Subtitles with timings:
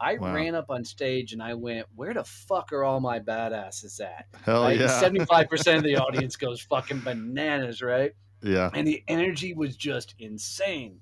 [0.00, 0.34] I Wow.
[0.34, 4.26] ran up on stage and I went, "Where the fuck are all my badasses at?"
[4.44, 5.00] Hell Like, yeah.
[5.00, 8.12] 75% of the audience goes fucking bananas, right?
[8.42, 8.70] yeah.
[8.74, 11.00] And the energy was just insane.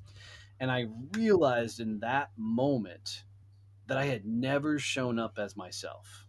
[0.61, 0.87] And I
[1.17, 3.25] realized in that moment
[3.87, 6.27] that I had never shown up as myself.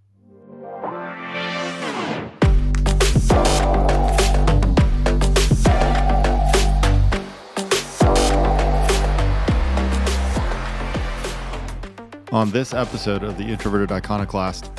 [12.36, 14.70] On this episode of the Introverted Iconoclast,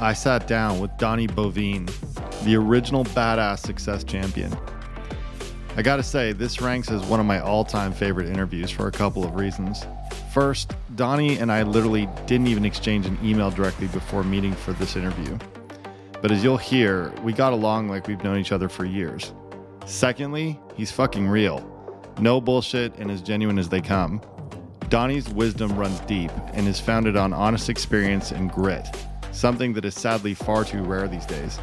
[0.00, 1.90] I sat down with Donnie Boivin,
[2.44, 4.56] the original badass success champion.
[5.76, 8.92] I gotta say, this ranks as one of my all time favorite interviews for a
[8.92, 9.84] couple of reasons.
[10.32, 14.94] First, Donnie and I literally didn't even exchange an email directly before meeting for this
[14.94, 15.36] interview.
[16.22, 19.32] But as you'll hear, we got along like we've known each other for years.
[19.84, 21.58] Secondly, he's fucking real.
[22.20, 24.22] No bullshit and as genuine as they come.
[24.90, 28.84] Donnie's wisdom runs deep and is founded on honest experience and grit,
[29.30, 31.60] something that is sadly far too rare these days.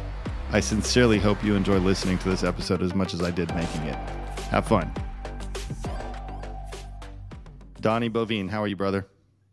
[0.50, 3.82] I sincerely hope you enjoy listening to this episode as much as I did making
[3.82, 3.96] it.
[4.50, 4.90] Have fun.
[7.82, 9.06] Donnie Boivin, how are you, brother?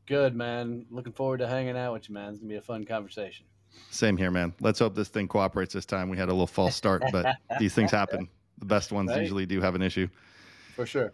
[0.05, 0.85] Good, man.
[0.89, 2.29] Looking forward to hanging out with you, man.
[2.29, 3.45] It's going to be a fun conversation.
[3.91, 4.53] Same here, man.
[4.61, 6.07] Let's hope this thing cooperates this time.
[6.07, 8.29] We had a little false start, but these things happen.
[8.59, 9.19] The best ones Right.
[9.21, 10.07] usually do have an issue.
[10.75, 11.13] For sure.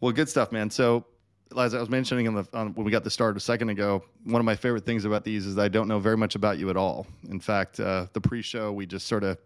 [0.00, 0.70] Well, good stuff, man.
[0.70, 1.04] So,
[1.56, 4.02] as I was mentioning on the on, when we got the start a second ago,
[4.24, 6.70] one of my favorite things about these is I don't know very much about you
[6.70, 7.06] at all.
[7.30, 9.38] In fact, uh, the pre-show we just sort of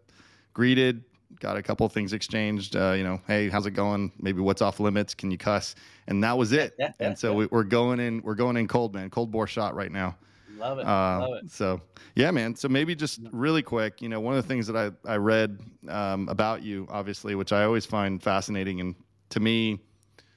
[0.52, 1.04] greeted,
[1.40, 2.76] got a couple of things exchanged.
[2.76, 4.12] Uh, you know, hey, how's it going?
[4.18, 5.14] Maybe what's off limits?
[5.14, 5.74] Can you cuss?
[6.06, 6.74] And that was it.
[7.00, 8.22] and so we, we're going in.
[8.22, 9.10] We're going in cold, man.
[9.10, 10.16] Cold bore shot right now.
[10.56, 10.86] Love it.
[10.86, 11.50] Uh, Love it.
[11.50, 11.80] So
[12.14, 12.54] yeah, man.
[12.54, 15.58] So maybe just really quick, you know, one of the things that I I read
[15.88, 18.94] um, about you, obviously, which I always find fascinating, and
[19.30, 19.80] to me,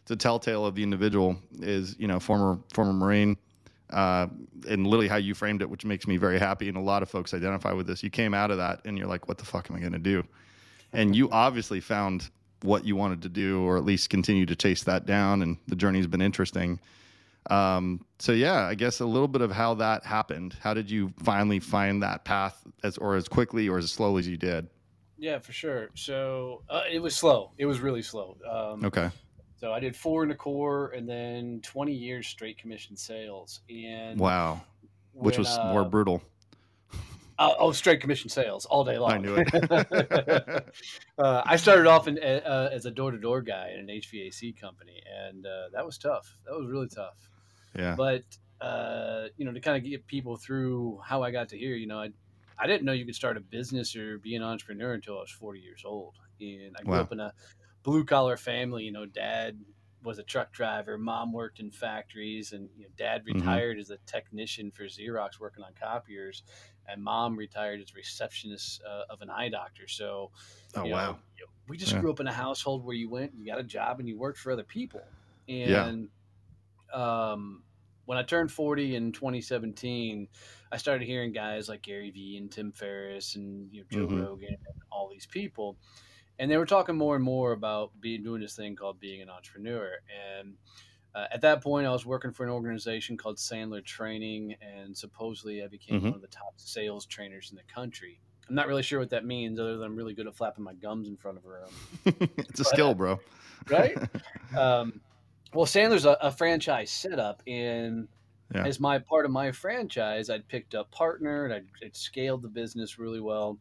[0.06, 3.38] it's a telltale of the individual is you know former former Marine.
[3.89, 4.28] Uh,
[4.67, 7.09] and literally how you framed it, which makes me very happy, and a lot of
[7.09, 8.02] folks identify with this.
[8.02, 10.00] You came out of that, and you're like, "What the fuck am I going to
[10.00, 10.23] do?"
[10.92, 12.30] And you obviously found
[12.61, 15.42] what you wanted to do, or at least continue to chase that down.
[15.42, 16.80] And the journey's been interesting.
[17.49, 20.55] Um, so yeah, I guess a little bit of how that happened.
[20.61, 24.27] How did you finally find that path as or as quickly or as slowly as
[24.27, 24.67] you did?
[25.17, 25.89] Yeah, for sure.
[25.94, 27.52] So uh, it was slow.
[27.58, 28.38] It was really slow.
[28.49, 29.10] Um, Okay.
[29.65, 33.61] So I did four in the core and then 20 years straight commission sales.
[33.67, 34.61] And Wow.
[35.11, 36.21] Which when, was uh, more brutal.
[37.39, 39.11] uh, oh, straight commission sales all day long.
[39.14, 40.65] I knew it.
[41.17, 44.55] uh, I started off in, uh, as a door to door guy in an HVAC
[44.61, 46.37] company, and uh, that was tough.
[46.45, 47.17] That was really tough.
[47.76, 47.95] yeah.
[47.95, 48.21] But
[48.61, 51.87] uh, you know, to kind of get people through how I got to here, you
[51.87, 52.09] know, I
[52.59, 55.32] I didn't know you could start a business or be an entrepreneur until I was
[55.32, 57.02] 40 years old, and I grew Wow.
[57.02, 57.33] up in a
[57.85, 58.85] blue collar family.
[58.85, 59.65] You know, dad
[60.03, 63.61] was a truck driver, mom worked in factories, and you know, dad Mhm.
[63.61, 66.43] retired as a technician for Xerox working on copiers,
[66.87, 69.87] and mom retired as receptionist uh, of an eye doctor.
[69.87, 70.33] So,
[70.75, 71.19] Oh know, wow.
[71.67, 71.99] we just Yeah.
[71.99, 74.39] grew up in a household where you went, you got a job, and you worked
[74.39, 75.13] for other people.
[75.63, 75.91] Yeah.
[75.93, 76.09] And
[76.93, 77.63] um,
[78.05, 80.29] when I turned 40 in 2017,
[80.71, 84.11] I started hearing guys like Gary Vee and Tim Ferriss and you know, Joe Mhm.
[84.11, 85.79] Rogan and all these people.
[86.37, 89.29] And they were talking more and more about being doing this thing called being an
[89.29, 89.93] entrepreneur.
[90.39, 90.55] And
[91.13, 95.63] uh, at that point, I was working for an organization called Sandler Training, and supposedly
[95.63, 96.07] I became Mhm.
[96.07, 98.19] one of the top sales trainers in the country.
[98.49, 100.73] I'm not really sure what that means, other than I'm really good at flapping my
[100.73, 101.71] gums in front of a room
[102.05, 103.19] it's a skill, bro.
[103.69, 103.97] right?
[104.57, 104.99] um,
[105.53, 108.07] well, Sandler's a, a franchise setup, and
[108.53, 108.65] Yeah.
[108.65, 112.49] as my part of my franchise, I'd picked up partner and I'd, I'd scaled the
[112.49, 113.57] business really well.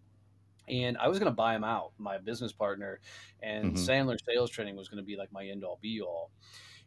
[0.68, 3.00] And I was going to buy him out, my business partner,
[3.40, 3.76] and Mhm.
[3.76, 6.32] Sandler Sales Training was going to be like my end all be all.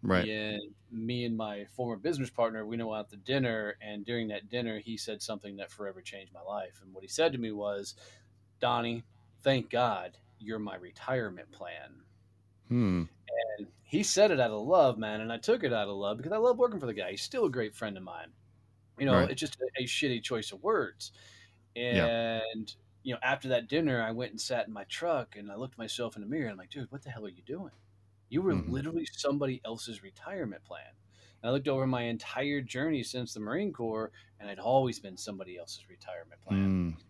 [0.01, 0.27] right.
[0.27, 4.49] And me and my former business partner, we went out to dinner, and during that
[4.49, 6.81] dinner, he said something that forever changed my life.
[6.81, 7.95] And what he said to me was,
[8.59, 9.03] "Donnie,
[9.39, 12.05] thank God you're my retirement plan."
[12.69, 13.03] Hmm.
[13.57, 16.17] And he said it out of love, man, and I took it out of love
[16.17, 17.11] because I love working for the guy.
[17.11, 18.33] He's still a great friend of mine.
[18.99, 19.29] You know, Right.
[19.29, 21.11] it's just a, a shitty choice of words.
[21.91, 22.11] Yeah.
[23.07, 25.77] You know, after that dinner, I went and sat in my truck and I looked
[25.77, 27.71] myself in the mirror and I'm like, dude, what the hell are you doing?
[28.27, 28.69] You were Mhm.
[28.69, 30.91] literally somebody else's retirement plan.
[31.41, 34.11] And I looked over my entire journey since the Marine Corps,
[34.41, 36.95] and I'd always been somebody else's retirement plan.
[36.97, 37.01] Mm.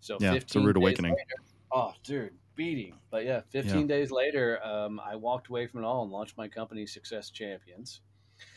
[0.00, 1.12] So Yeah, 15 it's a rude awakening.
[1.12, 2.98] later- oh, dude, beating.
[3.10, 6.48] But yeah, 15 days later, um, I walked away from it all and launched my
[6.48, 8.00] company, Success Champions.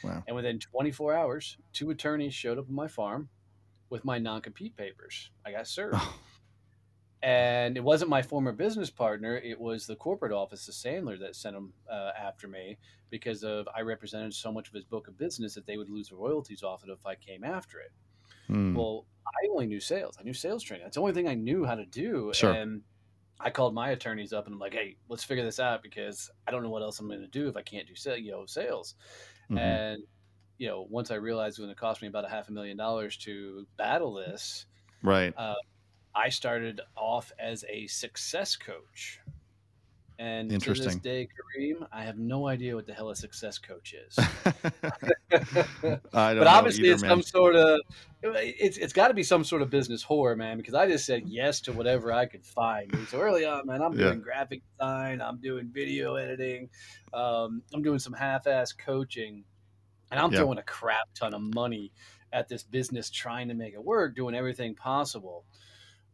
[0.03, 0.23] Wow.
[0.25, 3.29] And within 24 hours, two attorneys showed up on my farm
[3.91, 5.29] with my non-compete papers.
[5.45, 5.97] I got served.
[5.99, 6.19] Oh.
[7.27, 11.35] And it wasn't my former business partner; it was the corporate office of Sandler that
[11.35, 12.77] sent him uh, after me
[13.09, 16.07] because of I represented so much of his book of business that they would lose
[16.07, 17.91] the royalties off it if I came after it.
[18.47, 18.73] Hmm.
[18.75, 20.15] Well, I only knew sales.
[20.17, 20.85] I knew sales training.
[20.85, 22.31] That's the only thing I knew how to do.
[22.33, 22.53] Sure.
[22.53, 22.83] And
[23.41, 26.51] I called my attorneys up and I'm like, hey, let's figure this out because I
[26.51, 28.45] don't know what else I'm going to do if I can't do sales, you know,
[28.45, 28.95] sales.
[29.49, 29.59] Mhm.
[29.59, 30.03] And
[30.57, 32.53] you know, once I realized it was going to cost me about a half a
[32.53, 34.65] million dollars to battle this,
[35.03, 35.33] right.
[35.37, 35.55] uh,
[36.17, 39.19] I started off as a success coach.
[40.19, 43.93] And to this day, Kareem, I have no idea what the hell a success coach
[43.93, 44.17] is.
[45.31, 47.09] I don't but obviously, either, it's man.
[47.11, 47.79] some sort of
[48.23, 50.57] it's it's got to be some sort of business horror, man.
[50.57, 52.91] Because I just said yes to whatever I could find.
[52.95, 54.05] And so early on, man, I'm Yeah.
[54.07, 56.71] doing graphic design, I'm doing video editing,
[57.13, 59.43] um, I'm doing some half-ass coaching,
[60.09, 60.39] and I'm Yeah.
[60.39, 61.91] throwing a crap ton of money
[62.33, 65.45] at this business, trying to make it work, doing everything possible.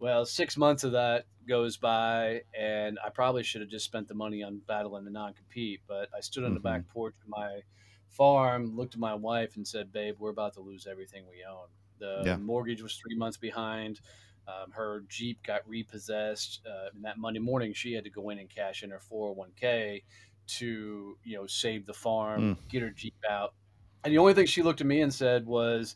[0.04, 4.14] Well, six months of that goes by, and I probably should have just spent the
[4.14, 5.80] money on battling the non-compete.
[5.88, 6.60] But I stood on the Mhm.
[6.60, 7.62] back porch of my
[8.10, 11.70] farm, looked at my wife, and said, "Babe, we're about to lose everything we own.
[12.00, 12.36] The Yeah.
[12.36, 14.02] mortgage was three months behind.
[14.46, 16.60] Um, her Jeep got repossessed.
[16.68, 20.04] Uh, and that Monday morning, she had to go in and cash in her 401k
[20.48, 23.56] to, you know, save the farm, get her Jeep out.
[24.04, 25.96] And the only thing she looked at me and said was,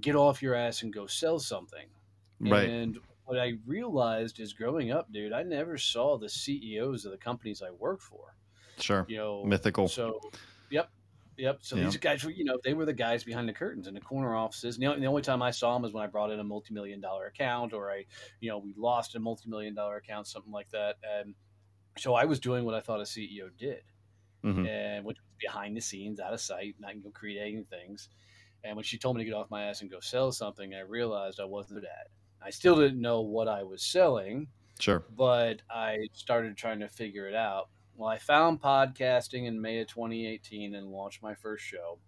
[0.00, 1.88] "Get off your ass and go sell something."
[2.40, 2.74] Right.
[2.84, 7.18] And what I realized is growing up, dude, I never saw the CEOs of the
[7.18, 8.34] companies I worked for.
[8.78, 9.06] Sure.
[9.08, 9.88] You know, Mythical.
[9.88, 10.20] So,
[10.70, 10.90] yep,
[11.36, 11.58] yep.
[11.62, 11.84] So Yeah.
[11.84, 14.34] these guys were, you know, they were the guys behind the curtains in the corner
[14.34, 14.76] offices.
[14.76, 16.44] And the, only- the only time I saw them was when I brought in a
[16.44, 18.04] multi-million dollar account, or I,
[18.40, 20.96] you know, we lost a multi-million dollar account, something like that.
[21.02, 21.34] And
[21.98, 23.82] so I was doing what I thought a CEO did
[24.44, 24.68] Mhm.
[24.68, 28.08] and which was behind the scenes, out of sight, not you know, creating things.
[28.64, 30.80] And when she told me to get off my ass and go sell something, I
[30.80, 32.06] realized I wasn't good at.
[32.06, 32.10] it.
[32.44, 34.48] I still didn't know what I was selling,
[34.78, 35.04] Sure.
[35.16, 37.70] but I started trying to figure it out.
[37.96, 41.98] Well, I found podcasting in May of 2018 and launched my first show.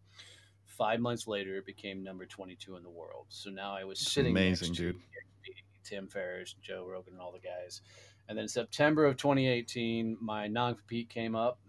[0.64, 3.26] Five months later, it became number 22 in the world.
[3.30, 5.02] So now I was sitting amazing, next to dude.
[5.84, 7.80] Tim Ferriss, Joe Rogan, and all the guys.
[8.28, 11.60] And then September of 2018, my non-compete came up,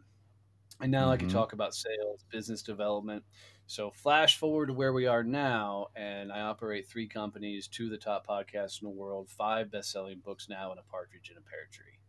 [0.82, 1.34] and now I can Mhm.
[1.34, 3.24] talk about sales, business development.
[3.70, 7.92] So flash forward to where we are now, and I operate three companies, two of
[7.92, 11.42] the top podcasts in the world, five best-selling books now, and a partridge in a
[11.42, 12.00] pear tree.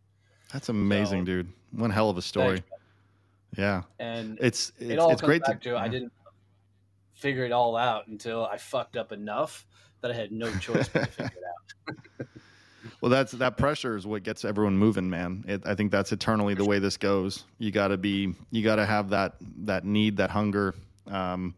[0.53, 1.49] That's amazing, So- dude.
[1.71, 2.57] One hell of a story.
[2.57, 2.69] Thanks,
[3.57, 3.83] Yeah.
[3.99, 6.13] And It's it's, it all it's comes great back to, to, I didn't
[7.13, 9.67] figure it all out until I fucked up enough
[10.01, 11.43] that I had no choice but to figure it
[12.23, 12.27] out.
[13.01, 15.43] Well, that's that pressure is what gets everyone moving, man.
[15.47, 17.43] It, I think that's eternally the way this goes.
[17.57, 19.35] You got to be, you got to have that
[19.65, 20.73] that need, that hunger.
[21.09, 21.55] Um,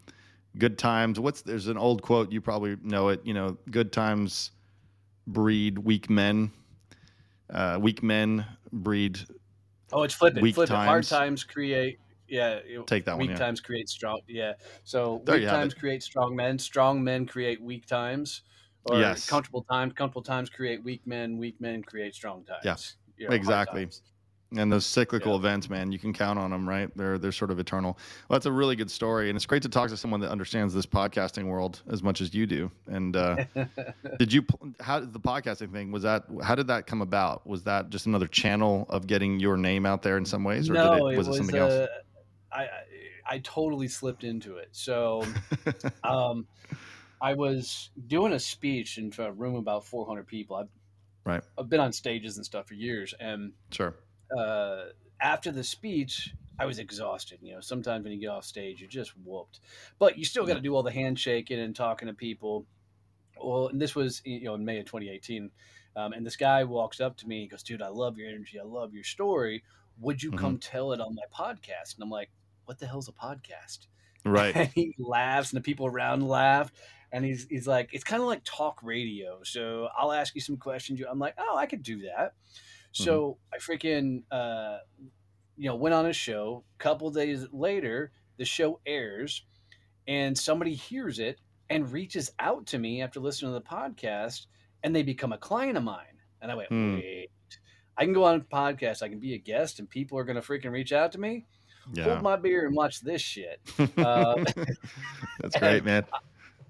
[0.57, 1.19] good times.
[1.19, 3.21] What's there's an old quote you probably know it.
[3.25, 4.51] You know, good times
[5.27, 6.51] breed weak men.
[7.49, 9.19] Uh, weak men breed.
[9.91, 10.41] Oh, it's flipping.
[10.41, 10.75] Weak flipping.
[10.75, 11.09] Hard times.
[11.09, 11.99] times create.
[12.27, 13.37] Yeah, Take that one, Weak yeah.
[13.37, 14.21] times create strong.
[14.25, 14.53] Yeah.
[14.85, 15.79] So There weak times it.
[15.79, 16.57] create strong men.
[16.57, 18.43] Strong men create weak times.
[18.85, 19.27] Or Yes.
[19.29, 19.93] comfortable times.
[19.93, 21.37] Comfortable times create weak men.
[21.37, 22.61] Weak men create strong times.
[22.63, 22.77] Yeah,
[23.17, 23.81] You know, exactly.
[23.81, 24.01] times.
[24.57, 25.37] And those cyclical Yeah.
[25.37, 26.89] events, man, you can count on them, right?
[26.97, 27.97] They're they're sort of eternal.
[28.27, 30.73] Well, that's a really good story, and it's great to talk to someone that understands
[30.73, 32.69] this podcasting world as much as you do.
[32.87, 33.45] And uh,
[34.19, 34.45] did you?
[34.81, 36.25] How did the podcasting thing was that?
[36.43, 37.47] How did that come about?
[37.47, 40.73] Was that just another channel of getting your name out there in some ways, or
[40.73, 41.89] no, did it, was it something uh, else?
[42.51, 42.67] I, I
[43.29, 44.67] I totally slipped into it.
[44.73, 45.23] So
[46.03, 46.45] um,
[47.21, 50.57] I was doing a speech in a room about 400 people.
[50.57, 50.67] I've,
[51.23, 51.43] Right.
[51.57, 53.95] I've been on stages and stuff for years, and Sure.
[54.37, 54.85] Uh,
[55.19, 57.39] after the speech, I was exhausted.
[57.41, 59.59] You know, sometimes when you get off stage, you're just whooped,
[59.99, 62.65] but you still got to do all the handshaking and talking to people.
[63.41, 65.49] Well, and this was you know in May of 2018,
[65.95, 67.41] um, and this guy walks up to me.
[67.41, 68.59] He goes, "Dude, I love your energy.
[68.59, 69.63] I love your story.
[69.99, 72.29] Would you come tell it on my podcast?" And I'm like,
[72.65, 73.87] "What the hell's a podcast?"
[74.23, 74.55] Right.
[74.55, 76.71] And he laughs, and the people around laugh.
[77.13, 79.39] And he's, he's like, it's kind of like talk radio.
[79.43, 81.01] So I'll ask you some questions.
[81.09, 82.35] I'm like, oh, I could do that.
[82.91, 84.79] So I freaking, uh,
[85.57, 86.63] you know, went on a show.
[86.77, 89.43] Couple days later, the show airs,
[90.07, 94.47] and somebody hears it and reaches out to me after listening to the podcast,
[94.83, 96.05] and they become a client of mine.
[96.41, 96.95] And I went, Hmm.
[96.95, 97.29] wait,
[97.97, 100.35] I can go on a podcast, I can be a guest, and people are going
[100.35, 101.45] to freaking reach out to me.
[101.93, 102.05] Yeah.
[102.05, 103.59] Hold my beer and watch this shit.
[103.97, 104.43] Uh,
[105.39, 106.05] That's great, man.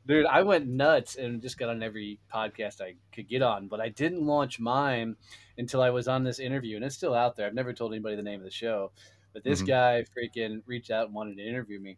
[0.05, 3.79] Dude, I went nuts and just got on every podcast I could get on, but
[3.79, 5.15] I didn't launch mine
[5.57, 7.45] until I was on this interview, and it's still out there.
[7.45, 8.91] I've never told anybody the name of the show,
[9.31, 9.67] but this Mhm.
[9.67, 11.97] guy freaking reached out and wanted to interview me,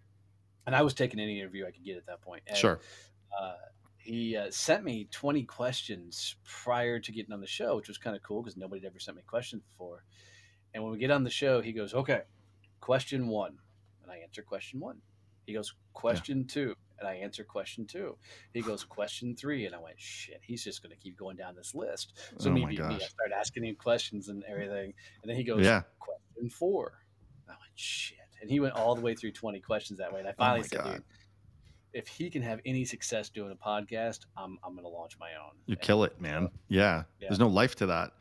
[0.66, 2.44] and I was taking any interview I could get at that point.
[2.46, 2.82] And, Sure.
[3.40, 3.56] Uh,
[3.98, 8.18] he uh, sent me 20 questions prior to getting on the show, which was kind
[8.18, 10.04] of cool because nobody had ever sent me questions before.
[10.74, 12.24] And when we get on the show, he goes, "Okay,
[12.82, 13.60] question one,"
[14.02, 15.02] and I answer question one.
[15.48, 18.16] He goes, "Question two," and I answer question two.
[18.54, 21.56] He goes question three, and I went, shit, he's just going to keep going down
[21.56, 22.14] this list.
[22.40, 25.66] So Oh me, me, I start asking him questions and everything, and then he goes,
[25.66, 25.82] Yeah.
[26.00, 26.94] question four.
[27.48, 30.28] I went, shit, and he went all the way through twenty questions that way, and
[30.28, 30.94] I Oh finally my said, God.
[30.96, 31.04] dude.
[31.94, 35.30] If he can have any success doing a podcast, I'm I'm going to launch my
[35.40, 35.52] own.
[35.68, 36.50] You And, kill it, man.
[36.68, 37.04] Yeah.
[37.20, 37.28] Yeah.
[37.30, 38.14] There's no life to that.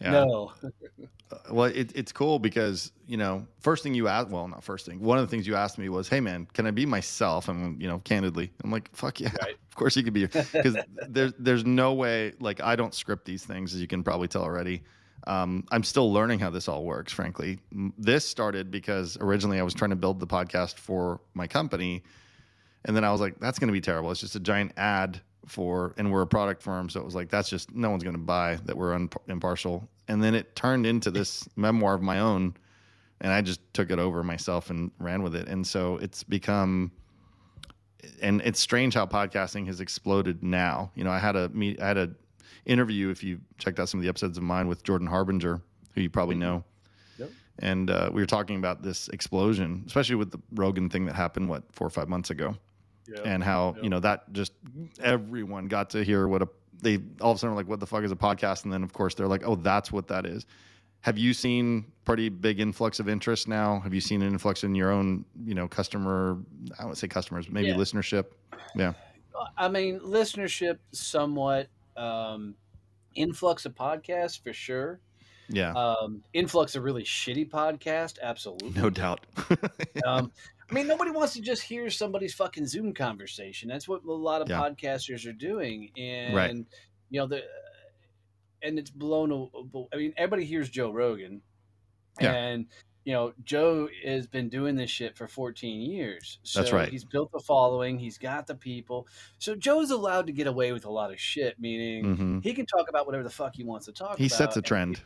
[0.00, 0.10] Yeah.
[0.10, 4.62] No, Uh, Well, it, it's cool because you know, first thing you asked, well, not
[4.62, 5.00] first thing.
[5.00, 7.80] One of the things you asked me was, "Hey, man, can I be myself?" And
[7.80, 9.54] you know, candidly, I'm like, "Fuck yeah, Right.
[9.68, 10.76] of course you could be." Because
[11.08, 12.32] there's there's no way.
[12.40, 14.82] Like, I don't script these things, as you can probably tell already.
[15.26, 17.12] Um, I'm still learning how this all works.
[17.12, 17.58] Frankly,
[17.98, 22.02] this started because originally I was trying to build the podcast for my company,
[22.84, 24.10] and then I was like, "That's going to be terrible.
[24.10, 27.30] It's just a giant ad for, and we're a product firm, so it was like
[27.30, 30.86] that's just no one's going to buy that we're un- impartial." And then it turned
[30.86, 32.54] into this memoir of my own,
[33.20, 35.48] and I just took it over myself and ran with it.
[35.48, 36.92] And so it's become,
[38.20, 40.90] and it's strange how podcasting has exploded now.
[40.94, 42.10] You know, I had a meet, I had a
[42.66, 43.10] interview.
[43.10, 45.60] If you checked out some of the episodes of mine with Jordan Harbinger,
[45.94, 46.64] who you probably know.
[47.18, 47.30] Yep.
[47.60, 51.48] And uh, we were talking about this explosion, especially with the Rogan thing that happened,
[51.48, 52.56] what, four or five months ago
[53.24, 53.84] And how Yep.
[53.84, 54.52] you know that just
[55.02, 56.48] everyone got to hear what a
[56.82, 58.82] they all of a sudden were like what the fuck is a podcast and then
[58.82, 60.44] of course they're like oh that's what that is
[61.00, 64.74] have you seen pretty big influx of interest now have you seen an influx in
[64.74, 66.36] your own you know customer
[66.78, 67.74] i would say customers maybe Yeah.
[67.76, 68.26] listenership
[68.74, 68.92] yeah
[69.56, 72.54] I mean, listenership somewhat, um,
[73.16, 75.00] influx of podcasts for sure.
[75.48, 78.70] yeah Um, influx of really shitty podcast, absolutely.
[78.80, 79.26] no doubt
[80.06, 80.32] Um,
[80.70, 83.68] I mean, nobody wants to just hear somebody's fucking Zoom conversation.
[83.68, 84.58] That's what a lot of Yeah.
[84.60, 86.54] podcasters are doing, and Right.
[87.10, 87.42] you know the,
[88.62, 89.50] and it's blown.
[89.92, 91.42] I mean, everybody hears Joe Rogan,
[92.20, 92.32] Yeah.
[92.32, 92.66] and
[93.04, 96.38] you know Joe has been doing this shit for 14 years.
[96.42, 96.88] So That's right.
[96.88, 97.98] He's built a following.
[97.98, 99.06] He's got the people.
[99.38, 101.60] So Joe's allowed to get away with a lot of shit.
[101.60, 104.10] Meaning hmm he can talk about whatever the fuck he wants to talk.
[104.10, 105.02] he about, He sets a trend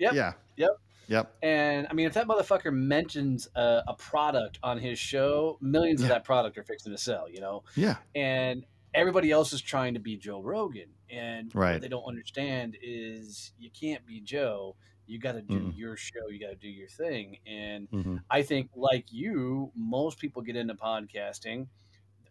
[0.00, 0.14] Yep.
[0.14, 0.70] yeah Yep.
[1.08, 6.02] Yep and I mean, if that motherfucker mentions a, a product on his show, millions
[6.02, 7.62] of that product are fixing to sell, you know?
[7.76, 10.94] yeah And everybody else is trying to be Joe Rogan.
[11.10, 11.72] And Right.
[11.74, 14.76] what they don't understand is you can't be Joe.
[15.06, 15.76] You got to do Mm-mm.
[15.76, 16.28] your show.
[16.30, 17.38] You got to do your thing.
[17.46, 21.68] And hmm I think, like you, most people get into podcasting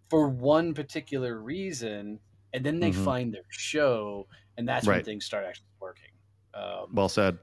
[0.09, 2.19] for one particular reason,
[2.53, 3.03] and then they Mhm.
[3.03, 4.27] find their show,
[4.57, 6.11] and that's when things start actually working.
[6.53, 7.37] Um, well said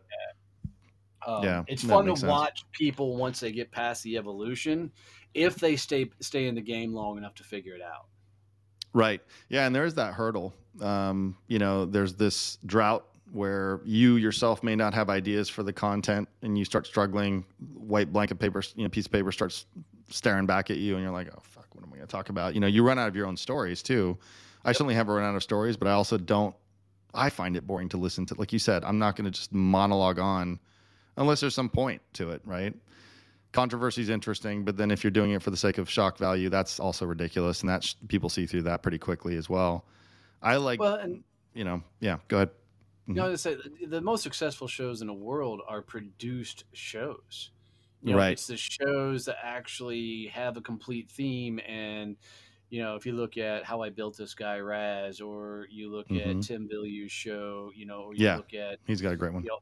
[1.26, 2.28] um, Yeah, it's fun to sense.
[2.30, 4.90] watch people once they get past the evolution,
[5.34, 8.06] if they stay stay in the game long enough to figure it out.
[8.92, 9.20] Right.
[9.48, 10.52] Yeah, and there's that hurdle.
[10.80, 15.72] Um, you know, there's this drought where you yourself may not have ideas for the
[15.72, 19.64] content and you start struggling, white blanket paper, you know, piece of paper starts
[20.10, 22.28] staring back at you and you're like, "Oh fuck, what am I going to talk
[22.28, 24.18] about?" You know, you run out of your own stories too.
[24.64, 26.54] I certainly have run out of stories, but I also don't
[27.14, 28.34] I find it boring to listen to.
[28.34, 30.58] Like you said, I'm not going to just monologue on
[31.16, 32.74] unless there's some point to it, right?
[33.52, 36.48] Controversy is interesting, but then if you're doing it for the sake of shock value,
[36.48, 39.84] that's also ridiculous, and that sh- people see through that pretty quickly as well.
[40.40, 41.22] I like, Well, and
[41.54, 42.18] you know, yeah.
[42.28, 42.50] Go ahead.
[43.06, 47.50] you know, to say the- most successful shows in the world are produced shows.
[48.02, 48.32] You know, Right.
[48.32, 52.16] It's the shows that actually have a complete theme and.
[52.70, 56.08] You know, if you look at how I built this guy Raz, or you look
[56.08, 56.20] Mhm.
[56.40, 58.36] at Tom Bilyeu's show, you know, or you Yeah.
[58.36, 59.42] look at He's got a great one.
[59.42, 59.58] you know,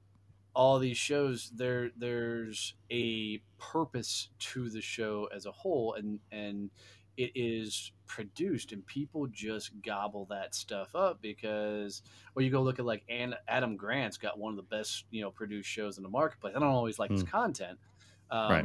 [0.60, 6.68] all these shows there there's a purpose to the show as a whole and and
[7.16, 12.02] it is produced and people just gobble that stuff up because
[12.34, 15.22] well you go look at like An- adam grant's got one of the best you
[15.22, 17.78] know produced shows in the marketplace i don't always like his content
[18.30, 18.64] um, Right.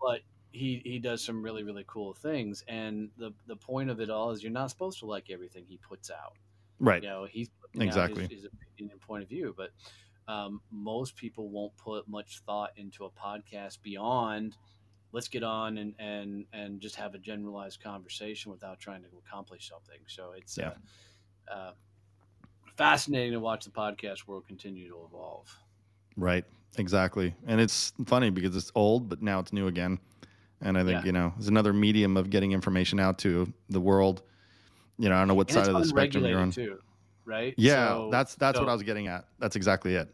[0.00, 0.20] but
[0.50, 4.32] he he does some really really cool things and the the point of it all
[4.32, 6.34] is you're not supposed to like everything he puts out
[6.78, 7.02] Right.
[7.02, 7.48] you know he's
[7.80, 8.22] Exactly.
[8.24, 9.70] his, his opinion and point of view but
[10.28, 14.56] um, most people won't put much thought into a podcast beyond
[15.12, 19.68] let's get on and and and just have a generalized conversation without trying to accomplish
[19.68, 20.72] something so it's Yeah.
[21.50, 21.72] uh, uh,
[22.76, 25.54] fascinating to watch the podcast world continue to evolve
[26.16, 26.44] Right.
[26.78, 27.34] Exactly.
[27.46, 29.98] And it's funny because it's old, but now it's new again.
[30.60, 31.04] And I think, Yeah.
[31.06, 34.22] you know, it's another medium of getting information out to the world.
[34.98, 36.50] You know, I don't know what and side of the spectrum you're on.
[36.50, 36.78] too
[37.24, 39.26] right Yeah, So- that's that's what I was getting at.
[39.38, 40.08] That's exactly it.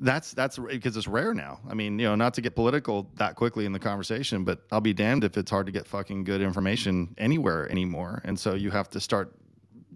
[0.00, 1.60] That's that's because it's rare now.
[1.70, 4.80] I mean, you know, not to get political that quickly in the conversation, but I'll
[4.80, 8.20] be damned if it's hard to get fucking good information anywhere anymore.
[8.24, 9.32] And so you have to start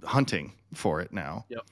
[0.05, 1.45] hunting for it now.
[1.49, 1.63] Yep.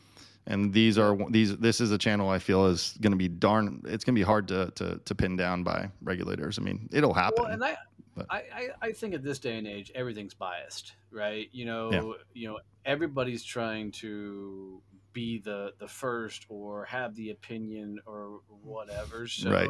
[0.49, 1.57] And these are these.
[1.59, 3.81] This is a channel I feel is going to be darn.
[3.87, 6.59] It's going to be hard to to to pin down by regulators.
[6.59, 7.45] I mean, it'll happen.
[7.45, 7.77] Well, and I
[8.15, 11.49] But I, I, I think at this day and age, everything's biased, right?
[11.53, 12.13] You know, Yeah.
[12.33, 14.81] you know, everybody's trying to
[15.13, 19.27] be the the first or have the opinion or whatever.
[19.29, 19.69] So, Right.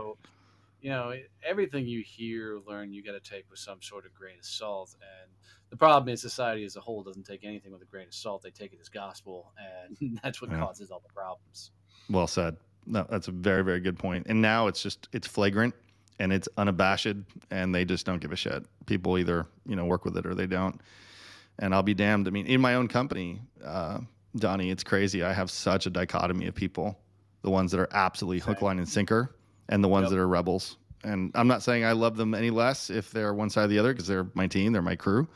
[0.81, 4.39] you know, everything you hear, learn, you got to take with some sort of grain
[4.39, 4.95] of salt.
[5.01, 5.31] And
[5.71, 8.43] the problem is, society as a whole doesn't take anything with a grain of salt.
[8.43, 10.59] They take it as gospel, and that's what Yeah.
[10.61, 11.71] causes all the problems.
[12.11, 12.57] well said.
[12.87, 14.27] No, that's a very very good point.
[14.29, 15.75] And now it's just it's flagrant
[16.19, 17.09] and it's unabashed,
[17.51, 18.65] and they just don't give a shit.
[18.87, 20.81] People either you know work with it or they don't.
[21.59, 22.27] And I'll be damned.
[22.27, 24.01] I mean, in my own company, uh,
[24.37, 25.23] Donnie, it's crazy.
[25.23, 26.99] I have such a dichotomy of people:
[27.43, 29.35] the ones that are absolutely hook, line, and sinker,
[29.69, 30.11] and the ones Yep.
[30.11, 30.77] that are rebels.
[31.05, 33.79] And I'm not saying I love them any less if they're one side or the
[33.79, 35.29] other because they're my team, they're my crew.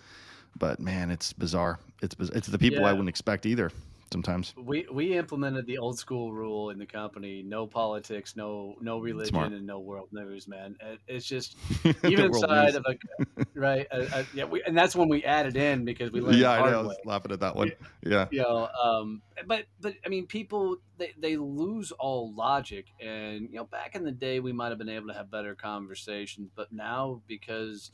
[0.59, 1.79] But man, it's bizarre.
[2.03, 3.71] It's it's the people I wouldn't expect either.
[4.13, 4.55] Sometimes.
[4.57, 9.35] We we implemented the old school rule in the company: no politics, no no religion,
[9.35, 9.53] Smart.
[9.53, 10.49] and no world news.
[10.49, 11.57] Man, It- it's just
[12.05, 12.97] even inside of a
[13.55, 13.87] right.
[13.91, 16.71] Uh, uh, yeah, we, and that's when we added in because we learned yeah, I
[16.71, 16.81] know.
[16.81, 17.73] I was laughing at that one.
[18.03, 18.29] Yeah.
[18.31, 23.57] You know, um, but but I mean, people they, they lose all logic, and you
[23.57, 26.73] know, back in the day, we might have been able to have better conversations, but
[26.73, 27.91] now because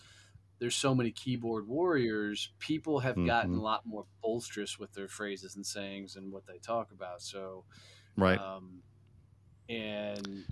[0.58, 3.58] there's so many keyboard warriors, people have gotten Mhm.
[3.58, 7.20] a lot more bolsterous with their phrases and sayings and what they talk about.
[7.22, 7.64] So,
[8.16, 8.38] Right.
[8.38, 8.82] um,
[9.68, 10.44] and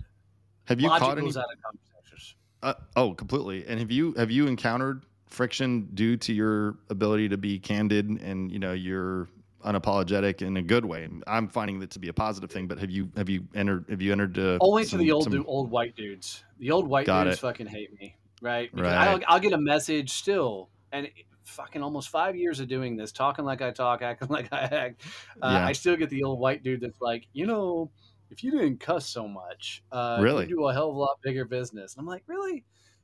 [0.65, 1.27] have you caught any?
[1.27, 2.35] goes out of conversations.
[2.61, 3.65] Uh, oh, completely.
[3.67, 8.51] And have you have you encountered friction due to your ability to be candid and
[8.51, 9.27] you know you're
[9.65, 11.07] unapologetic in a good way?
[11.27, 12.67] I'm finding that to be a positive thing.
[12.67, 15.45] But have you have you entered have you entered uh, Only to the old some-
[15.47, 16.43] old white dudes.
[16.59, 17.41] The old white Got dudes it.
[17.41, 18.69] fucking hate me, right?
[18.71, 19.07] Because Right.
[19.07, 21.09] I'll, I'll get a message still, and
[21.45, 25.01] fucking almost five years of doing this, talking like I talk, acting like I act.
[25.41, 25.65] Uh, Yeah.
[25.65, 27.89] I still get the old white dude that's like, you know,
[28.29, 30.45] if you didn't cuss so much, uh, Really?
[30.45, 31.93] do a hell of a lot bigger business.
[31.95, 32.63] And I'm like, really?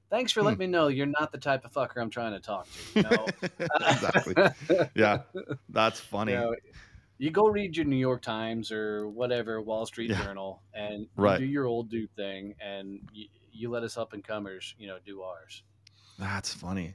[0.09, 0.45] Thanks for Hmm.
[0.47, 2.79] letting me know you're not the type of fucker I'm trying to talk to.
[2.99, 3.25] You know?
[3.89, 4.35] exactly.
[4.95, 5.19] Yeah,
[5.69, 6.31] that's funny.
[6.31, 6.55] You, know,
[7.19, 10.23] you go read your New York Times or whatever Wall Street Yeah.
[10.23, 11.37] Journal, and Right.
[11.37, 13.27] do your old dude thing, and you,
[13.59, 15.63] you let us up and comers, you know, do ours.
[16.17, 16.93] That's funny.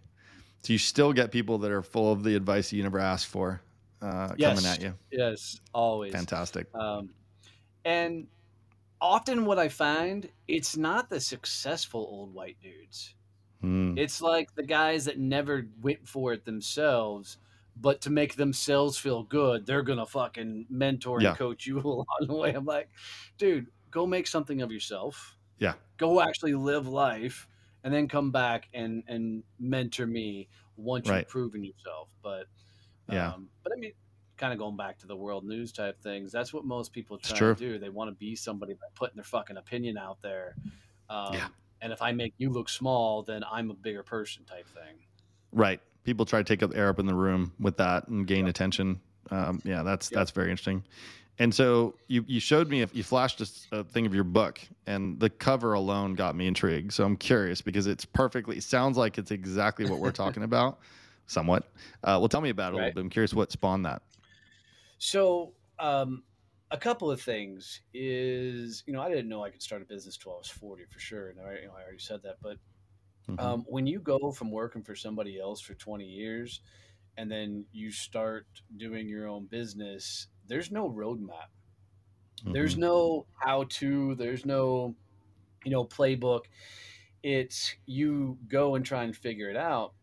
[0.62, 3.60] So you still get people that are full of the advice you never asked for
[4.00, 4.58] uh, Yes.
[4.58, 4.94] coming at you.
[5.12, 6.12] Yes, always.
[6.12, 6.66] Fantastic.
[6.74, 7.10] Um,
[7.84, 8.26] and
[9.00, 13.14] often, what I find, it's not the successful old white dudes.
[13.62, 13.98] Mm.
[13.98, 17.38] It's like the guys that never went for it themselves,
[17.76, 21.34] but to make themselves feel good, they're gonna fucking mentor and Yeah.
[21.34, 22.52] coach you along the way.
[22.54, 22.88] I'm like,
[23.38, 25.36] dude, go make something of yourself.
[25.64, 25.74] Yeah.
[25.96, 27.48] Go actually live life,
[27.82, 31.18] and then come back and and mentor me once Right.
[31.18, 32.08] you've proven yourself.
[32.22, 32.46] But
[33.10, 33.32] Yeah.
[33.32, 33.92] um, but I mean,
[34.36, 36.32] kind of going back to the world news type things.
[36.32, 37.78] That's what most people try to do.
[37.78, 40.56] They want to be somebody by putting their fucking opinion out there.
[41.08, 41.48] Um, Yeah.
[41.80, 45.04] And if I make you look small, then I'm a bigger person type thing.
[45.52, 45.80] Right.
[46.02, 48.50] People try to take up air up in the room with that and gain Yep.
[48.54, 49.00] attention.
[49.30, 50.16] Um, yeah, that's Yep.
[50.18, 50.82] that's very interesting.
[51.38, 54.60] And so you you showed me if you flashed a, a thing of your book,
[54.86, 56.92] and the cover alone got me intrigued.
[56.92, 58.56] So I'm curious because it's perfectly.
[58.56, 60.78] It sounds like it's exactly what we're talking about,
[61.26, 61.64] somewhat.
[62.04, 63.00] Uh, well, tell me about it a little bit.
[63.00, 64.02] I'm curious what spawned that.
[64.98, 66.24] So, um,
[66.70, 70.16] a couple of things is, you know, I didn't know I could start a business
[70.16, 71.30] till I was 40 for sure.
[71.30, 72.58] And I, you know, I already said that, but
[73.28, 73.38] Mhm.
[73.42, 76.62] um, when you go from working for somebody else for 20 years
[77.16, 81.48] and then you start doing your own business, there's no roadmap.
[82.52, 82.78] There's Mhm.
[82.78, 84.96] no how to, there's no,
[85.64, 86.46] you know, playbook.
[87.22, 89.94] It's you go and try and figure it out.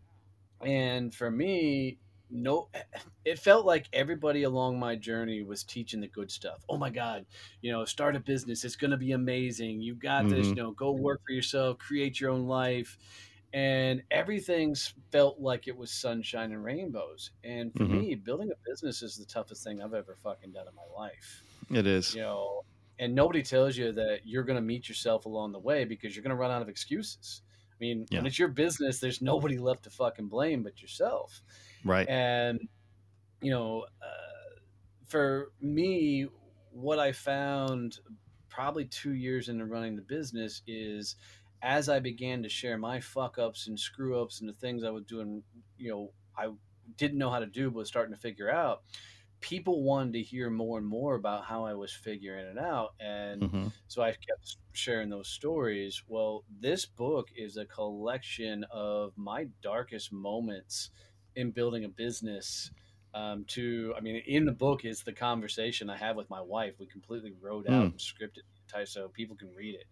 [0.65, 1.99] And for me,
[2.29, 2.69] no,
[3.25, 6.63] it felt like everybody along my journey was teaching the good stuff.
[6.69, 7.27] Oh my God,
[7.61, 8.65] you know, start a business.
[8.65, 9.81] It's going to be amazing.
[9.81, 12.97] You got this, you know, go work for yourself, create your own life.
[13.53, 17.31] And everything's felt like it was sunshine and rainbows.
[17.43, 17.89] And for Mhm.
[18.01, 21.43] me, building a business is the toughest thing I've ever fucking done in my life
[21.69, 22.15] It is.
[22.15, 22.61] you know
[22.99, 26.21] and nobody tells you that you're going to meet yourself along the way because you're
[26.21, 28.19] going to run out of excuses i mean Yeah.
[28.19, 31.41] when it's your business there's nobody left to fucking blame but yourself
[31.83, 32.07] Right.
[32.07, 32.59] and
[33.41, 34.59] you know uh,
[35.07, 36.27] for me
[36.71, 37.99] what i found
[38.49, 41.15] probably two years into running the business is
[41.61, 44.89] as i began to share my fuck ups and screw ups and the things i
[44.89, 45.43] was doing
[45.77, 46.51] you know i
[46.97, 48.83] didn't know how to do but was starting to figure out
[49.39, 53.47] people wanted to hear more and more about how i was figuring it out and
[53.51, 56.01] hmm so I kept sharing those stories.
[56.07, 60.91] Well, this book is a collection of my darkest moments
[61.35, 62.71] in building a business.
[63.13, 66.75] Um, to, I mean, in the book is the conversation I have with my wife.
[66.79, 67.91] We completely wrote out Hmm.
[67.91, 68.43] and scripted
[68.85, 69.87] so people can read it.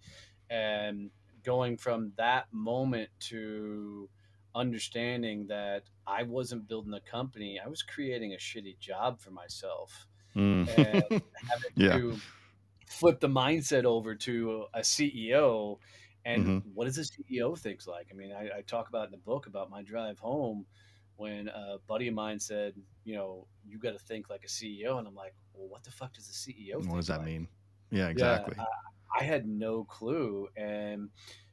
[0.50, 1.12] And
[1.50, 4.08] going from that moment to
[4.54, 10.06] understanding that I wasn't building a company, I was creating a shitty job for myself.
[10.36, 10.68] Mm.
[10.78, 11.98] And having Yeah.
[11.98, 12.18] to
[12.88, 15.80] flip the mindset over to a CEO
[16.26, 16.64] and Mhm.
[16.76, 18.08] what does a CEO think like?
[18.12, 20.66] I mean, I, I talk about in the book about my drive home
[21.16, 22.74] when a buddy of mine said,
[23.06, 25.00] you know, you got to think like a CEO.
[25.00, 27.28] And I'm like, well, what the fuck does a CEO What does that like?
[27.32, 27.48] mean?
[27.92, 28.56] Yeah, exactly.
[28.58, 28.66] Yeah,
[29.18, 30.48] I, had no clue.
[30.58, 31.10] And,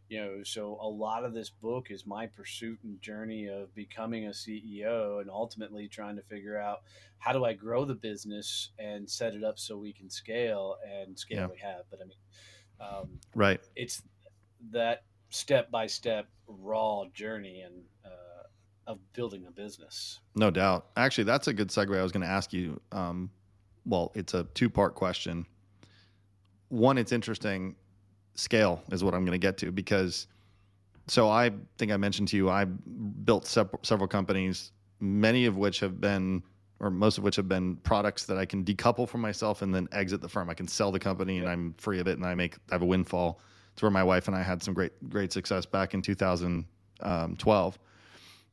[0.09, 4.27] you know, so a lot of this book is my pursuit and journey of becoming
[4.27, 6.83] a CEO and ultimately trying to figure out
[7.19, 11.19] how do I grow the business and set it up so we can scale and
[11.19, 11.47] scale Yeah.
[11.47, 11.85] we have.
[11.91, 12.19] But I mean,
[12.81, 13.61] um, right.
[13.75, 14.03] it's
[14.71, 18.11] that step by step raw journey and uh,
[18.87, 20.21] of building a business.
[20.35, 20.87] No doubt.
[20.97, 21.99] Actually, that's a good segue.
[21.99, 22.81] I was going to ask you.
[22.93, 23.31] Um,
[23.85, 25.47] well, it's a two part question.
[26.69, 27.77] One, it's interesting.
[28.35, 30.27] Scale is what I'm going to get to because,
[31.07, 35.81] so I think I mentioned to you, I built sep- several companies, many of which
[35.81, 36.43] have been,
[36.81, 39.89] or most of which have been products that I can decouple from myself and then
[39.93, 40.51] exit the firm.
[40.51, 42.83] I can sell the company and I'm free of it and I make, I have
[42.83, 43.41] a windfall.
[43.73, 46.65] It's where my wife and I had some great, great success back in 2012
[47.03, 47.81] um,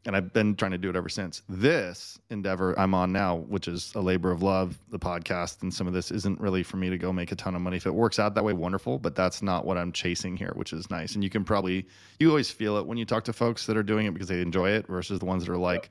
[0.06, 1.44] and I've been trying to do it ever since.
[1.48, 5.88] This endeavor I'm on now, which is a labor of love, the podcast, and some
[5.88, 7.78] of this isn't really for me to go make a ton of money.
[7.78, 9.00] If it works out that way, wonderful.
[9.00, 11.16] But that's not what I'm chasing here, which is nice.
[11.16, 11.88] And you can probably
[12.20, 14.42] you always feel it when you talk to folks that are doing it because they
[14.42, 15.90] enjoy it versus the ones that are like.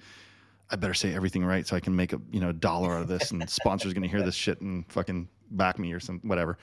[0.70, 3.08] I better say everything right so I can make a you know dollar out of
[3.08, 6.58] this, and sponsors going to hear this shit and fucking back me or some whatever.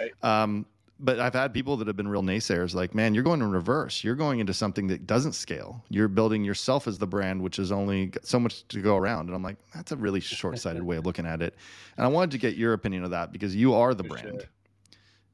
[0.00, 0.42] Right.
[0.42, 0.66] Um,
[1.00, 4.04] but I've had people that have been real naysayers, like, man, you're going in reverse.
[4.04, 5.84] You're going into something that doesn't scale.
[5.88, 9.26] You're building yourself as the brand, which is only got so much to go around.
[9.26, 11.54] And I'm like, that's a really short sighted way of looking at it.
[11.96, 14.28] And I wanted to get your opinion of that because you are the For brand
[14.40, 14.48] sure.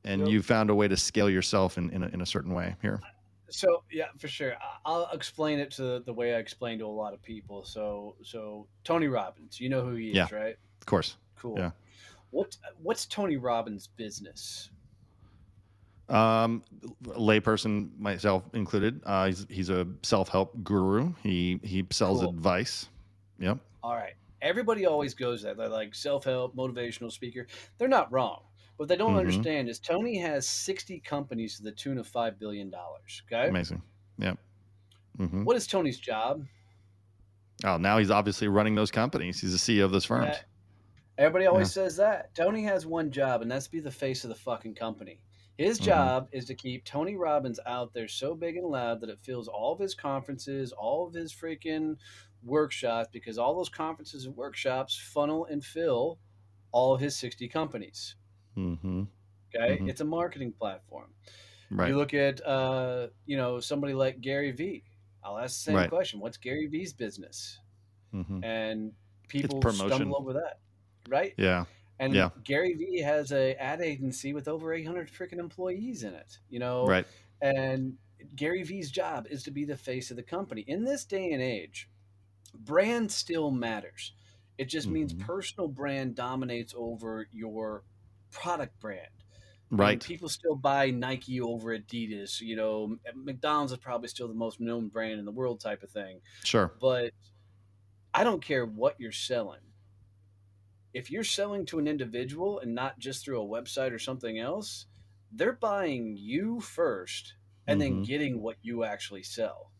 [0.04, 0.30] and Yep.
[0.30, 3.00] you found a way to scale yourself in, in, a, in a certain way here.
[3.50, 4.54] So yeah, for sure.
[4.86, 7.64] I'll explain it to the way I explain to a lot of people.
[7.64, 10.28] So so Tony Robbins, you know who he is, Yeah.
[10.32, 10.56] right?
[10.80, 11.16] Of course.
[11.36, 11.58] Cool.
[11.58, 11.72] Yeah.
[12.30, 14.70] What what's Tony Robbins' business?
[16.10, 16.62] Um,
[17.04, 19.00] layperson, myself included.
[19.04, 21.12] Uh, he's, he's a self help guru.
[21.22, 22.30] He, he sells Cool.
[22.30, 22.88] advice.
[23.38, 23.58] Yep.
[23.82, 24.14] All right.
[24.42, 25.56] Everybody always goes that.
[25.56, 27.46] They're like self help, motivational speaker.
[27.78, 28.42] They're not wrong.
[28.76, 29.18] What they don't Mhm.
[29.18, 32.72] understand is Tony has 60 companies to the tune of $5 billion.
[33.26, 33.48] Okay.
[33.48, 33.82] Amazing.
[34.18, 34.38] Yep.
[35.18, 36.44] hmm What is Tony's job?
[37.64, 39.38] Oh, now he's obviously running those companies.
[39.40, 40.34] He's the CEO of those firms.
[40.34, 40.42] Yeah.
[41.18, 42.34] Everybody always says that.
[42.34, 45.20] Tony has one job, and that's to be the face of the fucking company.
[45.60, 45.84] His Mhm.
[45.84, 49.46] job is to keep Tony Robbins out there so big and loud that it fills
[49.46, 51.98] all of his conferences, all of his freaking
[52.42, 56.18] workshops, because all those conferences and workshops funnel and fill
[56.72, 58.16] all of his 60 companies.
[58.56, 59.02] Mm-hmm.
[59.54, 59.76] Okay.
[59.76, 59.90] Mhm.
[59.90, 61.12] It's a marketing platform.
[61.70, 61.90] Right.
[61.90, 64.84] You look at, uh, you know, somebody like Gary Vee.
[65.22, 65.90] I'll ask the same Right.
[65.90, 66.20] question.
[66.20, 67.60] What's Gary Vee's business?
[68.12, 68.94] hmm And
[69.28, 70.58] people stumble over that,
[71.06, 71.34] right?
[71.36, 71.66] Yeah.
[72.00, 72.30] And Yeah.
[72.44, 76.86] Gary Vee has a ad agency with over 800 freaking employees in it, you know?
[76.86, 77.06] Right.
[77.42, 77.98] And
[78.34, 80.62] Gary Vee's job is to be the face of the company.
[80.62, 81.90] In this day and age,
[82.54, 84.14] brand still matters.
[84.58, 85.20] It just means Mhm.
[85.20, 87.84] personal brand dominates over your
[88.30, 89.10] product brand.
[89.72, 90.02] Right.
[90.02, 92.40] people still buy Nike over Adidas.
[92.40, 95.90] You know, McDonald's is probably still the most known brand in the world, type of
[95.90, 96.22] thing.
[96.42, 96.72] Sure.
[96.80, 97.14] But
[98.12, 99.69] I don't care what you're selling.
[100.92, 104.86] If you're selling to an individual and not just through a website or something else,
[105.32, 107.34] they're buying you first
[107.66, 108.02] and then Mhm.
[108.02, 109.72] getting what you actually sell.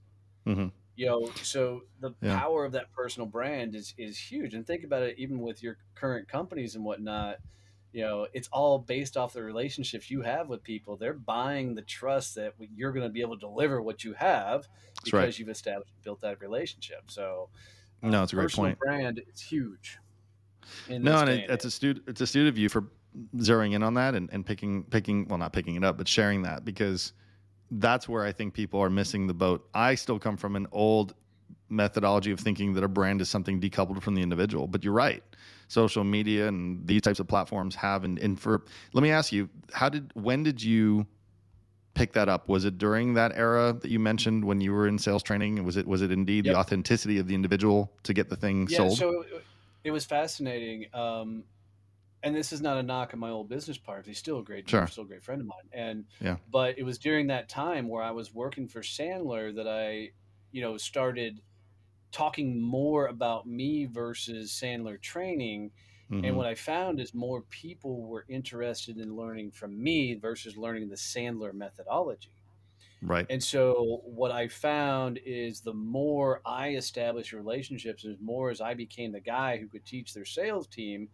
[0.46, 2.42] hmm You know, so the Yeah.
[2.42, 4.54] power of that personal brand is is huge.
[4.54, 7.38] And think about it, even with your current companies and whatnot.
[7.92, 10.96] You know, it's all based off the relationships you have with people.
[10.96, 14.68] They're buying the trust that you're going to be able to deliver what you have
[15.02, 15.38] That's because right.
[15.38, 17.10] you've established built that relationship.
[17.10, 17.50] So,
[18.02, 18.78] No, it's a great point.
[18.78, 19.98] brand it's huge.
[20.88, 22.00] No, and it, it's a age.
[22.06, 22.84] it's a student of you for
[23.36, 26.42] zeroing in on that and, and picking picking well not picking it up but sharing
[26.42, 27.12] that because
[27.72, 29.68] that's where I think people are missing the boat.
[29.74, 31.14] I still come from an old
[31.68, 35.22] methodology of thinking that a brand is something decoupled from the individual, but you're right.
[35.68, 39.48] Social media and these types of platforms have and, and for let me ask you,
[39.72, 41.06] how did when did you
[41.94, 42.48] pick that up?
[42.48, 45.62] Was it during that era that you mentioned when you were in sales training?
[45.64, 46.54] Was it was it indeed Yep.
[46.54, 48.98] the authenticity of the individual to get the thing yeah, sold?
[48.98, 49.24] so
[49.84, 50.86] it, was fascinating.
[50.94, 51.44] Um,
[52.22, 54.04] and this is not a knock on my old business partner.
[54.10, 54.86] He's still a great, Sure.
[54.86, 55.68] still a great friend of mine.
[55.72, 56.36] And Yeah.
[56.50, 60.10] but it was during that time where I was working for Sandler that I,
[60.52, 61.40] you know, started
[62.12, 65.70] talking more about me versus Sandler training.
[66.10, 66.26] Mhm.
[66.26, 70.88] And what I found is more people were interested in learning from me versus learning
[70.88, 72.39] the Sandler methodology.
[73.02, 73.28] Right.
[73.28, 78.74] And so what I found is the more I established relationships, as more as I
[78.74, 81.10] became the guy who could teach their sales team,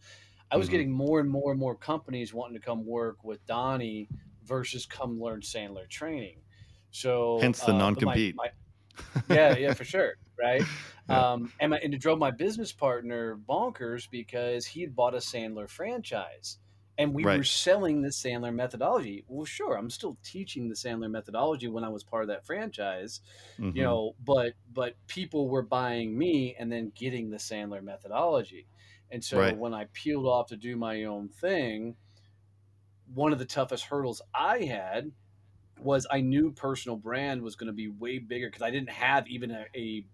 [0.51, 0.70] I was Mhm.
[0.70, 4.11] getting more and more and more companies wanting to come work with Donnie
[4.42, 6.42] versus come learn Sandler training.
[6.90, 8.37] So Hence the uh, non-compete.
[9.29, 10.68] yeah, yeah, for sure, right?
[11.09, 11.25] Yeah.
[11.33, 15.18] Um, and, my, and it drove my business partner bonkers because he had bought a
[15.18, 16.59] Sandler franchise,
[16.98, 19.24] and we were selling the Sandler methodology.
[19.28, 23.20] Well, sure, I'm still teaching the Sandler methodology when I was part of that franchise,
[23.59, 23.72] Mhm.
[23.72, 28.68] you know, but but people were buying me and then getting the Sandler methodology,
[29.11, 29.54] and so Right.
[29.54, 31.96] when I peeled off to do my own thing,
[33.06, 35.12] one of the toughest hurdles I had
[35.80, 39.28] was I knew personal brand was going to be way bigger because I didn't have
[39.28, 40.06] even a, a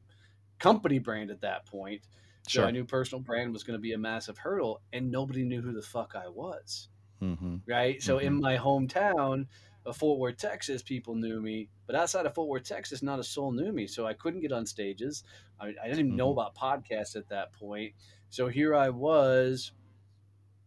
[0.59, 2.07] company brand at that point.
[2.49, 5.63] So I knew personal brand was going to be a massive hurdle, and nobody knew
[5.63, 6.89] who the fuck I was.
[7.21, 8.03] hmm Right.
[8.03, 8.41] So in Mhm.
[8.41, 9.47] my hometown
[9.87, 13.25] of Fort Worth, Texas, people knew me, but outside of Fort Worth, Texas, not a
[13.25, 13.87] soul knew me.
[13.87, 15.25] So I couldn't get on stages.
[15.61, 16.33] I, I didn't even know Mhm.
[16.33, 17.95] about podcasts at that point.
[18.31, 19.73] So here I was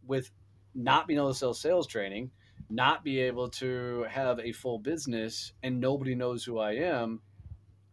[0.05, 0.31] with
[0.73, 2.31] not being able to sell sales training,
[2.69, 7.21] not be able to have a full business, and nobody knows who I am.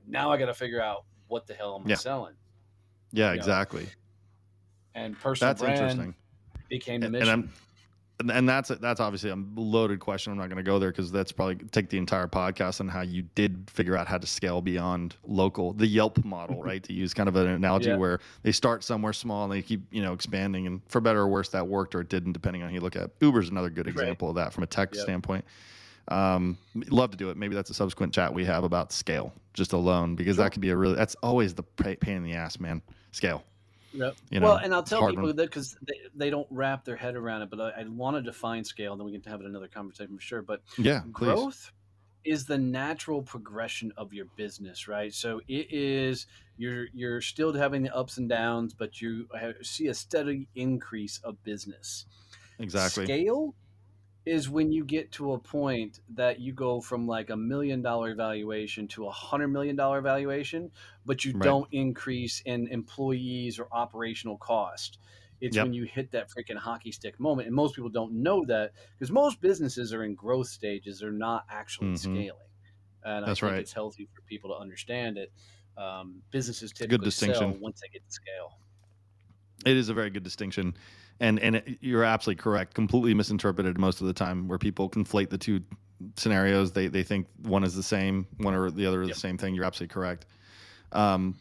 [0.06, 1.96] Now I got to figure out what the hell am I Yeah.
[1.96, 2.34] selling.
[3.12, 3.86] Yeah, you know, exactly.
[4.94, 6.14] And personal That's brand interesting.
[6.68, 7.28] became the And- mission.
[7.30, 7.48] and
[8.20, 10.30] and, and that's that's obviously a loaded question.
[10.32, 13.00] I'm not going to go there because that's probably take the entire podcast on how
[13.00, 16.84] you did figure out how to scale beyond local, the Yelp model, right?
[16.84, 17.96] To use kind of an analogy Yeah.
[17.96, 21.28] where they start somewhere small and they keep you know expanding, and for better or
[21.28, 23.04] worse, that worked or it didn't, depending on how you look at.
[23.04, 23.12] it.
[23.22, 23.92] Uber's another good Right.
[23.92, 25.02] example of that from a tech Yep.
[25.02, 25.44] standpoint.
[26.08, 27.36] Um, love to do it.
[27.36, 30.44] Maybe that's a subsequent chat we have about scale, just alone, because Sure.
[30.44, 30.94] that could be a really.
[30.94, 32.82] That's always the pain in the ass, man.
[33.12, 33.44] Scale.
[33.94, 34.16] Yep.
[34.30, 36.96] You know, well, and I'll tell people when- that because they, they don't wrap their
[36.96, 39.40] head around it, but I, I want to define scale, and then we can have
[39.42, 40.42] another conversation for sure.
[40.42, 41.10] But Yeah, please.
[41.12, 41.72] growth
[42.24, 45.12] is the natural progression of your business, right?
[45.12, 49.88] So it is you're you're still having the ups and downs, but you have, see
[49.88, 52.06] a steady increase of business.
[52.58, 53.04] Exactly.
[53.04, 53.54] Scale
[54.24, 58.14] is when you get to a point that you go from like a million dollar
[58.14, 60.70] valuation to a hundred million dollar valuation,
[61.04, 61.56] but you Right.
[61.56, 64.98] don't increase in employees or operational cost.
[65.40, 65.60] It's Yep.
[65.60, 67.48] when you hit that freaking hockey stick moment.
[67.48, 71.44] And most people don't know that because most businesses are in growth stages, they're not
[71.48, 71.92] actually Mhm.
[71.96, 72.38] scaling.
[73.02, 73.66] And That's I think right.
[73.66, 75.32] it's healthy for people to understand it.
[75.76, 77.58] Um, businesses good typically sell distinction.
[77.58, 78.58] once they get to scale.
[79.64, 80.74] It is a very good distinction,
[81.20, 82.74] and and it, you're absolutely correct.
[82.74, 85.60] Completely misinterpreted most of the time, where people conflate the two
[86.16, 86.72] scenarios.
[86.72, 89.14] They they think one is the same, one or the other is Yep.
[89.14, 89.54] the same thing.
[89.54, 90.26] You're absolutely correct.
[90.92, 91.34] Um,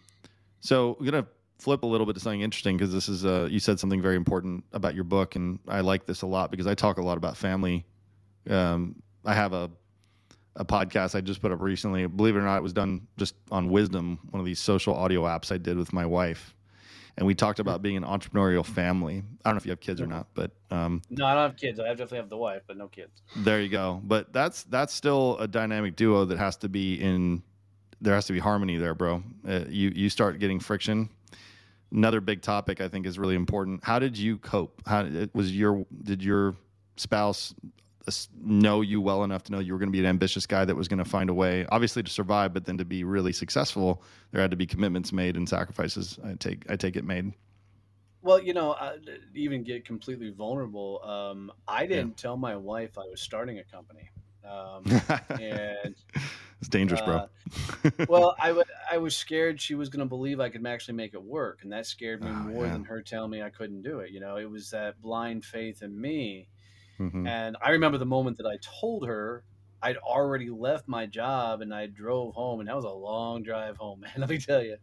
[0.60, 1.28] so I'm gonna
[1.60, 4.16] flip a little bit to something interesting because this is uh, you said something very
[4.16, 7.18] important about your book, and I like this a lot because I talk a lot
[7.18, 7.86] about family.
[8.50, 9.70] Um, I have a
[10.58, 12.06] a podcast I just put up recently.
[12.08, 15.24] Believe it or not, it was done just on Wisdom, one of these social audio
[15.24, 16.54] apps I did with my wife.
[17.18, 19.24] And we talked about being an entrepreneurial family.
[19.44, 21.58] I don't know if you have kids or not, but um, No, I don't have
[21.58, 21.80] kids.
[21.80, 23.22] I definitely have the wife, but no kids.
[23.36, 24.02] there you go.
[24.04, 27.44] But that's that's still a dynamic duo that has to be in.
[28.00, 29.24] There has to be harmony there, bro.
[29.48, 31.10] Uh, you you start getting friction.
[31.92, 33.84] Another big topic I think is really important.
[33.84, 34.82] How did you cope?
[34.88, 36.56] How it was your did your
[36.96, 37.54] spouse
[38.42, 40.76] know you well enough to know you were going to be an ambitious guy that
[40.76, 44.02] was going to find a way, obviously to survive, but then to be really successful?
[44.32, 46.18] There had to be commitments made and sacrifices.
[46.24, 47.34] I take I take it made.
[48.24, 48.98] Well, you know, I,
[49.34, 51.04] even get completely vulnerable.
[51.04, 54.12] Um, I didn't tell my wife I was starting a company,
[54.48, 54.84] um,
[55.40, 55.96] and
[56.60, 57.16] it's dangerous, bro.
[57.16, 57.28] uh,
[58.08, 61.16] well, I wa- I was scared she was going to believe I could actually make
[61.16, 62.74] it work, and that scared me Oh, more yeah.
[62.74, 64.12] than her telling me I couldn't do it.
[64.12, 66.48] You know, it was that blind faith in me.
[67.02, 67.32] Mhm.
[67.32, 69.46] And I remember the moment that I told her
[69.82, 73.78] I'd already left my job and I drove home, and that was a long drive
[73.78, 74.14] home, man.
[74.18, 74.78] Let me tell you,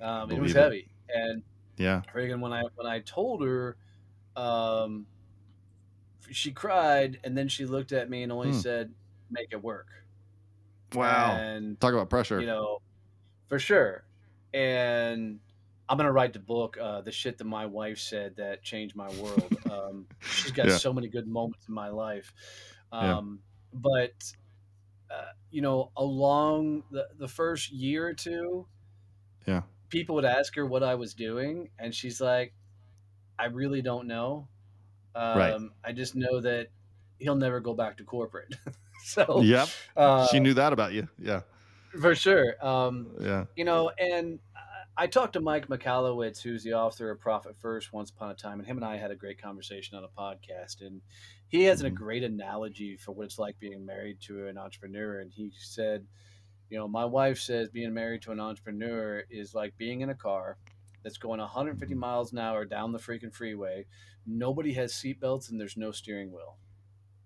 [0.00, 0.72] um, it was Believe it.
[0.72, 0.94] heavy.
[1.08, 1.44] And
[1.76, 2.04] Yeah.
[2.14, 3.78] friggin' when I when I told her,
[4.36, 5.08] um,
[6.30, 8.62] she cried, and then she looked at me and only Hmm.
[8.62, 8.94] said,
[9.30, 10.06] "Make it work."
[10.92, 11.46] Wow.
[11.50, 12.38] And Talk about pressure.
[12.38, 12.80] you know,
[13.48, 14.06] for sure.
[14.54, 15.40] And
[15.92, 19.10] I'm gonna write the book, uh, the shit that my wife said that changed my
[19.16, 19.54] world.
[19.70, 20.76] Um, she's got Yeah.
[20.78, 22.32] so many good moments in my life,
[22.92, 23.16] Yeah.
[23.18, 23.42] um,
[23.74, 24.32] but
[25.10, 28.66] uh, you know, along the the first year or two,
[29.46, 29.62] Yeah.
[29.90, 32.54] people would ask her what I was doing, and she's like,
[33.38, 34.48] "I really don't know.
[35.14, 35.60] Um, Right.
[35.84, 36.68] I just know that
[37.18, 38.54] he'll never go back to corporate."
[39.04, 39.68] so, Yep.
[39.96, 41.08] uh, she knew that about you.
[41.18, 41.42] Yeah.
[42.00, 42.56] for sure.
[42.66, 43.44] Um, Yeah.
[43.56, 44.38] you know, and
[44.96, 48.58] I talked to Mike Michalowicz, who's the author of Profit First, Once Upon a Time,
[48.58, 50.82] and him and I had a great conversation on a podcast.
[50.82, 51.00] And
[51.48, 51.94] he has a Mhm.
[51.94, 55.20] great analogy for what it's like being married to an entrepreneur.
[55.20, 56.06] And he said,
[56.68, 60.14] You know, my wife says being married to an entrepreneur is like being in a
[60.14, 60.56] car
[61.02, 63.84] that's going 150 miles an hour down the freaking freeway.
[64.24, 66.56] Nobody has seatbelts and there's no steering wheel.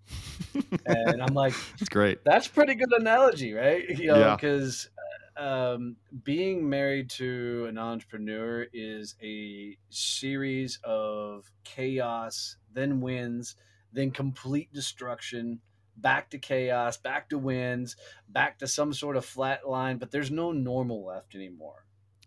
[0.85, 2.23] and I'm like, it's great.
[2.25, 3.87] That's pretty good analogy, right?
[3.97, 4.89] You know, because.
[5.37, 13.55] Um, being married to an entrepreneur is a series of chaos, then wins,
[13.93, 15.59] then complete destruction,
[15.97, 17.95] back to chaos, back to wins,
[18.29, 21.85] back to some sort of flat line, but there's no normal left anymore.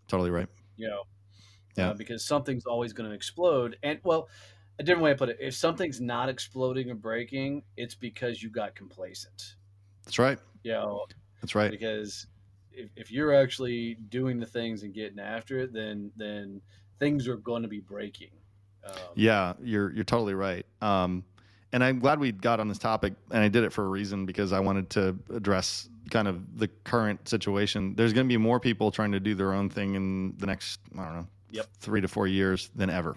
[0.09, 0.49] Totally right.
[0.77, 1.03] You know,
[1.77, 3.77] yeah, uh, because something's always going to explode.
[3.83, 4.29] And well,
[4.79, 8.51] a different way to put it: if something's not exploding or breaking, it's because you
[8.51, 9.57] got complacent.
[10.05, 10.39] That's right.
[10.63, 11.07] You know,
[11.41, 11.71] that's right.
[11.71, 12.27] Because
[12.73, 16.61] if, if you're actually doing the things and getting after it, then then
[16.99, 18.31] things are going to be breaking.
[18.85, 20.67] Um, yeah, you're you're totally right.
[20.81, 21.25] Um,
[21.73, 24.27] and I'm glad we got on this topic, and I did it for a reason
[24.27, 27.95] because I wanted to address kind of the current situation.
[27.95, 30.81] There's going to be more people trying to do their own thing in the next,
[30.99, 31.67] I don't know, yep.
[31.79, 33.17] three to four years than ever.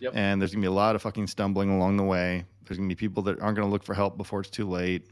[0.00, 0.12] Yep.
[0.14, 2.44] And there's going to be a lot of fucking stumbling along the way.
[2.64, 4.68] There's going to be people that aren't going to look for help before it's too
[4.68, 5.08] late.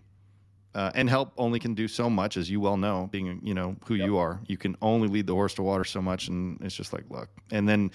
[0.74, 3.76] Uh, and help only can do so much, as you well know, being you know
[3.86, 4.06] who yep.
[4.06, 4.40] you are.
[4.46, 7.28] You can only lead the horse to water so much, and it's just like look.
[7.52, 7.92] And then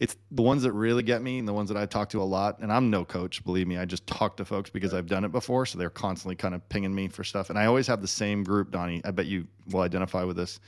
[0.00, 2.24] it's the ones that really get me and the ones that I talk to a
[2.24, 2.58] lot.
[2.60, 3.76] And I'm no coach, believe me.
[3.76, 5.66] I just talk to folks because I've done it before.
[5.66, 7.50] So they're constantly kind of pinging me for stuff.
[7.50, 9.02] And I always have the same group, Donnie.
[9.04, 10.58] I bet you will identify with this.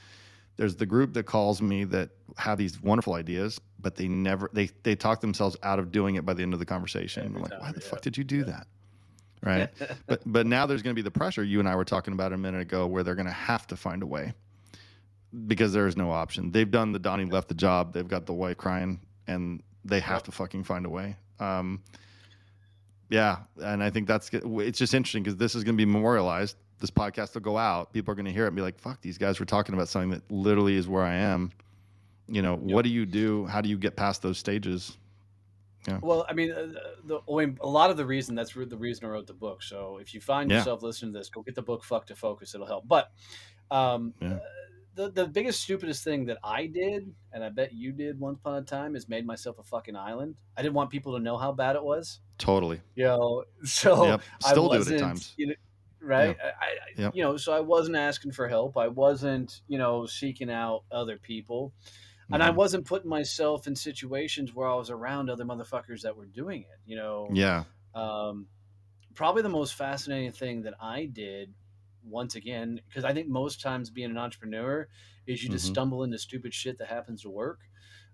[0.57, 4.69] There's the group that calls me that have these wonderful ideas, but they never they
[4.83, 7.25] they talk themselves out of doing it by the end of the conversation.
[7.25, 7.89] Every I'm like, time, why the yeah.
[7.89, 8.45] fuck did you do yeah.
[8.45, 8.67] that?
[9.43, 9.71] Right.
[10.07, 12.33] but but now there's going to be the pressure you and I were talking about
[12.33, 14.33] a minute ago, where they're going to have to find a way
[15.47, 16.51] because there is no option.
[16.51, 17.93] They've done the Donnie left the job.
[17.93, 21.17] They've got the wife crying and they have to fucking find a way.
[21.41, 21.83] Um,
[23.09, 26.57] yeah, and I think that's it's just interesting because this is going to be memorialized.
[26.79, 27.93] This podcast will go out.
[27.93, 29.89] People are going to hear it and be like, "Fuck, these guys were talking about
[29.89, 31.53] something that literally is where I am."
[32.27, 32.75] You know, yep.
[32.75, 33.45] what do you do?
[33.47, 34.97] How do you get past those stages?
[35.87, 35.99] Yeah.
[36.01, 36.67] Well, I mean, uh,
[37.05, 39.63] the, the, a lot of the reason that's the reason I wrote the book.
[39.63, 40.59] So if you find yeah.
[40.59, 42.87] yourself listening to this, go get the book "Fuck to Focus." It'll help.
[42.87, 43.11] But
[43.71, 44.35] um, yeah.
[44.35, 44.39] uh,
[44.95, 48.57] the the biggest stupidest thing that I did, and I bet you did once upon
[48.57, 50.37] a time, is made myself a fucking island.
[50.57, 52.21] I didn't want people to know how bad it was.
[52.39, 52.81] Totally.
[52.95, 54.23] You know, so yep.
[54.41, 55.35] still do it at times.
[55.37, 55.55] You know,
[56.01, 56.37] right?
[56.39, 56.51] Yeah.
[56.61, 57.17] I, I yep.
[57.17, 58.77] you know, so I wasn't asking for help.
[58.77, 61.73] I wasn't, you know, seeking out other people.
[62.33, 62.49] And mm-hmm.
[62.49, 66.63] I wasn't putting myself in situations where I was around other motherfuckers that were doing
[66.63, 67.29] it, you know.
[67.33, 67.65] Yeah.
[67.95, 68.47] Um,
[69.15, 71.53] probably the most fascinating thing that I did
[72.05, 74.89] once again because I think most times being an entrepreneur
[75.27, 75.75] is you just mm-hmm.
[75.75, 77.61] stumble into stupid shit that happens to work.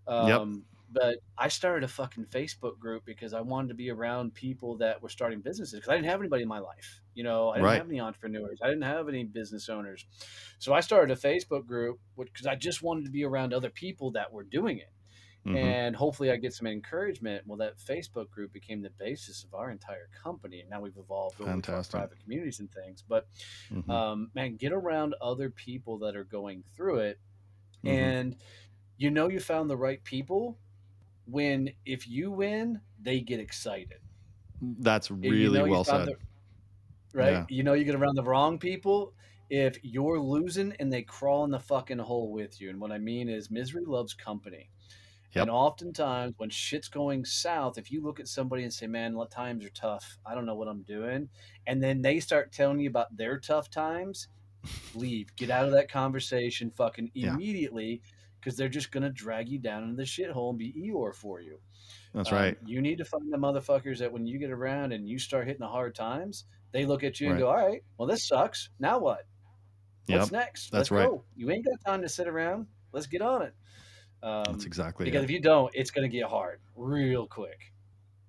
[0.06, 0.64] Um, yep.
[0.90, 5.02] But I started a fucking Facebook group because I wanted to be around people that
[5.02, 7.00] were starting businesses because I didn't have anybody in my life.
[7.18, 7.78] You know, I didn't right.
[7.78, 8.60] have any entrepreneurs.
[8.62, 10.06] I didn't have any business owners.
[10.60, 14.12] So I started a Facebook group because I just wanted to be around other people
[14.12, 14.92] that were doing it.
[15.44, 15.56] Mm-hmm.
[15.56, 17.42] And hopefully, I get some encouragement.
[17.44, 21.40] Well, that Facebook group became the basis of our entire company, and now we've evolved
[21.40, 23.02] over to private communities and things.
[23.08, 23.26] But
[23.68, 23.90] mm-hmm.
[23.90, 27.18] um, man, get around other people that are going through it,
[27.84, 27.96] mm-hmm.
[27.96, 28.36] and
[28.96, 30.56] you know you found the right people
[31.26, 33.98] when if you win, they get excited.
[34.60, 36.06] That's really you know well said.
[36.06, 36.16] The,
[37.18, 37.32] right?
[37.32, 37.44] Yeah.
[37.48, 39.12] You know you get around the wrong people
[39.50, 42.70] if you're losing and they crawl in the fucking hole with you.
[42.70, 44.70] And what I mean is misery loves company.
[45.32, 45.42] Yep.
[45.42, 49.62] And oftentimes, when shit's going south, if you look at somebody and say, "Man, times
[49.62, 50.18] are tough.
[50.24, 51.28] I don't know what I'm doing,"
[51.66, 54.28] and then they start telling you about their tough times,
[54.94, 55.36] leave.
[55.36, 58.00] Get out of that conversation, fucking immediately,
[58.40, 61.58] because they're just gonna drag you down into the shithole and be Eeyore for you.
[62.14, 62.58] That's um, right.
[62.64, 65.60] You need to find the motherfuckers that when you get around and you start hitting
[65.60, 67.32] the hard times, they look at you right.
[67.32, 68.70] and go, "All right, well, this sucks.
[68.78, 69.26] Now what?
[70.06, 70.32] What's yep.
[70.32, 70.72] next?
[70.72, 71.08] Let's That's right.
[71.08, 71.24] Go.
[71.36, 72.66] You ain't got time to sit around.
[72.92, 73.54] Let's get on it."
[74.22, 75.24] Um, That's exactly because it.
[75.24, 77.72] if you don't, it's going to get hard real quick.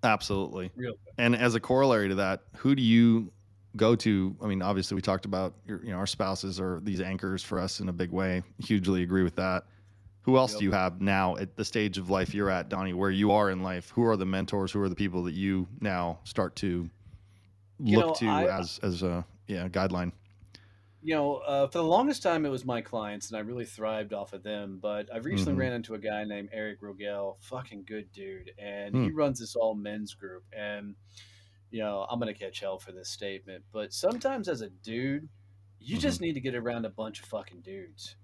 [0.04, 0.72] Absolutely.
[0.76, 1.16] Real quick.
[1.18, 3.32] And as a corollary to that, who do you
[3.76, 4.36] go to?
[4.42, 7.60] I mean, obviously, we talked about your, you know our spouses are these anchors for
[7.60, 8.44] us in a big way.
[8.60, 9.66] Hugely agree with that.
[10.24, 10.60] Who else yep.
[10.60, 13.50] do you have now at the stage of life you're at, Donnie, where you are
[13.50, 13.90] in life?
[13.96, 14.72] Who are the mentors?
[14.72, 16.90] Who are the people that you now start to
[17.80, 20.12] look know, to I, as as a yeah guideline?
[21.02, 24.14] you know, uh, for the longest time, it was my clients, and I really thrived
[24.14, 24.80] off of them.
[24.82, 25.62] But I've recently mm-hmm.
[25.62, 29.04] ran into a guy named Eric Rogel, fucking good dude, and mm.
[29.06, 30.44] he runs this all men's group.
[30.52, 30.96] And
[31.72, 35.30] you know, I'm gonna catch hell for this statement, but sometimes as a dude,
[35.80, 36.02] you mm-hmm.
[36.02, 38.18] just need to get around a bunch of fucking dudes,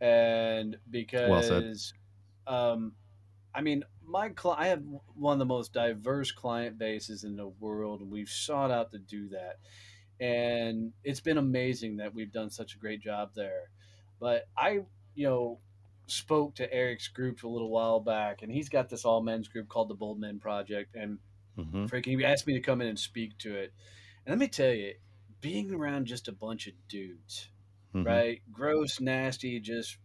[0.00, 1.92] and because,
[2.46, 2.92] well um,
[3.54, 4.82] I mean, my cli- I have
[5.16, 8.98] one of the most diverse client bases in the world, and we've sought out to
[8.98, 9.58] do that
[10.22, 13.70] and it's been amazing that we've done such a great job there.
[14.20, 14.80] But I,
[15.16, 15.58] you know,
[16.06, 19.68] spoke to Eric's group a little while back, and he's got this all men's group
[19.68, 21.18] called the Bold Men Project, and
[21.58, 21.86] mm-hmm.
[21.86, 23.72] freaking he asked me to come in and speak to it.
[24.24, 24.94] And let me tell you,
[25.40, 27.48] being around just a bunch of dudes,
[27.92, 28.06] mm-hmm.
[28.06, 28.42] right?
[28.52, 29.98] Gross, nasty, just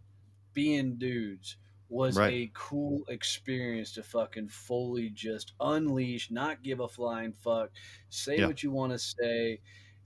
[0.52, 1.58] being dudes
[1.90, 2.34] was right.
[2.34, 7.70] a cool experience to fucking fully just unleash, not give a flying fuck,
[8.10, 8.48] say yeah.
[8.48, 9.60] what you want to say.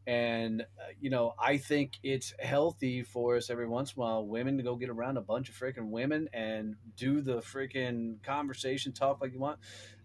[0.08, 4.26] And, uh, you know, I think it's healthy for us every once in a while,
[4.26, 8.94] women to go get around a bunch of freaking women and do the freaking conversation,
[8.94, 9.60] talk like you want.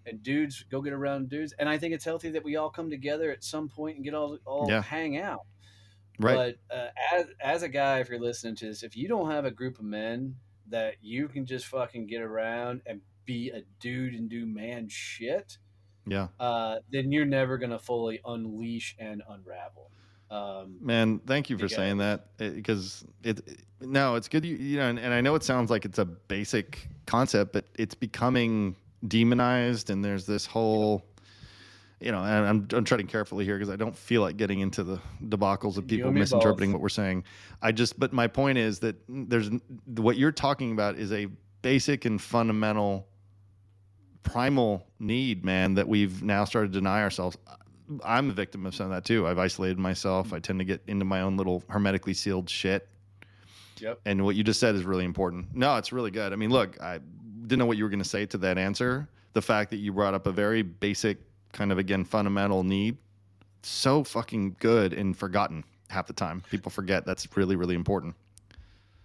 [0.04, 1.54] And dudes go get around dudes.
[1.58, 4.14] And I think it's healthy that we all come together at some point and get
[4.14, 4.82] all, all yeah.
[4.82, 5.46] hang out.
[6.18, 6.56] Right.
[6.70, 9.44] But uh, as, as a guy, if you're listening to this, if you don't have
[9.44, 10.36] a group of men
[10.70, 15.58] that you can just fucking get around and be a dude and do man shit,
[16.06, 19.90] yeah, uh, then you're never gonna fully unleash and unravel.
[20.30, 24.44] Um, Man, thank you for saying that because it, it, no, it's good.
[24.44, 27.66] You, you know, and, and I know it sounds like it's a basic concept, but
[27.78, 31.04] it's becoming demonized, and there's this whole
[32.00, 34.84] you know, and I'm, I'm treading carefully here because I don't feel like getting into
[34.84, 36.74] the debacles of people misinterpreting both.
[36.74, 37.24] what we're saying.
[37.62, 39.50] I just, but my point is that there's
[39.86, 41.26] what you're talking about is a
[41.62, 43.08] basic and fundamental
[44.22, 47.38] primal need, man, that we've now started to deny ourselves.
[48.04, 49.26] I'm a victim of some of that too.
[49.26, 50.32] I've isolated myself.
[50.32, 52.88] I tend to get into my own little hermetically sealed shit.
[53.78, 54.00] Yep.
[54.04, 55.54] And what you just said is really important.
[55.54, 56.32] No, it's really good.
[56.32, 56.98] I mean, look, I
[57.42, 59.08] didn't know what you were going to say to that answer.
[59.32, 61.18] The fact that you brought up a very basic
[61.56, 62.98] kind of again fundamental need
[63.62, 66.42] so fucking good and forgotten half the time.
[66.50, 68.14] People forget that's really really important.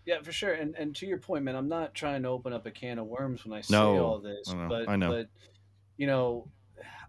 [0.06, 0.54] Yeah, for sure.
[0.54, 3.08] And and to your point, man, I'm not trying to open up a can of
[3.08, 5.10] worms when I say no, all this, I but I know.
[5.10, 5.28] but
[5.97, 6.47] you know,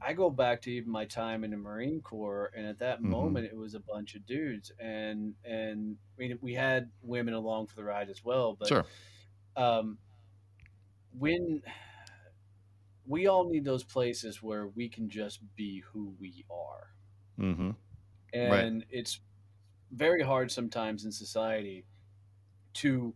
[0.01, 3.11] I go back to even my time in the Marine Corps, and at that mm-hmm.
[3.11, 7.67] moment, it was a bunch of dudes, and and I mean, we had women along
[7.67, 8.85] for the ride as well, but sure.
[9.57, 9.99] um,
[11.19, 11.63] when
[13.13, 16.95] we all need those places where we can just be who we are.
[17.39, 17.71] Mm-hmm.
[18.33, 18.87] And right.
[18.91, 19.21] it's
[19.91, 21.85] very hard sometimes in society
[22.73, 23.13] to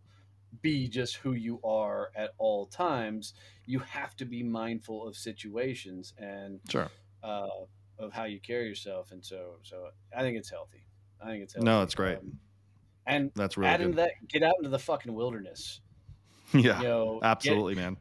[0.61, 3.33] be just who you are at all times.
[3.65, 6.91] You have to be mindful of situations and sure.
[7.23, 7.47] uh,
[7.97, 9.11] of how you carry yourself.
[9.11, 10.83] And so, so I think it's healthy.
[11.19, 11.65] I think it's healthy.
[11.65, 12.19] No, it's great.
[12.19, 12.37] Um,
[13.07, 13.95] and that's really add good.
[13.95, 15.81] that, get out into the fucking wilderness.
[16.53, 17.97] yeah, you know, absolutely, get, man.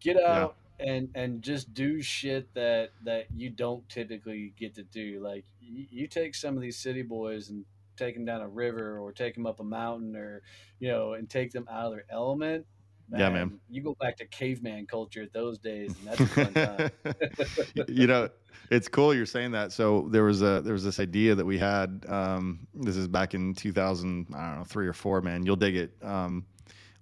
[0.00, 0.56] Get out,
[0.86, 5.20] and and just do shit that that you don't typically get to do.
[5.22, 7.64] Like you, you take some of these city boys and
[7.96, 10.42] take them down a river or take them up a mountain or
[10.78, 12.66] you know and take them out of their element.
[13.08, 13.60] Man, yeah, man.
[13.68, 17.86] You go back to caveman culture those days, and that's a fun time.
[17.88, 18.30] you know,
[18.70, 19.72] it's cool you're saying that.
[19.72, 22.06] So there was a there was this idea that we had.
[22.08, 25.20] Um, this is back in 2000, I don't know, three or four.
[25.20, 25.94] Man, you'll dig it.
[26.00, 26.46] Um,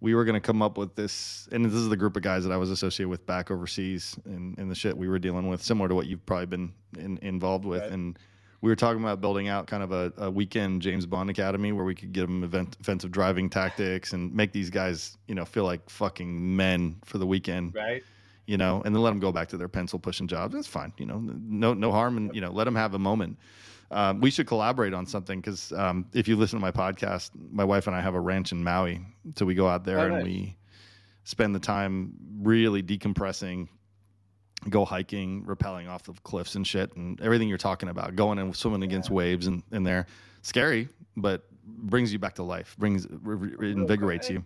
[0.01, 2.45] we were going to come up with this, and this is the group of guys
[2.45, 5.63] that I was associated with back overseas and, and the shit we were dealing with,
[5.63, 7.83] similar to what you've probably been in, involved with.
[7.83, 7.93] Right.
[7.93, 8.19] And
[8.63, 11.85] we were talking about building out kind of a, a, weekend James Bond Academy where
[11.85, 15.65] we could give them event, offensive driving tactics and make these guys, you know, feel
[15.65, 17.75] like fucking men for the weekend.
[17.75, 18.03] Right.
[18.47, 20.55] You know, and then let them go back to their pencil pushing jobs.
[20.55, 20.93] That's fine.
[20.99, 22.17] You know, no, no harm.
[22.17, 23.39] And, you know, let them have a moment.
[23.93, 27.65] Um, we should collaborate on something because um, if you listen to my podcast, my
[27.65, 29.01] wife and I have a ranch in Maui,
[29.37, 30.25] so we go out there oh, and nice.
[30.25, 30.57] we
[31.25, 33.69] spend the time really decompressing,
[34.69, 38.55] go hiking, rappelling off the cliffs and shit, and everything you're talking about, going and
[38.55, 39.17] swimming against yeah.
[39.17, 40.07] waves and in there,
[40.43, 44.45] scary, but brings you back to life, brings invigorates you.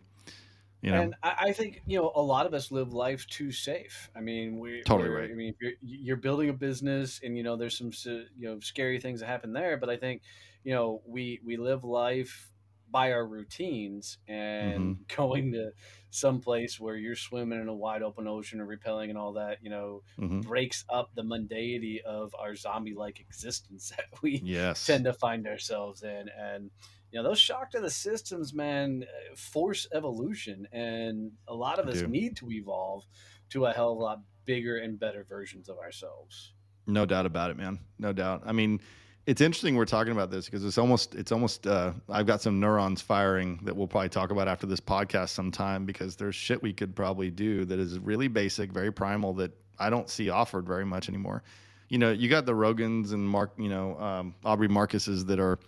[0.84, 1.00] You know?
[1.00, 4.10] And I, think you know a lot of us live life too safe.
[4.14, 5.30] I mean, we totally right.
[5.30, 9.00] I mean, you're, you're, building a business, and you know there's some you know scary
[9.00, 9.78] things that happen there.
[9.78, 10.20] But I think
[10.62, 12.52] you know we we live life
[12.90, 15.02] by our routines and mm-hmm.
[15.16, 15.70] going to
[16.10, 19.58] some place where you're swimming in a wide open ocean or rappelling and all that,
[19.62, 20.42] you know, mm-hmm.
[20.42, 24.86] breaks up the mundanity of our zombie like existence that we yes.
[24.86, 26.26] tend to find ourselves in.
[26.38, 26.70] And
[27.14, 29.04] you know those shock to the systems man
[29.36, 33.04] force evolution and a lot of us need to evolve
[33.50, 36.54] to a hell of a lot bigger and better versions of ourselves.
[36.88, 37.78] No doubt about it man.
[38.00, 38.42] No doubt.
[38.44, 38.80] I mean
[39.26, 42.60] it's interesting we're talking about this because it's almost it's almost uh, i've got some
[42.60, 46.74] neurons firing that we'll probably talk about after this podcast sometime because there's shit we
[46.74, 50.84] could probably do that is really basic very primal that i don't see offered very
[50.84, 51.42] much anymore.
[51.88, 55.58] You know you got the rogans and mark you know um, aubrey marcuses that are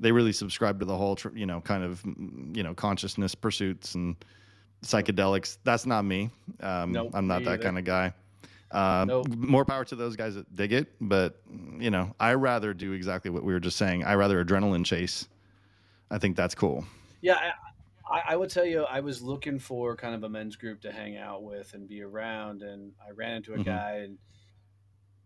[0.00, 2.02] they really subscribe to the whole, you know, kind of,
[2.54, 4.16] you know, consciousness pursuits and
[4.84, 5.58] psychedelics.
[5.64, 6.30] That's not me.
[6.60, 7.62] Um, nope, I'm not that either.
[7.62, 8.12] kind of guy.
[8.72, 9.28] Um, Nope.
[9.28, 11.40] More power to those guys that dig it, but
[11.78, 14.02] you know, I rather do exactly what we were just saying.
[14.04, 15.28] I rather adrenaline chase.
[16.10, 16.84] I think that's cool.
[17.20, 17.52] Yeah,
[18.10, 20.92] I, I- would tell you, I was looking for kind of a men's group to
[20.92, 23.64] hang out with and be around, and I ran into a Mhm.
[23.64, 24.18] guy, and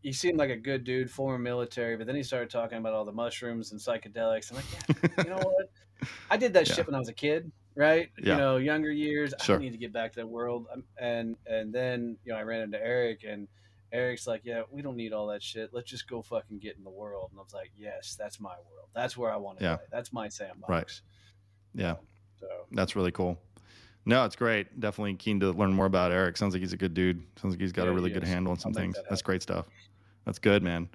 [0.03, 3.05] he seemed like a good dude, former military, but then he started talking about all
[3.05, 4.51] the mushrooms and psychedelics.
[4.51, 4.65] I'm like,
[5.17, 5.71] yeah, you know what?
[6.31, 6.75] I did that Yeah.
[6.77, 8.11] shit when I was a kid, right?
[8.23, 8.33] Yeah.
[8.35, 9.35] You know, younger years.
[9.43, 9.57] Sure.
[9.57, 12.43] I need to get back to that world, Um, and and then you know, I
[12.43, 13.49] ran into Eric, and
[13.93, 15.71] Eric's like, yeah, we don't need all that shit.
[15.73, 17.31] Let's just go fucking get in the world.
[17.31, 18.89] And I was like, yes, that's my world.
[18.95, 19.77] That's where I want to Yeah.
[19.77, 19.87] play.
[19.91, 20.69] That's my sandbox.
[20.69, 21.01] Right.
[21.75, 21.97] Yeah.
[22.39, 22.47] So.
[22.71, 23.39] That's really cool.
[24.09, 24.81] No, it's great.
[24.81, 26.39] Definitely keen to learn more about Eric.
[26.39, 27.23] Sounds like he's a good dude.
[27.37, 28.97] Sounds like he's got Yeah, a really good handle on some I'll things.
[28.97, 29.67] that That's great stuff.
[30.25, 30.89] That's good, man.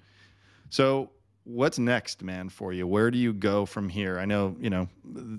[0.71, 1.11] So,
[1.43, 2.87] what's next, man, for you?
[2.87, 4.17] Where do you go from here?
[4.17, 4.89] I know, you know,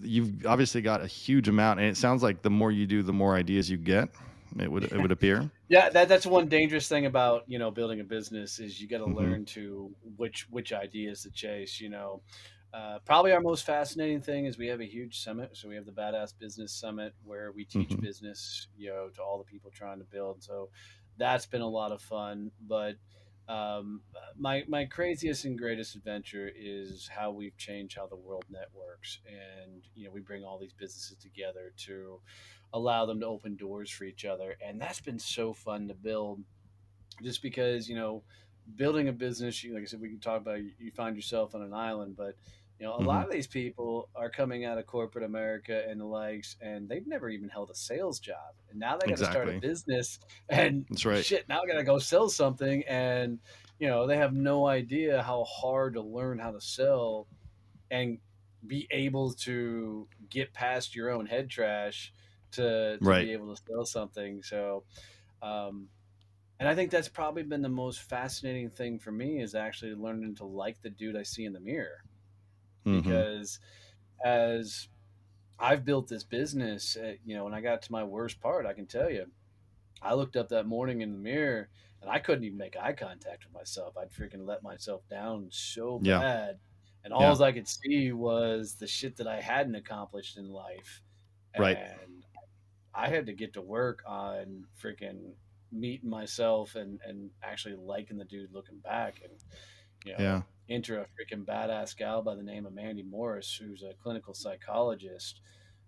[0.02, 3.12] you've obviously got a huge amount, and it sounds like the more you do, the
[3.12, 4.08] more ideas you get.
[4.56, 5.50] It would it would appear.
[5.68, 8.98] Yeah, that, that's one dangerous thing about you know building a business is you got
[8.98, 9.16] to Mhm.
[9.16, 11.80] learn to which which ideas to chase.
[11.80, 12.22] You know,
[12.74, 15.56] uh, probably our most fascinating thing is we have a huge summit.
[15.56, 18.00] So we have the Badass Business Summit where we teach Mhm.
[18.00, 20.42] business, you know, to all the people trying to build.
[20.42, 20.70] So
[21.16, 22.52] that's been a lot of fun.
[22.60, 22.98] But
[23.48, 24.02] um,
[24.36, 29.86] my my craziest and greatest adventure is how we've changed how the world networks, and
[29.94, 32.20] you know we bring all these businesses together to
[32.72, 36.42] allow them to open doors for each other, and that's been so fun to build.
[37.22, 38.24] Just because you know,
[38.76, 41.54] building a business, you, like I said, we can talk about you, you find yourself
[41.54, 42.36] on an island, but
[42.84, 46.04] you know, a lot of these people are coming out of corporate America and the
[46.04, 48.36] likes, and they've never even held a sales job,
[48.68, 50.18] and now they got to start a business,
[50.50, 51.24] and That's right.
[51.24, 53.40] shit, now I got to go sell something, and
[53.78, 57.26] you know, they have no idea how hard to learn how to sell,
[57.90, 58.18] and
[58.66, 62.12] be able to get past your own head trash
[62.50, 63.24] to, to Right.
[63.24, 64.42] be able to sell something.
[64.42, 64.84] So,
[65.40, 65.88] um,
[66.60, 70.36] and I think that's probably been the most fascinating thing for me is actually learning
[70.36, 72.04] to like the dude I see in the mirror
[72.84, 73.24] Mhm.
[73.24, 73.60] because
[74.24, 74.88] as
[75.58, 78.74] I've built this business, uh, you know, when I got to my worst part, I
[78.74, 79.32] can tell you,
[80.02, 81.70] I looked up that morning in the mirror
[82.00, 83.96] and I couldn't even make eye contact with myself.
[83.96, 86.18] I'd freaking let myself down so Yeah.
[86.18, 86.60] bad.
[87.04, 87.36] And Yeah.
[87.36, 91.02] all I could see was the shit that I hadn't accomplished in life.
[91.56, 91.78] Right.
[92.04, 92.26] And
[92.94, 95.36] I had to get to work on freaking
[95.72, 99.40] meeting myself and, and actually liking the dude looking back and,
[100.04, 100.42] you know, Yeah.
[100.68, 105.40] Enter a freaking badass gal by the name of Mandy Morris, who's a clinical psychologist.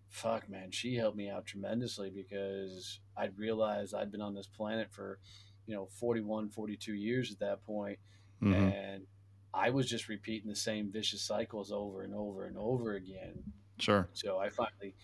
[0.08, 4.90] Fuck, man, she helped me out tremendously because I'd realized I'd been on this planet
[4.90, 5.18] for,
[5.66, 7.98] you know, 41, 42 years at that point,
[8.40, 8.72] Mhm.
[8.72, 9.06] and
[9.52, 13.42] I was just repeating the same vicious cycles over and over and over again.
[13.78, 14.08] Sure.
[14.12, 14.94] So I finally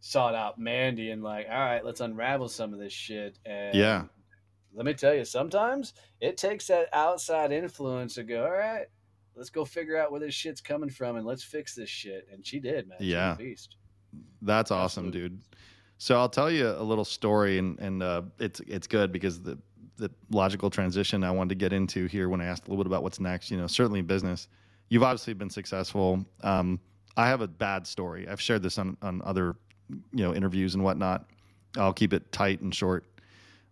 [0.00, 3.38] sought out Mandy and like, all right, let's unravel some of this shit.
[3.46, 4.08] And Yeah.
[4.74, 8.88] let me tell you, sometimes it takes that outside influence to go, all right,
[9.34, 12.26] let's go figure out where this shit's coming from and let's fix this shit.
[12.32, 12.98] And she did, man.
[13.00, 13.34] Yeah.
[13.34, 13.76] beast.
[14.42, 15.36] That's awesome, Absolutely.
[15.36, 15.40] dude.
[15.98, 19.56] So I'll tell you a little story, and and uh, it's it's good because the
[19.96, 22.88] the logical transition I wanted to get into here when I asked a little bit
[22.88, 23.50] about what's next.
[23.50, 24.48] You know, certainly business.
[24.88, 26.26] You've obviously been successful.
[26.42, 26.80] Um,
[27.16, 28.28] I have a bad story.
[28.28, 29.56] I've shared this on on other
[29.88, 31.30] you know interviews and whatnot.
[31.76, 33.04] I'll keep it tight and short.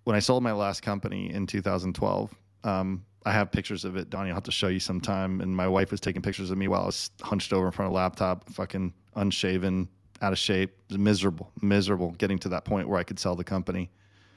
[0.05, 2.35] When I sold my last company in 2012,
[2.65, 4.09] um, I have pictures of it.
[4.09, 5.41] Donnie, I'll have to show you sometime.
[5.41, 7.89] And my wife was taking pictures of me while I was hunched over in front
[7.89, 9.89] of a laptop, fucking unshaven,
[10.23, 13.91] out of shape, miserable, miserable getting to that point where I could sell the company.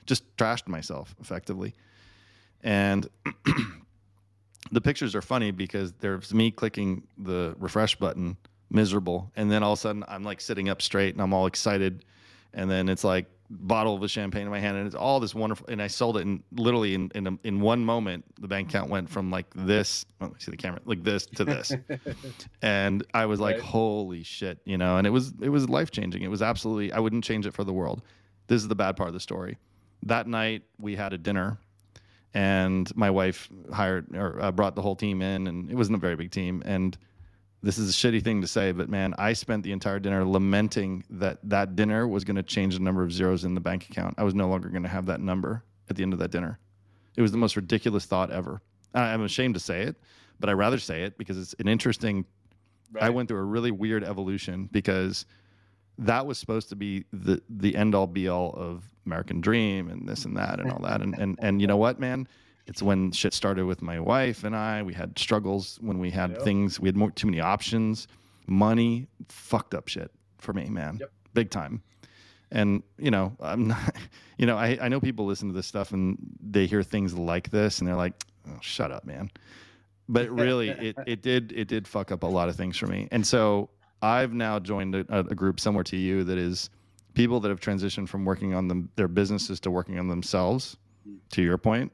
[0.06, 1.74] Just trashed myself effectively.
[2.62, 3.08] And
[4.72, 8.38] the pictures are funny because there's me clicking the refresh button,
[8.70, 9.32] miserable.
[9.36, 12.06] And then all of a sudden I'm like sitting up straight and I'm all excited.
[12.54, 15.68] And then it's like bottle of champagne in my hand and it's all this wonderful.
[15.70, 18.90] And I sold it in literally in, in, a, in one moment, the bank account
[18.90, 21.72] went from like this, oh, let me see the camera, like this to this
[22.62, 23.64] and I was like, Right.
[23.64, 26.24] "Holy shit!" You know, and it was it was life changing.
[26.24, 26.92] It was absolutely.
[26.92, 28.02] I wouldn't change it for the world.
[28.48, 29.58] This is the bad part of the story.
[30.04, 31.58] That night we had a dinner,
[32.34, 36.00] and my wife hired or uh, brought the whole team in, and it wasn't a
[36.00, 36.64] very big team.
[36.66, 36.98] And
[37.64, 41.04] this is a shitty thing to say, but man, I spent the entire dinner lamenting
[41.10, 44.16] that that dinner was going to change the number of zeros in the bank account.
[44.18, 46.60] I was no longer going to have that number at the end of that dinner.
[47.16, 48.62] It was the most ridiculous thought ever.
[48.94, 49.96] I- I'm ashamed to say it,
[50.40, 52.26] but I rather say it because it's an interesting
[53.02, 55.26] I went through a really weird evolution because
[55.98, 60.08] that was supposed to be the the end all be all of American Dream and
[60.08, 62.28] this and that and all that and and and you know what man
[62.68, 66.32] it's when shit started with my wife and I we had struggles when we had
[66.32, 66.42] Yep.
[66.44, 68.08] things we had more too many options
[68.48, 71.12] money fucked up shit for me man Yep.
[71.34, 71.82] big time
[72.52, 73.96] And you know, I'm not.
[74.38, 77.50] You know, I I know people listen to this stuff and they hear things like
[77.50, 78.14] this and they're like,
[78.48, 79.32] oh, "Shut up, man."
[80.08, 83.08] But really, it it did it did fuck up a lot of things for me.
[83.12, 83.70] And so
[84.04, 86.70] I've now joined a, a group similar to you that is
[87.16, 90.78] people that have transitioned from working on them, their businesses to working on themselves.
[91.08, 91.18] Mm.
[91.32, 91.92] To your point,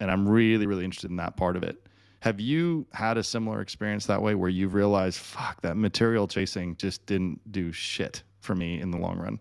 [0.00, 1.86] and I'm really really interested in that part of it.
[2.20, 6.76] Have you had a similar experience that way where you've realized, fuck, that material chasing
[6.76, 9.40] just didn't do shit for me in the long run?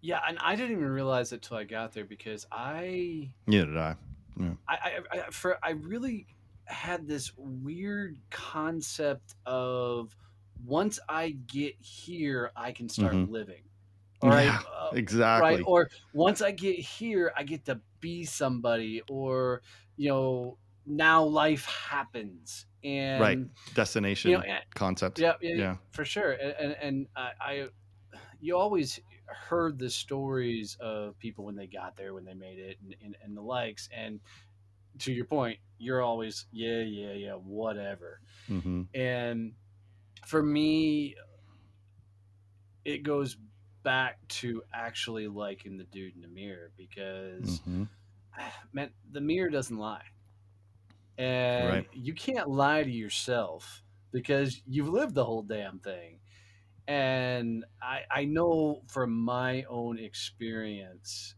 [0.00, 3.76] Yeah, and I didn't even realize it till I got there because I Neither did
[3.76, 3.96] I.
[4.38, 4.50] Yeah.
[4.68, 6.26] I, I, I for I really
[6.64, 10.16] had this weird concept of
[10.64, 13.30] once I get here, I can start Mhm.
[13.30, 13.62] living.
[14.20, 14.62] All right, Yeah,
[14.94, 15.56] exactly.
[15.56, 15.64] right.
[15.66, 19.62] Or once I get here, I get to be somebody, or
[19.96, 23.38] you know, now life happens, and Right.
[23.74, 25.18] Destination you know, and- concept.
[25.18, 25.76] yeah, yeah, Yeah.
[25.92, 26.32] for sure.
[26.32, 27.68] And and, I, I,
[28.40, 29.00] you always
[29.48, 33.16] heard the stories of people when they got there, when they made it, and, and,
[33.24, 33.88] and the likes.
[33.90, 34.20] And
[34.98, 38.20] to your point, you're always yeah, yeah, yeah, whatever.
[38.46, 39.54] hmm And
[40.26, 41.16] for me,
[42.84, 43.38] it goes
[43.84, 47.84] back to actually liking the dude in the mirror because hmm
[48.72, 50.04] man, the mirror doesn't lie.
[51.16, 51.88] And Right.
[51.92, 56.20] you can't lie to yourself because you've lived the whole damn thing.
[56.88, 61.36] And I, I know from my own experience,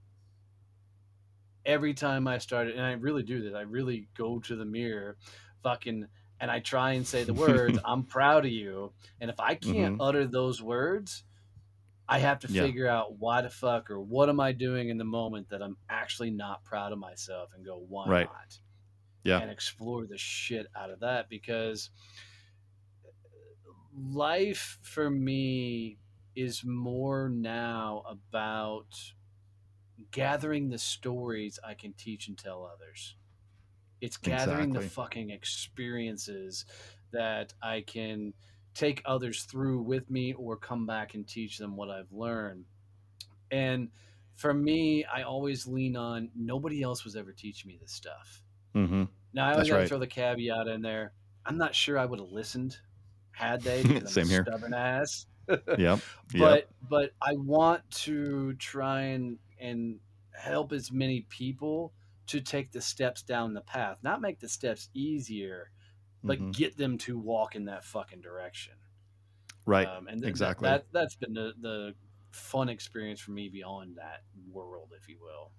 [1.64, 5.16] every time I started, and I really do this, I really go to the mirror,
[5.62, 6.08] fucking,
[6.40, 8.92] and I try and say the words, I'm proud of you.
[9.20, 11.24] And if I can't utter those words,
[12.08, 12.62] I have to Yeah.
[12.62, 15.76] figure out why the fuck or what am I doing in the moment that I'm
[15.88, 18.26] actually not proud of myself and go, why Right.
[18.26, 18.60] not?
[19.24, 19.40] Yeah.
[19.40, 21.90] And explore the shit out of that because
[23.92, 25.98] life for me
[26.34, 29.12] is more now about
[30.10, 33.16] gathering the stories I can teach and tell others.
[34.00, 36.66] It's gathering the fucking experiences
[37.12, 38.34] that I can
[38.76, 42.66] take others through with me or come back and teach them what I've learned.
[43.50, 43.88] And
[44.34, 48.42] for me, I always lean on nobody else was ever teaching me this stuff.
[48.74, 49.04] Mm-hmm.
[49.32, 49.88] Now I always got to right.
[49.88, 51.12] throw the caveat in there.
[51.46, 52.76] I'm not sure I would have listened
[53.32, 53.82] had they.
[54.06, 54.44] Same here.
[54.46, 55.26] Stubborn ass.
[55.48, 55.60] Yep.
[55.78, 56.00] Yep.
[56.34, 60.00] But but I want to try and and
[60.32, 61.92] help as many people
[62.26, 65.70] to take the steps down the path, not make the steps easier,
[66.26, 66.54] but Mhm.
[66.54, 68.74] get them to walk in that fucking direction.
[69.64, 69.86] Right.
[69.88, 70.68] Um, and th- exactly.
[70.68, 71.94] That, that that's been the the
[72.32, 74.22] fun experience for me beyond that
[74.52, 75.50] world, if you will.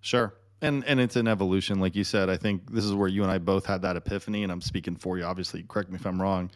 [0.00, 0.34] Sure.
[0.60, 2.30] And and it's an evolution, like you said.
[2.30, 4.94] I think this is where you and I both had that epiphany, and I'm speaking
[4.96, 5.24] for you.
[5.24, 6.50] Obviously, correct me if I'm wrong,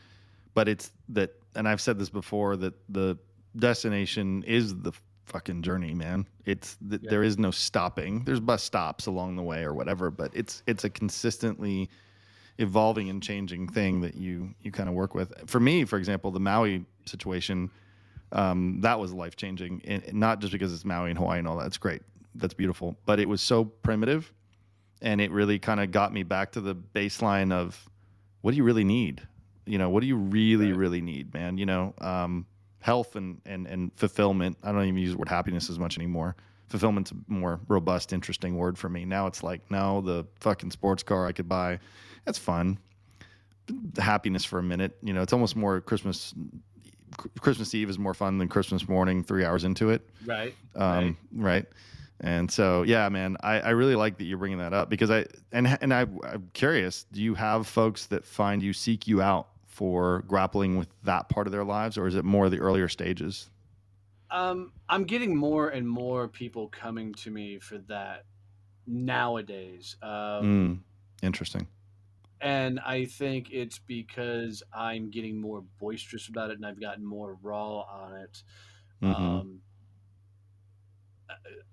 [0.55, 3.19] but it's that, and I've said this before that the
[3.57, 4.93] destination is the
[5.25, 6.25] fucking journey, man.
[6.45, 7.11] It's th- Yeah.
[7.11, 8.23] there is no stopping.
[8.25, 11.91] There's bus stops along the way or whatever, but it's it's a consistently
[12.59, 15.33] evolving and changing thing that you you kind of work with.
[15.49, 17.71] For me, for example, the Maui situation,
[18.33, 21.57] um, that was life changing, and not just because it's Maui and Hawaii and all
[21.59, 21.65] that.
[21.65, 22.03] That's great,
[22.35, 24.33] that's beautiful, but it was so primitive,
[25.03, 27.89] and it really kind of got me back to the baseline of
[28.41, 29.27] what do you really need?
[29.67, 30.79] You know, what do you really Right.
[30.79, 31.59] really need, man?
[31.59, 32.47] You know, um,
[32.81, 34.57] health and and and fulfillment.
[34.63, 36.37] I don't even use the word happiness as much anymore.
[36.69, 39.05] Fulfillment's a more robust, interesting word for me.
[39.05, 41.79] Now it's like, no, the fucking sports car I could buy,
[42.27, 42.79] that's fun.
[43.99, 46.35] Happiness for a minute, you know, it's almost more Christmas.
[47.41, 49.25] Christmas Eve is more fun than Christmas morning.
[49.25, 50.55] Three hours into it, Right.
[50.75, 51.65] um, right.
[52.21, 55.27] And so, yeah, man, I, I really like that you're bringing that up because I
[55.53, 57.05] and and I, I'm curious.
[57.13, 61.47] Do you have folks that find you seek you out for grappling with that part
[61.47, 63.51] of their lives, or is it more the earlier stages?
[64.31, 68.25] Um, I'm getting more and more people coming to me for that
[68.87, 69.97] nowadays.
[70.03, 70.79] Um, Mm,
[71.23, 71.67] interesting.
[72.41, 77.35] And I think it's because I'm getting more boisterous about it and I've gotten more
[77.43, 78.43] raw on it.
[79.03, 79.15] Mhm.
[79.17, 79.63] Um,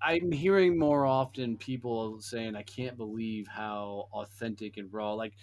[0.02, 5.14] I'm hearing more often people saying, I can't believe how authentic and raw.
[5.14, 5.36] Like,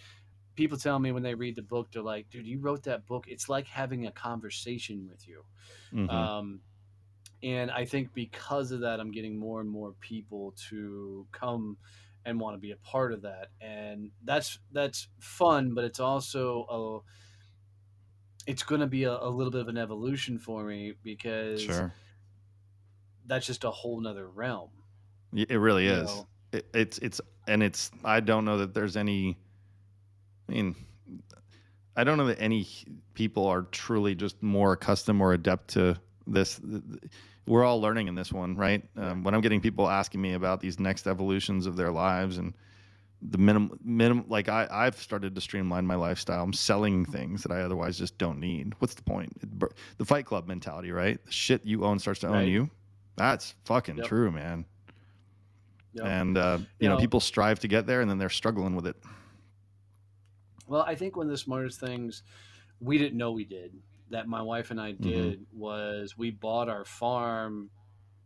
[0.57, 3.27] people tell me when they read the book, they're like, dude, you wrote that book.
[3.29, 5.45] It's like having a conversation with you.
[5.93, 6.11] Mhm.
[6.11, 6.63] Um,
[7.43, 11.79] and I think because of that, I'm getting more and more people to come
[12.25, 15.75] and want to be a part of that, and that's that's fun.
[15.75, 20.39] But it's also a it's going to be a, a little bit of an evolution
[20.39, 21.95] for me because sure.
[23.27, 24.71] that's just a whole nother realm.
[25.33, 26.07] It really is.
[26.07, 26.27] know?
[26.53, 27.91] It, it's it's and it's.
[28.05, 29.39] I don't know that there's any.
[30.49, 30.75] I mean,
[31.97, 32.67] I don't know that any
[33.15, 35.97] people are truly just more accustomed or adept to
[36.27, 36.61] this.
[37.51, 38.81] We're all learning in this one, right?
[38.97, 42.55] Um, when I'm getting people asking me about these next evolutions of their lives and
[43.21, 46.45] the minimum, minimum, like I, I've started to streamline my lifestyle.
[46.45, 48.75] I'm selling things that I otherwise just don't need.
[48.79, 49.33] What's the point?
[49.43, 49.49] It,
[49.99, 51.23] the Fight Club mentality, right?
[51.25, 52.43] The shit you own starts to right.
[52.43, 52.71] own you.
[53.17, 54.07] That's fucking yep.
[54.07, 54.65] true, man.
[55.95, 56.07] Yep.
[56.07, 58.77] And uh, you, you know, know, people strive to get there, and then they're struggling
[58.77, 58.97] with it.
[60.69, 62.23] Well, I think one of the smartest things
[62.79, 63.73] we didn't know we did
[64.11, 65.09] that my wife and I mm-hmm.
[65.09, 65.59] did mm-hmm.
[65.59, 67.71] was we bought our farm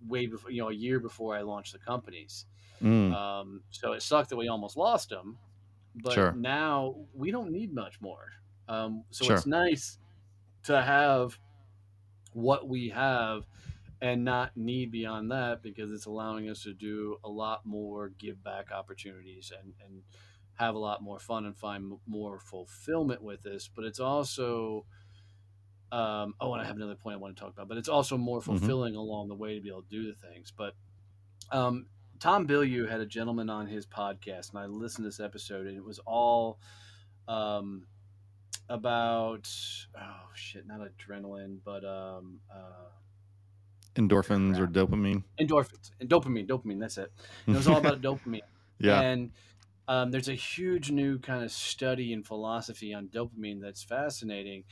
[0.06, 2.46] way before, you know, a year before I launched the companies.
[2.82, 3.14] Mm.
[3.14, 5.38] Um, so it sucked that we almost lost them,
[5.94, 6.32] but sure.
[6.32, 8.32] now we don't need much more.
[8.68, 9.36] Um, so sure.
[9.36, 9.98] it's nice
[10.64, 11.38] to have
[12.32, 13.44] what we have
[14.00, 18.42] and not need beyond that because it's allowing us to do a lot more give
[18.42, 20.02] back opportunities and, and
[20.54, 23.68] have a lot more fun and find more fulfillment with this.
[23.74, 24.84] But it's also,
[25.94, 28.18] um, oh, and I have another point I want to talk about, but it's also
[28.18, 28.50] more mm-hmm.
[28.50, 29.00] fulfilling mm-hmm.
[29.00, 30.52] along the way to be able to do the things.
[30.56, 30.74] But
[31.52, 31.86] um,
[32.18, 35.76] Tom Bilyeu had a gentleman on his podcast, and I listened to this episode, and
[35.76, 36.58] it was all
[37.28, 37.86] um,
[38.68, 39.48] about
[39.96, 42.90] oh shit, not adrenaline, but um, uh,
[43.94, 44.68] endorphins crap.
[44.68, 45.22] or dopamine.
[45.40, 46.80] Endorphins and dopamine, dopamine.
[46.80, 47.12] That's it.
[47.46, 48.40] And it was all about dopamine.
[48.80, 49.00] Yeah.
[49.00, 49.30] And
[49.86, 54.64] um, there's a huge new kind of study in philosophy on dopamine that's fascinating.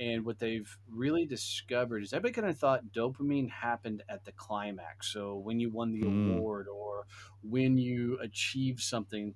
[0.00, 5.12] And what they've really discovered is everybody kind of thought dopamine happened at the climax.
[5.12, 6.36] So when you won the mm.
[6.36, 7.06] award or
[7.42, 9.34] when you achieve something,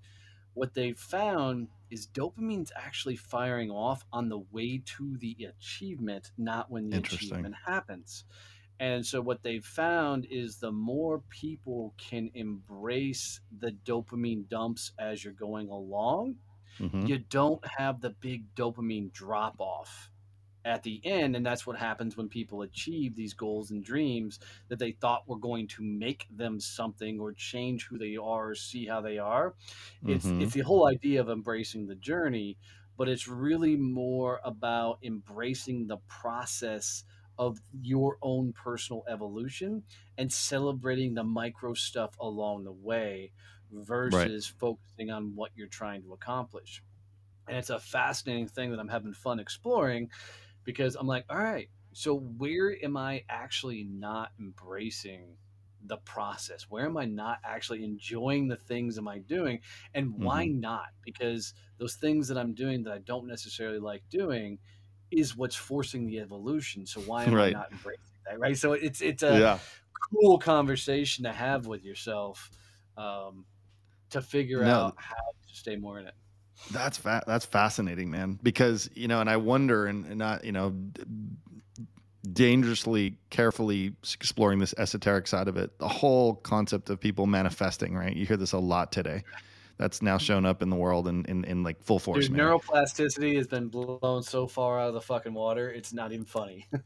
[0.54, 6.70] what they've found is dopamine's actually firing off on the way to the achievement, not
[6.70, 8.24] when the achievement happens.
[8.78, 15.22] And so, what they've found is the more people can embrace the dopamine dumps as
[15.22, 16.36] you're going along,
[16.80, 17.06] mm-hmm.
[17.06, 20.11] you don't have the big dopamine drop off
[20.64, 21.36] at the end.
[21.36, 24.38] And that's what happens when people achieve these goals and dreams
[24.68, 28.54] that they thought were going to make them something or change who they are or
[28.54, 29.54] see how they are.
[30.06, 30.42] It's, mm-hmm.
[30.42, 32.56] it's the whole idea of embracing the journey,
[32.96, 37.04] but it's really more about embracing the process
[37.38, 39.82] of your own personal evolution
[40.18, 43.32] and celebrating the micro stuff along the way
[43.72, 44.60] versus right.
[44.60, 46.82] focusing on what you're trying to accomplish.
[47.48, 50.10] And it's a fascinating thing that I'm having fun exploring
[50.64, 55.36] because I'm like, all right, so where am I actually not embracing
[55.84, 56.66] the process?
[56.68, 59.60] Where am I not actually enjoying the things am I doing?
[59.94, 60.60] And why mm-hmm.
[60.60, 60.86] not?
[61.04, 64.58] Because those things that I'm doing that I don't necessarily like doing
[65.10, 66.86] is what's forcing the evolution.
[66.86, 67.54] So why am right.
[67.54, 68.38] I not embracing that?
[68.38, 68.56] Right.
[68.56, 69.58] So it's it's a yeah.
[70.12, 72.50] cool conversation to have with yourself
[72.96, 73.44] um,
[74.10, 74.70] to figure no.
[74.70, 76.14] out how to stay more in it.
[76.70, 78.38] That's fa- that's fascinating, man.
[78.42, 80.74] Because you know, and I wonder, and, and not you know,
[82.30, 85.78] dangerously carefully exploring this esoteric side of it.
[85.78, 88.14] The whole concept of people manifesting, right?
[88.14, 89.24] You hear this a lot today
[89.78, 92.28] that's now shown up in the world in, in, in like full force.
[92.28, 96.24] Dude, neuroplasticity has been blown so far out of the fucking water, it's not even
[96.24, 96.66] funny.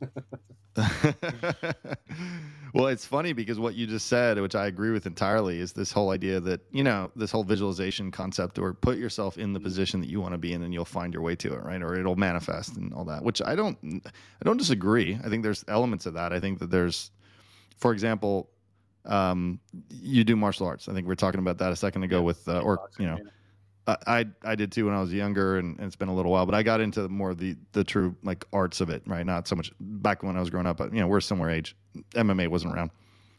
[2.74, 5.90] well, it's funny because what you just said, which I agree with entirely, is this
[5.90, 9.64] whole idea that, you know, this whole visualization concept or put yourself in the mm-hmm.
[9.64, 11.82] position that you want to be in and you'll find your way to it, right?
[11.82, 15.18] Or it'll manifest and all that, which I don't I don't disagree.
[15.24, 16.32] I think there's elements of that.
[16.32, 17.10] I think that there's
[17.76, 18.50] for example,
[19.06, 20.88] um, you do martial arts.
[20.88, 23.06] I think we are talking about that a second ago yeah, with, uh, or you
[23.06, 23.18] know,
[23.86, 26.44] I I did too when I was younger, and, and, it's been a little while.
[26.44, 29.24] But I got into more of the the true like arts of it, right?
[29.24, 31.76] Not so much back when I was growing up, but you know, we're similar age.
[32.14, 32.90] MMA wasn't around,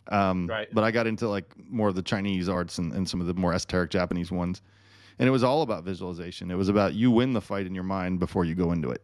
[0.08, 0.68] um, right?
[0.72, 3.34] But I got into like more of the Chinese arts and, and some of the
[3.34, 4.62] more esoteric Japanese ones,
[5.20, 6.50] and it was all about visualization.
[6.50, 9.04] It was about you win the fight in your mind before you go into it,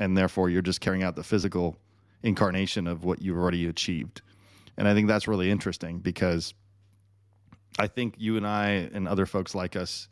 [0.00, 1.76] and therefore you're just carrying out the physical
[2.22, 4.22] incarnation of what you've already achieved.
[4.80, 6.54] And I think that's really interesting because
[7.78, 10.08] I think you and I and other folks like us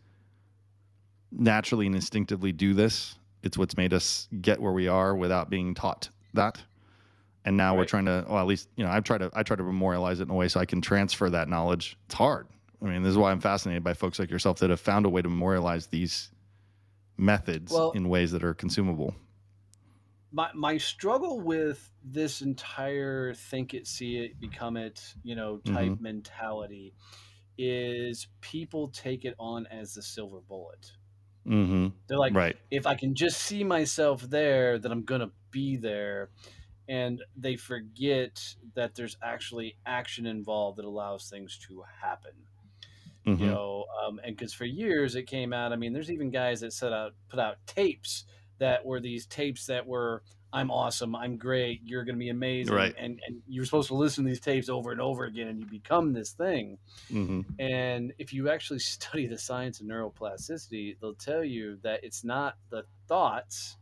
[1.32, 3.14] naturally and instinctively do this.
[3.42, 6.60] It's what's made us get where we are without being taught that.
[7.46, 7.78] And now right.
[7.78, 10.20] we're trying to, well, at least, you know, I try to, I try to memorialize
[10.20, 11.96] it in a way so I can transfer that knowledge.
[12.04, 12.46] It's hard.
[12.82, 15.08] I mean, this is why I'm fascinated by folks like yourself that have found a
[15.08, 16.30] way to memorialize these
[17.16, 19.14] methods well, in ways that are consumable
[20.32, 25.90] my my struggle with this entire think it see it become it you know type
[25.90, 26.02] mm-hmm.
[26.02, 26.94] mentality
[27.56, 30.92] is people take it on as the silver bullet
[31.46, 31.88] mm-hmm.
[32.06, 32.56] they're like right.
[32.70, 36.30] if i can just see myself there then i'm gonna be there
[36.88, 42.32] and they forget that there's actually action involved that allows things to happen
[43.26, 43.42] mm-hmm.
[43.42, 46.60] you know um, and because for years it came out i mean there's even guys
[46.60, 48.24] that set out put out tapes
[48.58, 52.92] that were these tapes that were I'm awesome, I'm great, you're going to be amazing,
[52.92, 52.96] Right.
[52.96, 55.66] and and you're supposed to listen to these tapes over and over again, and you
[55.66, 56.78] become this thing.
[57.10, 62.24] hmm And if you actually study the science of neuroplasticity, they'll tell you that it's
[62.24, 63.78] not the thoughts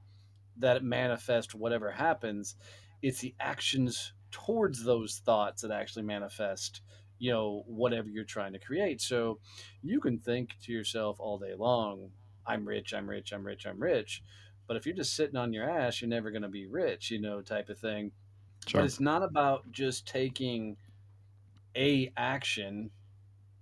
[0.57, 2.57] that manifest whatever happens,
[3.03, 6.83] it's the actions towards those thoughts that actually manifest,
[7.19, 9.01] you know, whatever you're trying to create.
[9.01, 9.41] So
[9.83, 12.13] you can think to yourself all day long,
[12.47, 14.23] I'm rich, I'm rich, I'm rich, I'm rich.
[14.67, 17.21] But if you're just sitting on your ass, you're never going to be rich, you
[17.21, 18.13] know, type of thing.
[18.67, 18.81] Sure.
[18.81, 20.77] But it's not about just taking
[21.77, 22.91] a action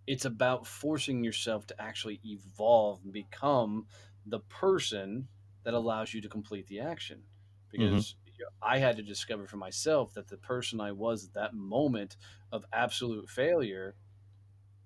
[0.07, 3.87] it's about forcing yourself to actually evolve and become
[4.27, 5.29] the person
[5.65, 7.71] that allows you to complete the action mm-hmm.
[7.71, 11.35] because you know, i had to discover for myself that the person i was at
[11.35, 12.17] that moment
[12.53, 13.95] of absolute failure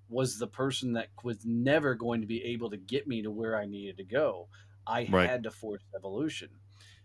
[0.09, 3.57] was the person that was never going to be able to get me to where
[3.57, 4.49] i needed to go
[4.89, 5.29] i Right.
[5.29, 6.49] had to force evolution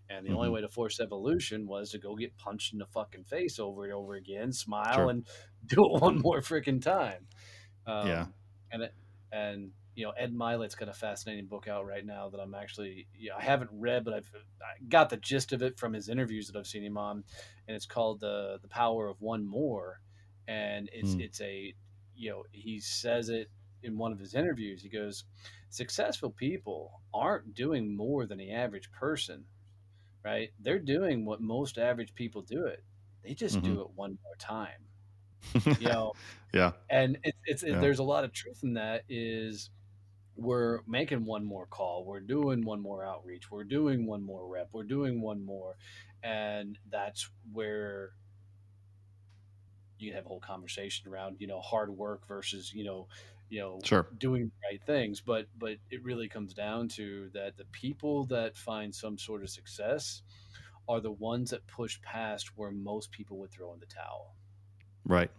[0.09, 0.53] and the only Mhm.
[0.53, 3.93] way to force evolution was to go get punched in the fucking face over and
[3.93, 5.09] over again smile Sure.
[5.09, 5.27] and
[5.65, 7.27] do it one more freaking time
[7.86, 8.27] um, Yeah.
[8.71, 8.93] and it,
[9.31, 13.07] and you know Ed Mylett's got a fascinating book out right now that I'm actually
[13.15, 16.47] yeah, I haven't read, but I've I got the gist of it from his interviews
[16.47, 17.23] that I've seen him on,
[17.67, 20.01] and it's called the the Power of One More,
[20.47, 21.21] and it's Hmm.
[21.21, 21.73] it's a
[22.15, 23.49] you know he says it
[23.84, 24.81] in one of his interviews.
[24.81, 25.25] He goes,
[25.74, 29.43] successful people aren't doing more than the average person,
[30.24, 30.51] right?
[30.59, 32.84] They're doing what most average people do it.
[33.24, 33.82] They just do mm-hmm.
[33.82, 34.84] it one more time
[35.80, 36.13] you know
[36.53, 36.71] yeah.
[36.89, 37.80] and it's it's Yeah.
[37.80, 39.69] there's a lot of truth in that is
[40.36, 44.69] we're making one more call we're doing one more outreach we're doing one more rep
[44.74, 45.76] we're doing one more
[46.24, 48.11] and that's where
[49.99, 53.07] you have a whole conversation around you know hard work versus you know
[53.54, 54.08] you know Sure.
[54.18, 58.58] doing the right things but but it really comes down to that the people that
[58.58, 60.24] find some sort of success
[60.89, 64.36] are the ones that push past where most people would throw in the towel
[65.06, 65.30] Right.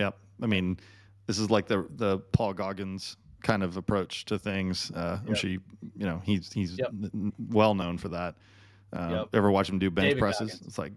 [0.00, 0.16] Yep.
[0.42, 0.78] I mean,
[1.26, 4.90] this is like the the Paul Goggins kind of approach to things.
[4.90, 5.36] Uh, I'm Yep.
[5.36, 5.60] sure you,
[5.94, 6.92] you know he's he's Yep.
[7.50, 8.34] well known for that.
[8.92, 9.28] Uh, Yep.
[9.34, 10.50] Ever watch him do bench David presses?
[10.52, 10.66] Goggins.
[10.66, 10.92] It's like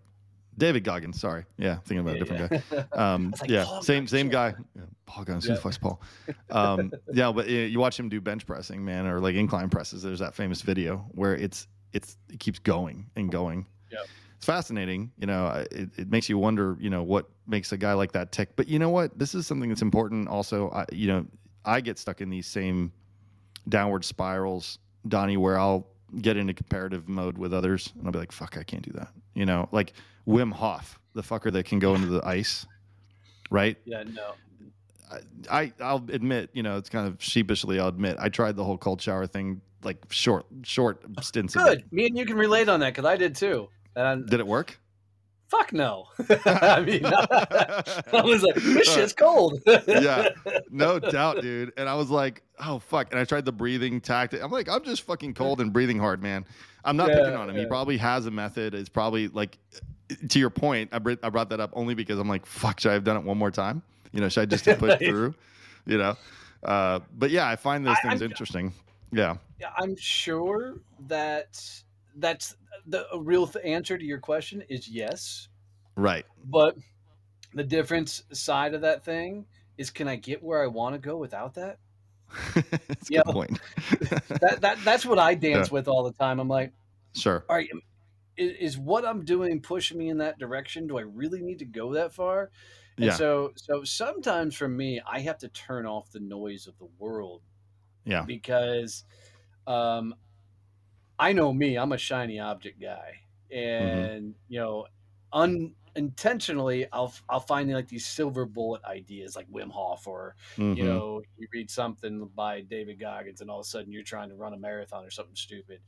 [0.58, 1.20] David Goggins.
[1.20, 2.62] Sorry, yeah, thinking about a different guy.
[2.70, 4.32] guy Um, like, yeah, Paul same Goggins, same yeah.
[4.32, 4.56] guy.
[4.76, 5.46] Yeah, Paul Goggins.
[5.46, 6.02] Who the fuck's Paul?
[6.50, 10.04] Um, yeah, but you watch him do bench pressing, man, or like incline presses.
[10.04, 13.66] There's that famous video where it's it's it keeps going and going.
[13.92, 14.00] Yeah.
[14.36, 15.12] It's fascinating.
[15.18, 16.78] You know, it, it makes you wonder.
[16.80, 18.56] You know, what makes a guy like that tick.
[18.56, 19.18] But you know what?
[19.18, 20.28] This is something that's important.
[20.28, 21.26] Also, I, you know,
[21.66, 22.92] I get stuck in these same
[23.68, 25.88] downward spirals, Donnie, where I'll
[26.22, 29.10] get into comparative mode with others, and I'll be like, "Fuck, I can't do that."
[29.34, 29.94] You know, like
[30.28, 32.66] Wim Hof, the fucker that can go into the ice,
[33.50, 33.78] right?
[33.86, 34.34] yeah no
[35.50, 37.80] I I'll admit, you know, it's kind of sheepishly.
[37.80, 41.56] I'll admit, I tried the whole cold shower thing, like short short stints.
[41.56, 41.70] of it.
[41.70, 44.40] good me and you can relate on that because i did too and I'm, Did
[44.40, 44.78] it work?
[45.48, 46.06] fuck no
[46.46, 50.30] i mean i was like this uh, shit's cold Yeah.
[50.70, 51.74] No doubt, dude.
[51.78, 53.08] And I was like, oh fuck.
[53.12, 54.44] And I tried the breathing tactic.
[54.44, 56.46] I'm like, I'm just fucking cold and breathing hard, man.
[56.86, 57.56] I'm not Yeah, picking on him.
[57.56, 58.76] He probably has a method.
[58.76, 59.58] It's probably like,
[60.30, 60.90] to your point.
[60.92, 62.80] I I brought that up only because I'm like, fuck.
[62.80, 63.82] Should I have done it one more time?
[64.12, 65.34] You know, should I just have pushed through?
[65.86, 66.16] You know.
[66.64, 68.74] Uh, but yeah, I find those I- things I'm- interesting.
[69.12, 69.38] Yeah.
[69.60, 70.76] Yeah, i'm sure
[71.08, 71.60] that
[72.18, 72.56] that's
[72.88, 75.50] the real th- answer to your question is yes
[75.98, 76.26] Right.
[76.46, 76.78] but
[77.56, 79.46] the difference side of that thing
[79.78, 81.80] is can i get where i want to go without that
[82.54, 83.22] That's a Yeah.
[83.26, 83.60] good point.
[84.40, 86.72] that, that that's what i dance with all the time i'm like
[87.14, 87.44] sure.
[87.50, 87.70] all right
[88.40, 91.66] is, is what i'm doing pushing me in that direction do i really need to
[91.66, 92.52] go that far
[93.02, 93.14] and Yeah.
[93.14, 97.44] so so sometimes for me i have to turn off the noise of the world
[98.06, 98.28] Yeah.
[98.28, 99.06] because
[99.68, 100.16] um
[101.18, 103.20] i know me i'm a shiny object guy
[103.80, 104.10] Mm-hmm.
[104.12, 104.88] and you know
[105.34, 110.80] unintentionally i'll i'll find like these silver bullet ideas like wim hof or Mhm.
[110.80, 114.30] you know, you read something by David Goggins, and all of a sudden you're trying
[114.30, 115.82] to run a marathon or something stupid.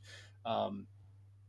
[0.44, 0.86] Um,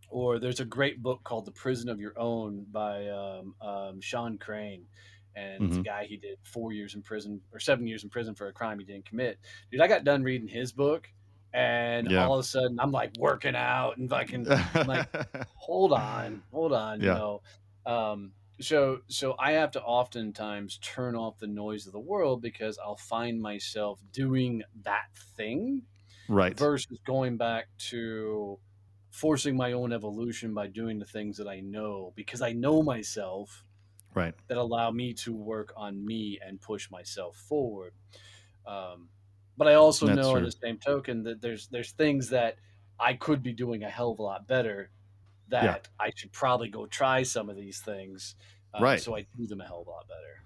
[0.09, 4.37] or there's a great book called The Prison of Your Own by um, um, Sean
[4.37, 4.87] Crane.
[5.35, 5.87] And it's a Mhm.
[5.87, 8.77] guy he did four years in prison or seven years in prison for a crime
[8.79, 9.39] he didn't commit.
[9.71, 11.07] Dude, I got done reading his book,
[11.53, 12.19] and Yeah.
[12.19, 14.49] all of a sudden I'm like working out and fucking
[14.83, 15.07] like,
[15.55, 17.41] hold on, hold on, you know.
[17.85, 22.77] Um, so so I have to oftentimes turn off the noise of the world because
[22.77, 25.87] I'll find myself doing that thing
[26.27, 26.57] right.
[26.57, 28.59] versus going back to
[29.13, 33.63] forcing my own evolution by doing the things that I know because I know myself
[34.15, 34.35] Right.
[34.47, 37.93] that allow me to work on me and push myself forward.
[38.65, 39.09] Um,
[39.57, 42.57] but I also That's know, in the same token, that there's there's things that
[42.99, 44.91] I could be doing a hell of a lot better
[45.49, 45.77] that Yeah.
[45.99, 48.35] I should probably go try some of these things.
[48.73, 48.99] uh, Right.
[49.01, 50.43] So I do them a hell of a lot better.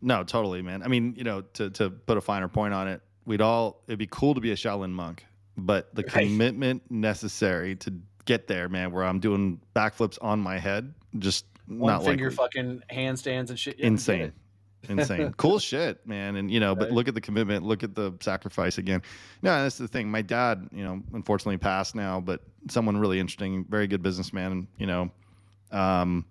[0.00, 0.82] No, totally, man.
[0.82, 3.98] I mean, you know, to to put a finer point on it, we'd all it'd
[3.98, 5.24] be cool to be a Shaolin monk,
[5.56, 6.12] but the Right.
[6.26, 7.92] commitment necessary to
[8.24, 12.36] get there, man, where I'm doing backflips on my head, just One not finger likely.
[12.36, 13.78] fucking handstands and shit.
[13.80, 14.32] Insane.
[14.88, 15.32] Insane.
[15.38, 16.36] cool shit, man.
[16.36, 19.02] And you know, but look at the commitment, look at the sacrifice again.
[19.42, 20.10] No, that's the thing.
[20.10, 24.66] My dad, you know, unfortunately passed now, but someone really interesting, very good businessman, and
[24.78, 25.10] you know.
[25.70, 26.24] Um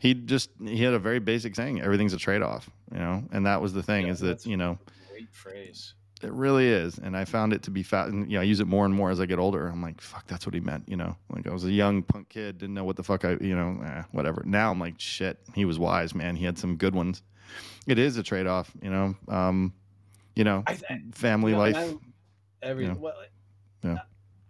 [0.00, 3.46] he just he had a very basic saying, everything's a trade off, you know, and
[3.46, 4.78] that was the thing Yeah, is that, you know,
[5.10, 5.94] Great phrase.
[6.24, 6.98] It really is.
[6.98, 8.08] And I found it to be fat.
[8.08, 9.66] And, you know, I use it more and more as I get older.
[9.68, 10.88] I'm like, fuck, that's what he meant.
[10.88, 13.36] You know, like I was a young punk kid, didn't know what the fuck I,
[13.40, 14.42] you know, eh, whatever.
[14.46, 16.36] Now I'm like, shit, he was wise, man.
[16.36, 17.22] He had some good ones.
[17.86, 19.74] It is a trade off, you know, um,
[20.34, 21.94] you know, I th- family you know, life.
[22.62, 22.94] Every Yeah.
[22.94, 23.14] well,
[23.82, 23.98] Yeah.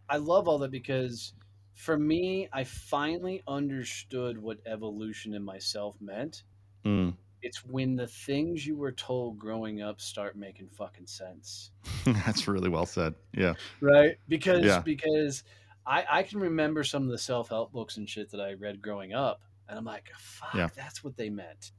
[0.09, 1.33] I love all that because
[1.75, 6.45] for me, I finally understood what evolution in myself meant.
[6.85, 7.17] Mm.
[7.45, 11.71] It's when the things you were told growing up start making fucking sense.
[12.05, 13.15] that's really well said.
[13.33, 13.55] Yeah.
[13.81, 14.81] right because Yeah.
[14.81, 15.45] because
[15.87, 19.13] I, I can remember some of the self-help books and shit that i read growing
[19.13, 20.69] up and i'm like fuck Yeah.
[20.75, 21.73] that's what they meant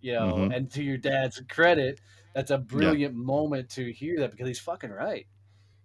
[0.00, 0.56] you know Mhm.
[0.56, 2.00] and to your dad's credit
[2.32, 5.26] that's a brilliant moment to hear that because he's fucking right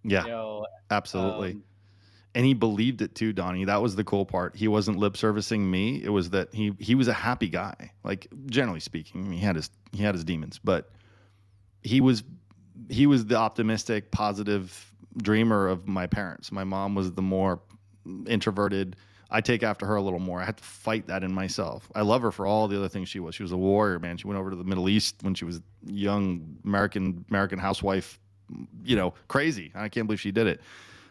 [0.04, 0.24] Yeah.
[0.26, 1.54] you know Absolutely.
[1.54, 1.64] um,
[2.36, 3.64] and he believed it too, Donnie.
[3.64, 4.56] That was the cool part.
[4.56, 6.04] He wasn't lip servicing me.
[6.04, 7.92] It was that he he was a happy guy.
[8.04, 10.92] Like generally speaking, he had his he had his demons, but
[11.82, 12.24] he was
[12.90, 16.52] he was the optimistic, positive dreamer of my parents.
[16.52, 17.62] My mom was the more
[18.28, 18.98] introverted.
[19.32, 20.42] I take after her a little more.
[20.42, 21.90] I had to fight that in myself.
[21.96, 23.34] I love her for all the other things she was.
[23.34, 24.18] She was a warrior, man.
[24.18, 28.20] She went over to the Middle East when she was young American American housewife,
[28.84, 29.72] you know, crazy.
[29.74, 30.60] I can't believe she did it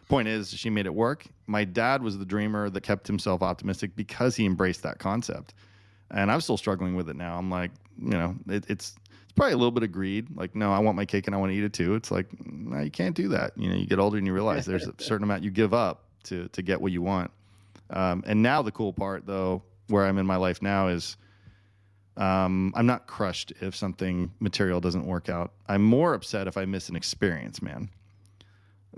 [0.07, 1.25] point is she made it work.
[1.47, 5.53] My dad was the dreamer that kept himself optimistic because he embraced that concept.
[6.11, 7.37] And i'm still struggling with it now.
[7.37, 8.95] I'm like you know it, it's
[9.25, 10.27] it's probably a little bit of greed.
[10.35, 11.95] Like no i want my cake and i want to eat it too.
[11.95, 13.53] It's like no you can't do that.
[13.57, 16.03] You know you get older and you realize there's a certain amount you give up
[16.25, 17.31] to to get what you want.
[17.89, 21.17] Um, and now the cool part though where i'm in my life now is
[22.17, 25.51] um, i'm not crushed if something material doesn't work out.
[25.67, 27.89] I'm more upset if i miss an experience man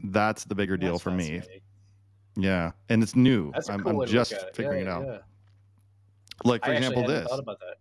[0.06, 1.42] that's the bigger deal for me
[2.40, 3.52] yeah, and it's new.
[3.52, 4.56] that's I'm, cool I'm just it.
[4.56, 5.06] figuring Yeah, it out.
[5.08, 5.18] yeah.
[6.44, 7.28] Like for I example, this.
[7.28, 7.78] thought about that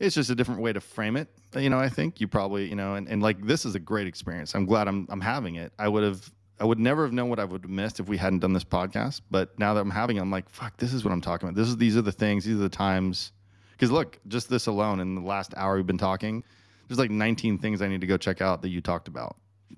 [0.00, 1.28] It's just a different way to frame it.
[1.56, 4.08] You know, I think you probably, you know, and, and like this is a great
[4.08, 4.54] experience.
[4.56, 5.72] I'm glad I'm I'm having it.
[5.78, 6.28] I would have
[6.58, 8.64] I would never have known what I would have missed if we hadn't done this
[8.64, 9.20] podcast.
[9.30, 11.56] But now that I'm having it, I'm like, fuck, this is what I'm talking about.
[11.56, 13.30] This is these are the things, these are the times.
[13.72, 16.42] Because look, just this alone in the last hour we've been talking,
[16.88, 19.36] there's like 19 things I need to go check out that you talked about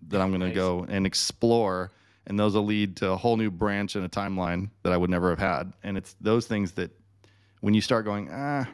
[0.08, 1.90] that I'm going to go and explore.
[2.26, 5.08] And those will lead to a whole new branch and a timeline that I would
[5.08, 5.72] never have had.
[5.82, 6.90] And it's those things that
[7.60, 8.68] when you start going, ah,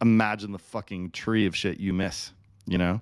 [0.00, 2.30] imagine the fucking tree of shit you miss,
[2.66, 3.00] you know?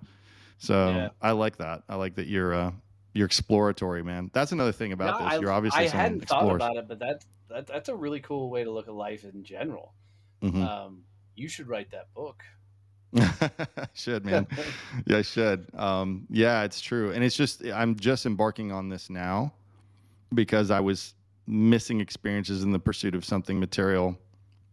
[0.59, 1.09] So Yeah.
[1.21, 1.83] I like that.
[1.89, 2.73] I like that you're, uh,
[3.13, 4.31] you're exploratory, man.
[4.33, 5.41] That's another thing about No, this.
[5.41, 8.51] You're obviously I hadn't who thought about it, but that's that, that's a really cool
[8.51, 9.95] way to look at life in general.
[10.43, 10.67] Mhm.
[10.67, 12.43] Um, you should write that book.
[13.17, 14.47] I should, man.
[15.07, 15.67] yeah, I should.
[15.75, 17.13] Um, yeah, it's true.
[17.13, 19.53] And it's just, I'm just embarking on this now
[20.35, 21.15] because I was
[21.47, 24.19] missing experiences in the pursuit of something material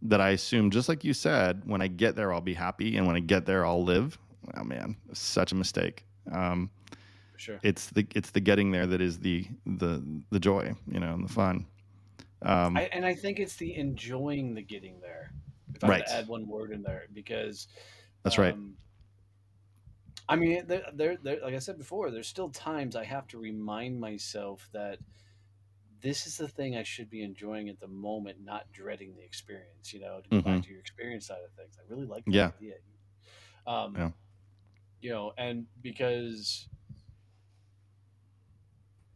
[0.02, 2.96] that I assume, just like you said, when I get there, I'll be happy.
[2.96, 4.18] And when I get there, I'll live.
[4.56, 6.04] Oh, man, such a mistake.
[6.30, 6.70] Um,
[7.32, 7.58] For sure.
[7.62, 11.24] it's the it's the getting there that is the the the joy, you know, and
[11.26, 11.66] the fun.
[12.42, 15.32] Um, I, and I think it's the enjoying the getting there.
[15.74, 16.04] If I Right.
[16.08, 17.68] add one word in there, because
[18.24, 18.54] that's right.
[18.54, 18.76] um,
[20.28, 23.38] I mean, there, there, there, like I said before, there's still times I have to
[23.38, 24.98] remind myself that
[26.00, 29.92] this is the thing I should be enjoying at the moment, not dreading the experience.
[29.92, 32.30] You know, to go back to your experience side of things, I really like that
[32.30, 32.64] Mm-hmm.
[32.64, 32.72] Yeah.
[32.72, 32.74] idea.
[33.66, 34.10] Um, Yeah.
[35.00, 36.68] You know, and because,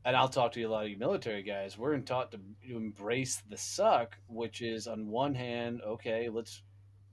[0.05, 1.79] and I'll talk to you a lot of you military guys.
[1.79, 6.63] We're taught to embrace the suck, which is on one hand, okay, let's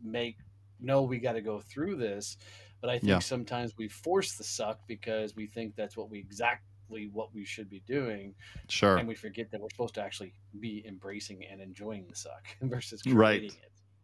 [0.01, 0.37] make
[0.85, 2.37] no, we got to go through this.
[2.81, 3.19] But I think Yeah.
[3.19, 7.69] sometimes we force the suck because we think that's what we exactly what we should
[7.69, 8.35] be doing,
[8.69, 8.97] Sure.
[8.97, 13.01] and we forget that we're supposed to actually be embracing and enjoying the suck versus
[13.07, 13.39] Right.
[13.39, 13.57] creating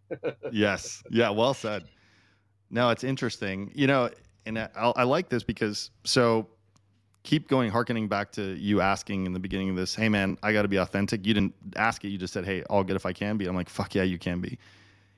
[0.09, 0.37] it.
[0.51, 1.03] yes.
[1.11, 1.29] Yeah.
[1.29, 1.83] Well said.
[2.69, 3.71] No, it's interesting.
[3.75, 4.09] You know,
[4.45, 6.47] and I, I like this because so
[7.23, 9.93] keep going, harkening back to you asking in the beginning of this.
[9.93, 11.25] Hey, man, I got to be authentic.
[11.27, 12.07] You didn't ask it.
[12.09, 14.17] You just said, "Hey, all good if I can be." I'm like, "Fuck yeah, you
[14.17, 14.57] can be."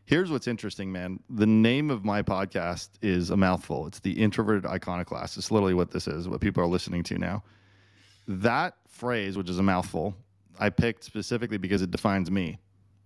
[0.05, 1.19] Here's what's interesting, man.
[1.29, 3.87] The name of my podcast is a mouthful.
[3.87, 5.37] It's the Introverted Iconoclast.
[5.37, 7.43] It's literally what this is, what people are listening to now.
[8.27, 10.13] That phrase, which is a mouthful,
[10.59, 12.59] I picked specifically because it defines me.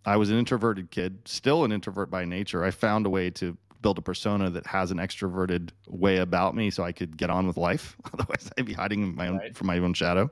[0.05, 2.63] I was an introverted kid, still an introvert by nature.
[2.63, 6.71] I found a way to build a persona that has an extroverted way about me
[6.71, 7.95] so I could get on with life.
[8.13, 9.55] Otherwise, I'd be hiding my own, Right.
[9.55, 10.31] from my own shadow.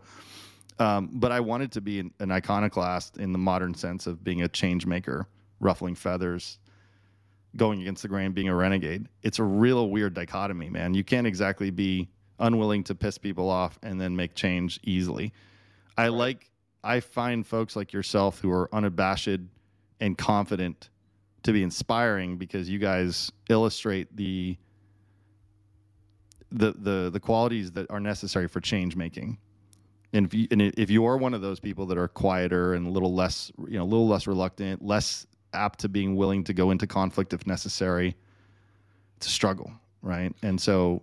[0.80, 4.42] Um, but I wanted to be an, an iconoclast in the modern sense of being
[4.42, 5.28] a change maker,
[5.66, 6.60] ruffling feathers,
[7.58, 9.10] going against the grain, being a renegade.
[9.24, 10.94] It's a real weird dichotomy, man.
[10.94, 12.10] You can't exactly be
[12.40, 15.34] unwilling to piss people off and then make change easily.
[15.98, 16.52] I like,
[16.84, 19.40] I find folks like yourself who are unabashed
[20.00, 20.90] and confident
[21.44, 24.58] to be inspiring because you guys illustrate the
[26.52, 29.38] the the the qualities that are necessary for change making.
[30.14, 32.88] And if you and if you are one of those people that are quieter and
[32.88, 36.54] a little less, you know, a little less reluctant, less apt to being willing to
[36.54, 38.16] go into conflict if necessary,
[39.18, 40.34] it's a struggle, right?
[40.42, 41.02] And so,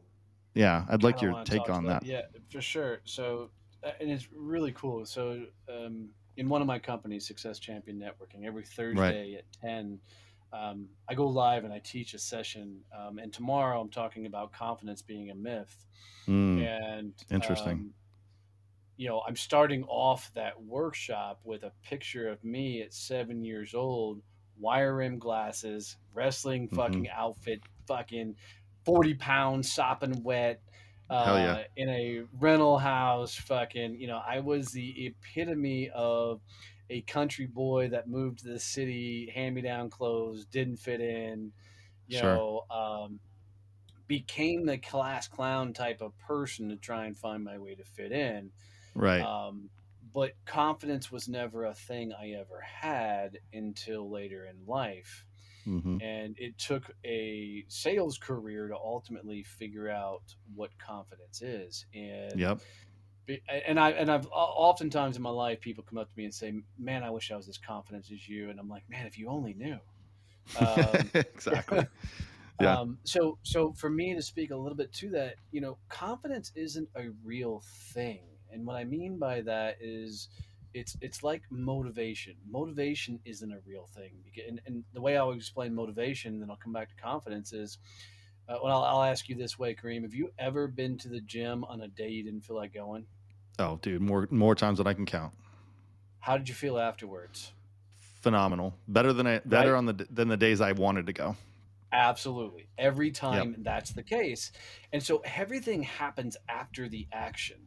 [0.55, 2.05] yeah, I'd like your take on that.
[2.05, 3.01] Yeah, for sure.
[3.05, 3.51] So,
[3.83, 5.05] uh, and it's really cool.
[5.07, 10.01] So, um, in one of my companies, Success Champion Networking, every Thursday at 10,
[10.53, 12.81] um, I go live and I teach a session.
[12.97, 15.87] Um, and tomorrow I'm talking about confidence being a myth.
[16.29, 17.73] Mm, And Interesting.
[17.73, 17.95] um,
[18.97, 23.75] you know, I'm starting off that workshop with a picture of me at seven years
[23.75, 24.23] old,
[24.63, 27.03] wire rim glasses, wrestling Mm-hmm.
[27.03, 28.37] fucking outfit, fucking
[28.87, 30.63] 40 pounds, sopping wet.
[31.11, 31.59] Uh, yeah.
[31.77, 36.43] In a rental house, fucking, you know, I was the epitome of
[36.91, 41.53] a country boy that moved to the city, hand me down clothes, didn't fit in,
[42.09, 42.21] you Sure.
[42.21, 43.21] know, um,
[44.07, 48.13] became the class clown type of person to try and find my way to fit
[48.13, 48.53] in.
[48.95, 49.29] right.
[49.29, 49.71] Um,
[50.13, 55.27] but confidence was never a thing I ever had until later in life.
[55.65, 61.87] hmm And it took a sales career to ultimately figure out what confidence is.
[61.95, 62.63] And Yep.
[63.49, 66.63] and I and I've oftentimes in my life people come up to me and say,
[66.77, 69.29] "Man, I wish I was as confident as you." And I'm like, "Man, if you
[69.29, 69.81] only knew."
[70.55, 71.89] Um, exactly.
[72.59, 72.79] Yeah.
[72.81, 76.53] Um, so, so for me to speak a little bit to that, you know, confidence
[76.55, 80.29] isn't a real thing, and what I mean by that is,
[80.75, 82.35] it's it's like motivation.
[82.51, 86.57] Motivation isn't a real thing, because, and, and the way I'll explain motivation, then I'll
[86.57, 87.79] come back to confidence is.
[88.49, 90.03] Uh, well, I'll, I'll ask you this way, Kareem.
[90.03, 93.07] Have you ever been to the gym on a day you didn't feel like going?
[93.61, 95.33] Oh, dude, more more times than I can count.
[96.19, 97.53] How did you feel afterwards?
[98.21, 98.75] Phenomenal.
[98.89, 99.79] Better than I, better Right?
[99.79, 101.37] on the than the days I wanted to go.
[101.93, 102.69] Absolutely.
[102.79, 104.51] Every time that's the case.
[104.93, 107.59] And so everything happens after the action.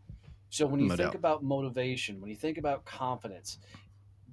[0.50, 1.16] So when you No think doubt.
[1.16, 3.60] about motivation, when you think about confidence,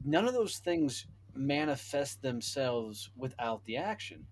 [0.05, 4.27] none of those things manifest themselves without the action.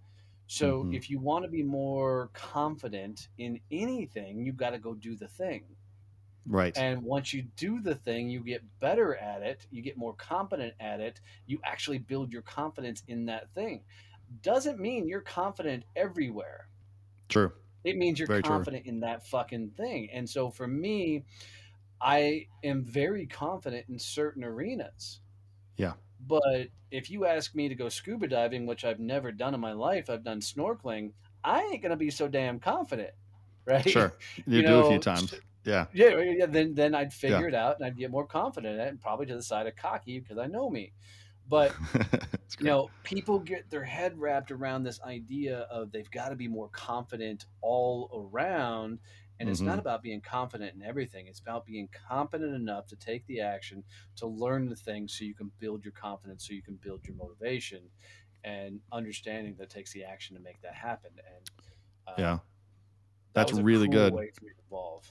[0.47, 0.95] So Mhm.
[0.95, 5.28] if you want to be more confident in anything, you've got to go do the
[5.28, 5.76] thing.
[6.47, 6.76] Right.
[6.76, 10.74] And once you do the thing, you get better at it, you get more competent
[10.81, 13.85] at it, you actually build your confidence in that thing.
[14.43, 16.68] Doesn't mean you're confident everywhere.
[17.28, 17.53] True.
[17.85, 18.51] It means you're Very true.
[18.51, 20.11] confident in that fucking thing.
[20.11, 21.24] And so for me,
[22.01, 25.20] I am very confident in certain arenas.
[25.76, 25.94] Yeah.
[26.26, 29.72] But if you ask me to go scuba diving, which I've never done in my
[29.72, 31.12] life, I've done snorkeling,
[31.44, 33.11] I ain't going to be so damn confident.
[33.66, 33.88] Right?
[33.88, 34.14] Sure.
[34.46, 35.34] You, You do a few times.
[35.64, 35.86] Yeah.
[35.92, 36.46] Yeah, yeah.
[36.46, 39.26] Then then I'd figure it out and I'd get more confident in it, and probably
[39.26, 40.92] to the side of cocky because I know me.
[41.48, 41.74] But
[42.59, 46.48] you know, people get their head wrapped around this idea of they've got to be
[46.48, 48.98] more confident all around,
[49.41, 49.80] and it's not Mhm.
[49.80, 51.26] about being confident in everything.
[51.26, 53.82] It's about being competent enough to take the action,
[54.16, 57.16] to learn the things, so you can build your confidence, so you can build your
[57.16, 57.90] motivation,
[58.44, 61.10] and understanding that it takes the action to make that happen.
[61.16, 61.51] And
[62.06, 62.39] uh, yeah.
[63.32, 64.15] that That's a really cool good.
[64.15, 65.10] Way for me to evolve.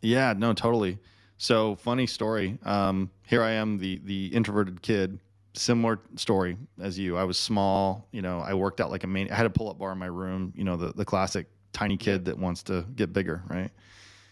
[0.00, 0.98] Yeah, no, totally.
[1.36, 2.58] So funny story.
[2.64, 5.20] Um, here I am, the the introverted kid.
[5.54, 7.16] Similar story as you.
[7.16, 8.06] I was small.
[8.12, 9.30] You know, I worked out like a man.
[9.30, 10.52] I had a pull up bar in my room.
[10.56, 13.70] You know, the the classic tiny kid that wants to get bigger, right?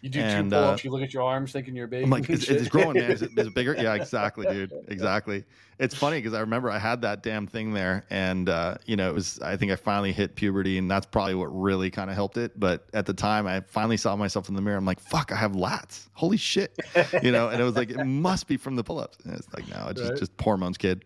[0.03, 0.85] You do And, two uh, pull-ups.
[0.85, 2.05] you look at your arms, thinking you're big.
[2.05, 3.11] I'm like, it's, it's growing, man.
[3.11, 3.75] Is it, is it bigger?
[3.79, 4.73] Yeah, exactly, dude.
[4.89, 5.43] Exactly.
[5.79, 9.09] It's funny because I remember I had that damn thing there, and uh, you know,
[9.09, 9.41] it was.
[9.41, 12.59] I think I finally hit puberty, and that's probably what really kind of helped it.
[12.61, 14.77] But at the time, I finally saw myself in the mirror.
[14.77, 16.09] I'm like, fuck, I have lats.
[16.13, 16.79] Holy shit,
[17.23, 17.49] you know.
[17.49, 19.19] And it was like, it must be from the pull-ups.
[19.25, 20.19] And it's like, no, it's just Right.
[20.21, 21.05] just hormones, kid.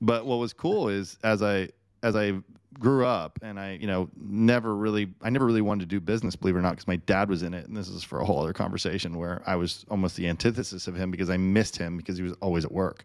[0.00, 1.68] But what was cool is as I
[2.02, 2.34] as I
[2.78, 6.36] grew up and I, you know, never really, I never really wanted to do business,
[6.36, 7.66] believe it or not, because my dad was in it.
[7.66, 10.94] And this is for a whole other conversation where I was almost the antithesis of
[10.94, 13.04] him because I missed him because he was always at work.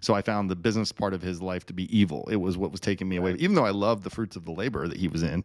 [0.00, 2.26] So I found the business part of his life to be evil.
[2.30, 3.34] It was what was taking me away.
[3.34, 5.44] Even though I loved the fruits of the labor that he was in,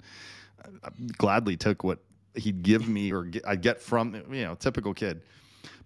[0.83, 1.99] I gladly took what
[2.35, 5.21] he'd give me or get, I'd get from, you know, typical kid.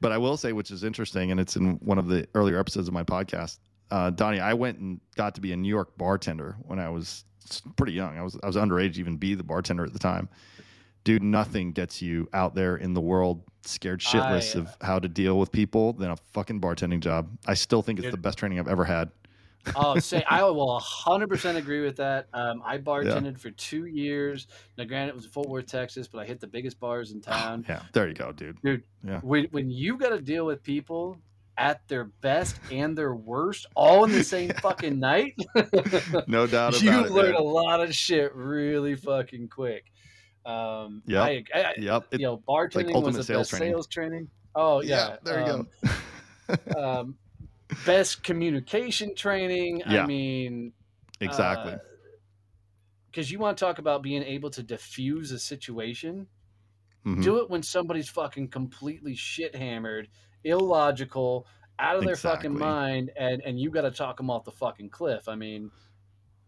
[0.02, 2.88] But I will say, which is interesting, and it's in one of the earlier episodes
[2.88, 3.58] of my podcast,
[3.92, 4.40] uh, Donnie.
[4.40, 7.26] I went and got to be a New York bartender when I was
[7.76, 8.18] pretty young.
[8.18, 10.30] I was I was underage to even be the bartender at the time.
[11.04, 15.08] Dude, nothing gets you out there in the world scared shitless I- of how to
[15.08, 17.30] deal with people than a fucking bartending job.
[17.48, 18.14] I still think it's Dude.
[18.14, 19.10] the best training I've ever had.
[19.76, 22.28] Oh, say I will 100% agree with that.
[22.34, 24.48] Um, I bartended for two years.
[24.78, 27.66] Now, granted, it was Fort Worth, Texas, but I hit the biggest bars in town.
[27.68, 28.58] Yeah, there you go, dude.
[29.22, 31.18] When, when you got to deal with people
[31.60, 35.36] at their best and their worst all in the same fucking night,
[36.28, 37.12] No doubt about you it.
[37.12, 37.42] learn man.
[37.42, 39.92] a lot of shit really fucking quick.
[40.46, 41.22] Um, Yep.
[41.22, 42.06] I, I, Yep.
[42.12, 43.74] It- you know, bartending ultimate was the sales best training.
[43.74, 44.30] sales training.
[44.56, 45.68] Oh yeah, there you um,
[46.74, 46.82] go.
[46.82, 47.16] um,
[47.86, 49.84] best communication training.
[49.88, 50.04] Yeah.
[50.04, 50.72] I mean,
[51.22, 51.76] exactly.
[53.12, 56.26] because you want to talk about being able to diffuse a situation.
[57.06, 57.24] Mhm.
[57.24, 60.08] Do it when somebody's fucking completely shit hammered,
[60.44, 61.46] illogical,
[61.80, 64.90] out of their fucking mind, and and you got to talk them off the fucking
[64.90, 65.28] cliff.
[65.30, 65.72] I mean,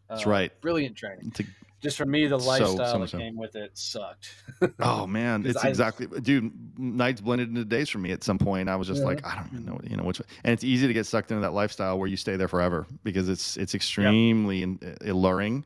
[0.09, 0.61] That's uh, right.
[0.61, 1.31] Brilliant training.
[1.31, 1.45] To-
[1.81, 3.17] Just for me, the lifestyle so that so.
[3.17, 4.35] came with it sucked.
[4.79, 6.51] Oh man, it's I- exactly, dude.
[6.77, 8.69] Nights blended into days for me at some point.
[8.69, 9.07] I was just Yeah.
[9.07, 10.19] like, I don't even know, you know, which.
[10.43, 13.29] And it's easy to get sucked into that lifestyle where you stay there forever because
[13.29, 15.65] it's it's extremely in- alluring.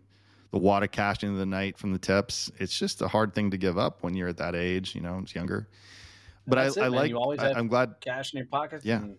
[0.51, 2.49] The water cashed into the night from the tips.
[2.59, 4.95] It's just a hard thing to give up when you're at that age.
[4.95, 5.67] You know, it's younger.
[6.47, 7.09] But That's I, it, I like.
[7.09, 7.95] You always I, I'm glad.
[8.01, 8.85] Cash in your pockets.
[8.85, 8.97] Yeah.
[8.97, 9.17] and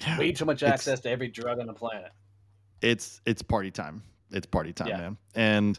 [0.00, 2.12] Yeah, way too much It's- access to every drug on the planet.
[2.82, 4.02] it's it's party time.
[4.30, 4.96] It's party time, Yeah.
[4.98, 5.16] man.
[5.34, 5.78] And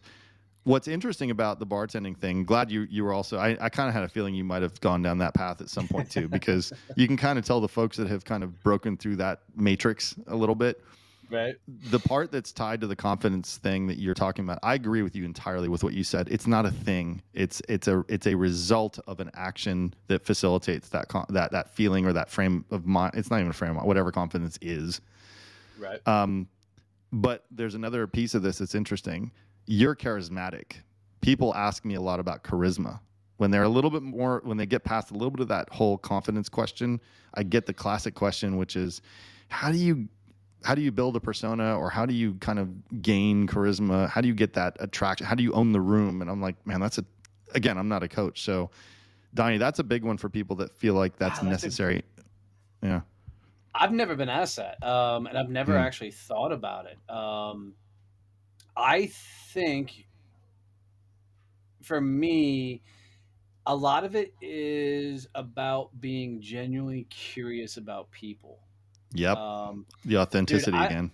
[0.63, 3.93] what's interesting about the bartending thing, glad you you were also I, I kind of
[3.93, 6.73] had a feeling you might have gone down that path at some point too, because
[6.95, 10.15] you can kind of tell the folks that have kind of broken through that matrix
[10.27, 10.81] a little bit.
[11.29, 11.55] Right.
[11.89, 15.15] The part that's tied to the confidence thing that you're talking about, I agree with
[15.15, 16.29] you entirely with what you said.
[16.31, 17.21] It's not a thing.
[17.33, 21.69] It's it's a it's a result of an action that facilitates that con- that that
[21.69, 23.15] feeling or that frame of mind.
[23.15, 25.01] It's not even a frame of mind, whatever confidence is.
[25.77, 26.05] Right.
[26.07, 26.47] Um,
[27.11, 29.31] but there's another piece of this that's interesting.
[29.65, 30.77] You're charismatic.
[31.21, 32.99] People ask me a lot about charisma.
[33.37, 35.69] When they're a little bit more, when they get past a little bit of that
[35.69, 36.99] whole confidence question,
[37.35, 39.01] I get the classic question, which is,
[39.49, 40.07] how do you,
[40.67, 44.09] how do you build a persona, or how do you kind of gain charisma?
[44.09, 45.25] How do you get that attraction?
[45.25, 46.21] How do you own the room?
[46.21, 47.05] And I'm like, man, that's a,
[47.55, 48.69] again, I'm not a coach, so
[49.33, 52.03] Donnie, that's a big one for people that feel like that's Wow, that's a- necessary.
[52.83, 52.99] yeah.
[53.73, 55.77] I've never been asked that, um, and I've never Hmm.
[55.85, 56.97] actually thought about it.
[57.09, 57.73] Um,
[58.75, 59.05] I
[59.53, 60.05] think
[61.81, 62.81] for me,
[63.65, 68.59] a lot of it is about being genuinely curious about people.
[69.13, 69.37] Yep.
[69.37, 71.11] Um, the authenticity I- again.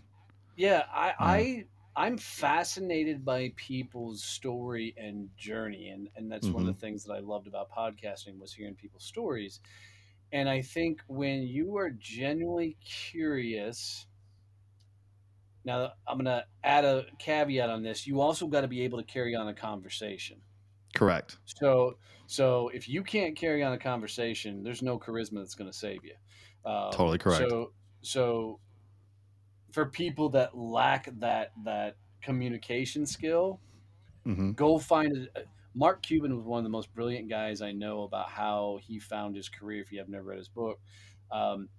[0.56, 1.66] yeah, I, I
[1.96, 7.14] I'm fascinated by people's story and journey, and and that's one of the things that
[7.14, 9.60] I loved about podcasting was hearing people's stories.
[10.32, 14.08] And I think when you are genuinely curious,
[15.64, 18.08] now I'm gonna add a caveat on this.
[18.08, 20.42] You also got to be able to carry on a conversation.
[20.96, 21.38] Correct.
[21.46, 25.78] So so if you can't carry on a conversation, there's no charisma that's going to
[25.78, 26.16] save you.
[26.66, 27.52] Um, Totally correct.
[27.52, 28.62] So so
[29.72, 33.62] for people that lack that that communication skill,
[34.26, 35.42] hmm go find a,
[35.76, 39.36] Mark Cuban was one of the most brilliant guys I know about how he found
[39.36, 39.82] his career.
[39.82, 40.82] If you have never read his book,
[41.32, 41.70] um,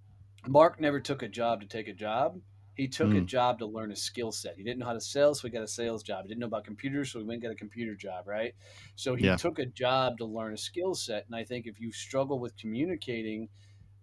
[0.49, 2.41] Mark never took a job to take a job.
[2.75, 3.23] He took a Mm.
[3.23, 4.57] job to learn a skill set.
[4.57, 6.25] He didn't know how to sell, so he got a sales job.
[6.25, 8.55] He didn't know about computers, so he went and got a computer job, right?
[8.97, 9.35] So he Yeah.
[9.35, 11.27] took a job to learn a skill set.
[11.27, 13.51] And I think if you struggle with communicating,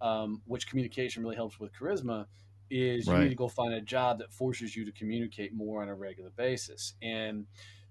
[0.01, 2.27] um, which communication really helps with charisma,
[2.69, 3.23] is you Right.
[3.23, 6.29] need to go find a job that forces you to communicate more on a regular
[6.31, 6.95] basis.
[7.01, 7.47] And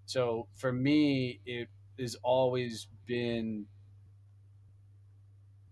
[0.06, 1.68] so for me, it
[1.98, 3.66] has always been.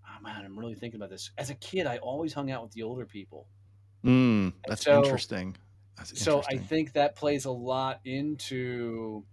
[0.06, 1.30] Oh man, I'm really thinking about this.
[1.38, 3.48] As a kid, I always hung out with the older people.
[4.04, 5.56] Mm, that's so- interesting.
[5.96, 9.26] That's So I think that plays a lot into.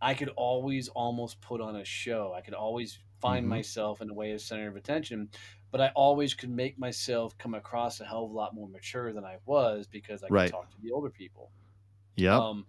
[0.00, 2.32] I could always almost put on a show.
[2.32, 3.50] I could always find Mhm.
[3.50, 5.30] myself in a way of center of attention,
[5.70, 9.12] but I always could make myself come across a hell of a lot more mature
[9.12, 10.50] than I was because I could Right.
[10.50, 11.50] talk to the older people.
[12.16, 12.36] Yeah.
[12.38, 12.66] Um,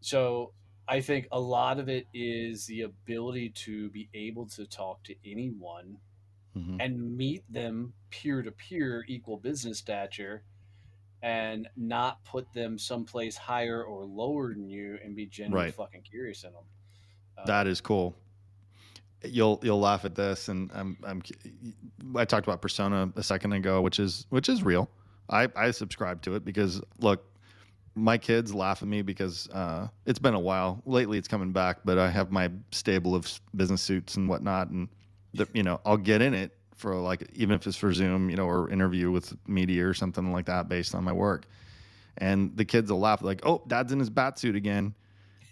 [0.00, 0.52] so
[0.88, 5.14] I think a lot of it is the ability to be able to talk to
[5.24, 5.98] anyone
[6.56, 6.76] Mhm.
[6.80, 10.42] and meet them peer to peer, equal business stature,
[11.22, 15.74] and not put them someplace higher or lower than you, and be genuinely Right.
[15.74, 16.64] fucking curious in them.
[17.38, 18.16] Um, That is cool.
[19.22, 21.22] You'll you'll laugh at this, and I'm I'm
[22.16, 24.88] I talked about persona a second ago, which is which is real.
[25.28, 27.24] I I subscribe to it because look,
[27.94, 30.82] my kids laugh at me because uh, it's been a while.
[30.86, 34.88] Lately, it's coming back, but I have my stable of business suits and whatnot, and
[35.34, 38.36] the, you know I'll get in it for like even if it's for Zoom, you
[38.36, 41.46] know, or interview with media or something like that based on my work.
[42.18, 44.94] And the kids will laugh like, "Oh, dad's in his bat suit again."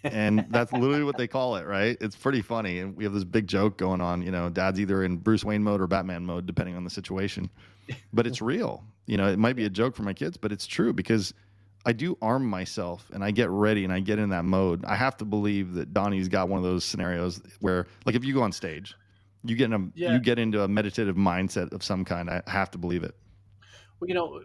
[0.03, 1.97] And that's literally what they call it, right?
[1.99, 4.21] It's pretty funny, and we have this big joke going on.
[4.21, 7.49] You know, Dad's either in Bruce Wayne mode or Batman mode, depending on the situation.
[8.13, 8.83] But it's real.
[9.07, 11.33] You know, it might be a joke for my kids, but it's true because
[11.85, 14.85] I do arm myself and I get ready and I get in that mode.
[14.85, 18.33] I have to believe that Donnie's got one of those scenarios where, like, if you
[18.33, 18.95] go on stage,
[19.43, 20.13] you get in a yeah.
[20.13, 22.29] you get into a meditative mindset of some kind.
[22.29, 23.15] I have to believe it.
[23.99, 24.41] Well, you know,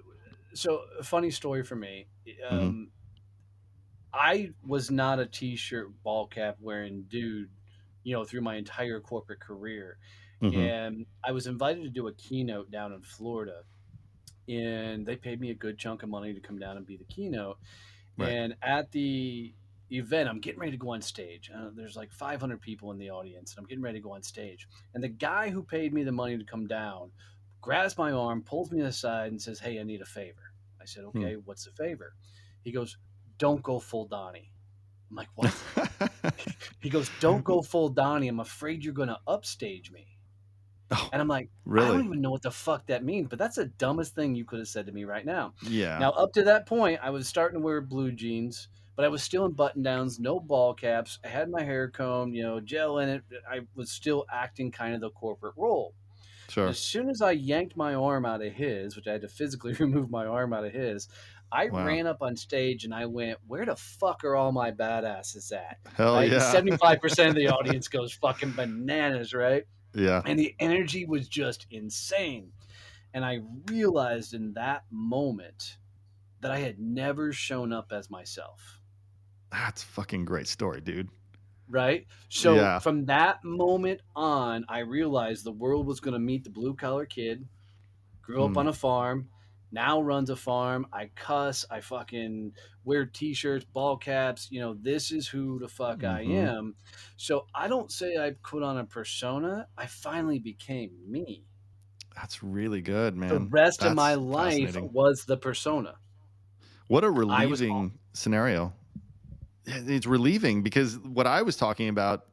[0.54, 2.06] so a funny story for me.
[2.26, 2.54] Mm-hmm.
[2.54, 2.82] Um, mm-hmm
[4.14, 7.50] I was not a t-shirt ball cap wearing dude,
[8.04, 9.98] you know, through my entire corporate career.
[10.40, 10.60] Mm-hmm.
[10.60, 13.62] And I was invited to do a keynote down in Florida.
[14.48, 17.04] And they paid me a good chunk of money to come down and be the
[17.04, 17.58] keynote.
[18.16, 18.30] Right.
[18.30, 19.52] And at the
[19.90, 21.50] event, I'm getting ready to go on stage.
[21.54, 24.22] Uh, there's like 500 people in the audience, and I'm getting ready to go on
[24.22, 24.68] stage.
[24.92, 27.10] And the guy who paid me the money to come down
[27.60, 30.52] grabs my arm, pulls me aside, and says, Hey, I need a favor.
[30.80, 31.18] I said, hmm.
[31.18, 31.40] Okay, hmm.
[31.44, 32.14] what's the favor?
[32.62, 32.96] He goes,
[33.38, 34.50] don't go full Donnie.
[35.10, 35.54] I'm like, what?
[36.80, 38.28] he goes, don't go full Donnie.
[38.28, 40.06] I'm afraid you're going to upstage me.
[40.90, 41.88] Oh, and I'm like, really?
[41.88, 44.44] I don't even know what the fuck that means, but that's the dumbest thing you
[44.44, 45.54] could have said to me right now.
[45.62, 45.98] Yeah.
[45.98, 49.22] Now, up to that point, I was starting to wear blue jeans, but I was
[49.22, 51.18] still in button downs, no ball caps.
[51.24, 53.22] I had my hair combed, you know, gel in it.
[53.50, 55.94] I was still acting kind of the corporate role.
[56.48, 56.68] Sure.
[56.68, 59.72] As soon as I yanked my arm out of his, which I had to physically
[59.80, 61.08] remove my arm out of his,
[61.54, 61.86] I wow.
[61.86, 65.78] ran up on stage and I went, "Where the fuck are all my badasses at?"
[65.94, 66.30] Hell right?
[66.30, 66.50] yeah!
[66.50, 69.64] Seventy-five percent of the audience goes fucking bananas, right?
[69.94, 70.22] Yeah.
[70.26, 72.50] And the energy was just insane,
[73.14, 75.78] and I realized in that moment
[76.40, 78.80] that I had never shown up as myself.
[79.52, 81.08] That's fucking great story, dude.
[81.68, 82.06] Right.
[82.28, 82.80] So yeah.
[82.80, 87.06] from that moment on, I realized the world was going to meet the blue collar
[87.06, 87.46] kid,
[88.20, 88.56] grew up mm.
[88.58, 89.28] on a farm,
[89.74, 90.86] now runs a farm.
[90.92, 91.66] I cuss.
[91.70, 92.52] I fucking
[92.84, 94.48] wear t-shirts, ball caps.
[94.50, 96.32] You know, this is who the fuck mm-hmm.
[96.32, 96.74] I am.
[97.16, 99.66] So I don't say I put on a persona.
[99.76, 101.44] I finally became me.
[102.14, 103.28] That's really good, man.
[103.28, 105.96] The rest That's of my life was the persona.
[106.86, 108.72] What a relieving scenario.
[109.66, 112.26] It's relieving because what I was talking about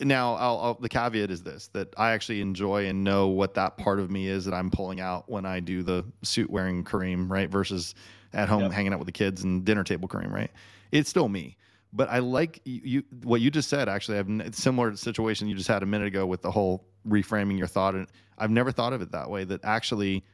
[0.00, 3.76] now I'll, I'll, the caveat is this that I actually enjoy and know what that
[3.76, 7.30] part of me is that I'm pulling out when I do the suit wearing Kareem,
[7.30, 7.50] right?
[7.50, 7.94] Versus
[8.32, 8.72] at home yep.
[8.72, 10.50] hanging out with the kids and dinner table Kareem, right?
[10.92, 11.56] It's still me.
[11.92, 13.88] But I like you, you what you just said.
[13.88, 17.58] Actually, I've a similar situation you just had a minute ago with the whole reframing
[17.58, 18.06] your thought, and
[18.38, 19.42] I've never thought of it that way.
[19.42, 20.24] That actually,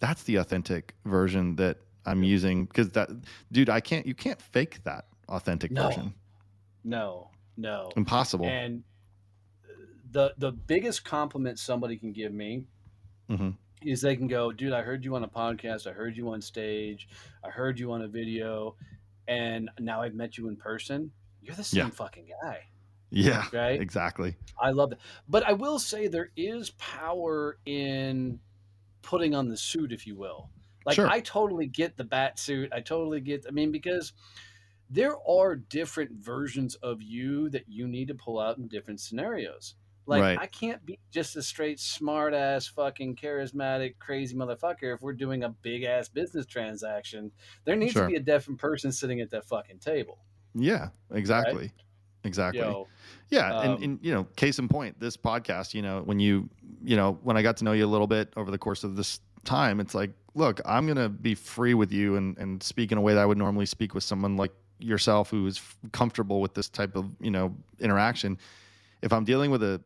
[0.00, 3.10] that's the authentic version that I'm using because that,
[3.52, 4.04] dude, I can't.
[4.06, 5.86] You can't fake that authentic no.
[5.86, 6.14] version.
[6.82, 8.46] No, no, impossible.
[8.46, 8.82] And
[10.14, 12.64] the the biggest compliment somebody can give me
[13.28, 13.50] mm-hmm.
[13.82, 16.40] is they can go, dude, I heard you on a podcast, I heard you on
[16.40, 17.08] stage,
[17.44, 18.76] I heard you on a video,
[19.28, 21.10] and now I've met you in person.
[21.42, 21.90] You're the same yeah.
[21.90, 22.60] fucking guy.
[23.10, 23.44] Yeah.
[23.52, 23.80] Right.
[23.80, 24.36] Exactly.
[24.58, 25.00] I love that.
[25.28, 28.38] But I will say there is power in
[29.02, 30.48] putting on the suit, if you will.
[30.86, 31.08] Like sure.
[31.08, 32.70] I totally get the bat suit.
[32.72, 33.46] I totally get.
[33.48, 34.12] I mean, because
[34.90, 39.74] there are different versions of you that you need to pull out in different scenarios.
[40.06, 40.38] Like right.
[40.38, 45.44] I can't be just a straight smart ass fucking charismatic crazy motherfucker if we're doing
[45.44, 47.30] a big ass business transaction.
[47.64, 48.02] There needs sure.
[48.02, 50.18] to be a different person sitting at that fucking table.
[50.54, 51.54] Yeah, exactly.
[51.54, 51.72] Right?
[52.24, 52.60] Exactly.
[52.60, 52.88] Yo,
[53.28, 56.48] yeah, um, and, and you know, case in point, this podcast, you know, when you
[56.82, 58.96] you know, when I got to know you a little bit over the course of
[58.96, 62.98] this time, it's like, look, I'm gonna be free with you and and speak in
[62.98, 65.60] a way that I would normally speak with someone like yourself who is
[65.92, 68.38] comfortable with this type of, you know, interaction
[69.04, 69.80] if I'm dealing with a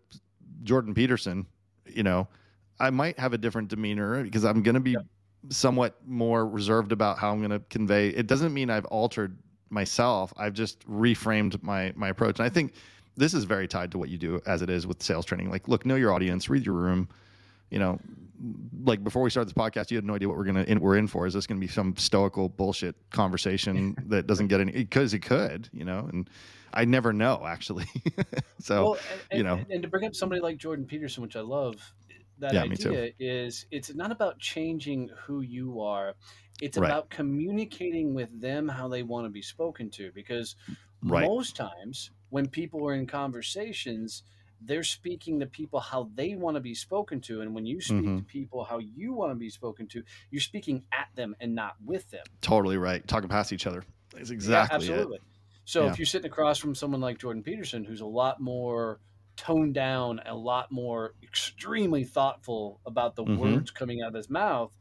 [0.62, 1.44] Jordan Peterson,
[1.86, 2.28] you know,
[2.78, 4.96] I might have a different demeanor because I'm going to be
[5.50, 8.10] somewhat more reserved about how I'm going to convey.
[8.10, 9.36] It doesn't mean I've altered
[9.70, 10.32] myself.
[10.36, 12.38] I've just reframed my my approach.
[12.38, 12.74] And I think
[13.16, 15.50] this is very tied to what you do as it is with sales training.
[15.50, 17.08] Like, look, know your audience, read your room.
[17.70, 17.98] You know,
[18.84, 20.96] like before we started this podcast, you had no idea what we're gonna in, we're
[20.96, 21.26] in for.
[21.26, 24.70] Is this gonna be some stoical bullshit conversation that doesn't get any?
[24.70, 26.30] Because it could, you know, and
[26.72, 27.86] I never know actually.
[28.60, 28.98] so well,
[29.30, 31.76] and, you know, and, to bring up somebody like Jordan Peterson, which I love,
[32.38, 36.14] that yeah, idea is it's not about changing who you are.
[36.60, 36.86] It's right.
[36.86, 40.10] about communicating with them how they want to be spoken to.
[40.14, 40.56] Because
[41.02, 41.26] right.
[41.26, 44.22] most times when people are in conversations,
[44.60, 47.40] they're speaking to people how they want to be spoken to.
[47.42, 48.18] And when you speak mm-hmm.
[48.18, 51.74] to people how you want to be spoken to, you're speaking at them and not
[51.84, 52.24] with them.
[52.40, 53.06] Totally right.
[53.06, 53.84] Talking past each other.
[54.16, 55.16] It's exactly yeah, absolutely.
[55.18, 55.22] It.
[55.68, 55.90] So yeah.
[55.90, 59.00] if you're sitting across from someone like Jordan Peterson, who's a lot more
[59.36, 63.36] toned down, a lot more extremely thoughtful about the Mhm.
[63.36, 64.74] words coming out of his mouth.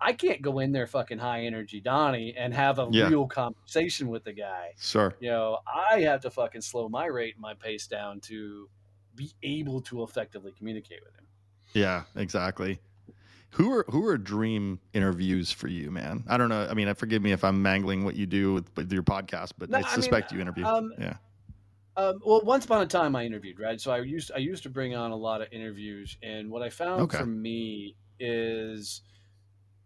[0.00, 3.06] I can't go in there fucking high energy Donnie and have a Yeah.
[3.06, 4.72] real conversation with the guy.
[4.80, 5.14] Sure.
[5.20, 8.68] You know, I have to fucking slow my rate and my pace down to
[9.14, 11.28] be able to effectively communicate with him.
[11.72, 12.80] Yeah, exactly.
[13.52, 16.24] Who are who are dream interviews for you, man?
[16.26, 16.66] I don't know.
[16.70, 19.68] I mean, forgive me if I'm mangling what you do with, with your podcast, but
[19.68, 20.68] No, I I mean, suspect you interview.
[20.68, 21.18] um, yeah.
[21.96, 23.80] Um, well, once upon a time, I interviewed, right?
[23.80, 26.70] So I used I used to bring on a lot of interviews, and what I
[26.70, 27.12] found Okay.
[27.12, 29.02] for me is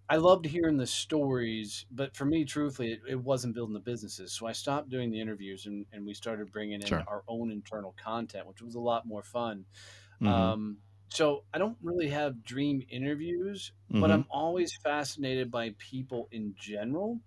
[0.08, 4.32] I loved hearing the stories, but for me, truthfully, it, it wasn't building the businesses.
[4.32, 7.06] So I stopped doing the interviews, and, and we started bringing in Sure.
[7.08, 9.66] our own internal content, which was a lot more fun.
[10.20, 10.54] Mhm.
[10.54, 14.12] Um, so I don't really have dream interviews, but Mhm.
[14.12, 17.20] I'm always fascinated by people in general.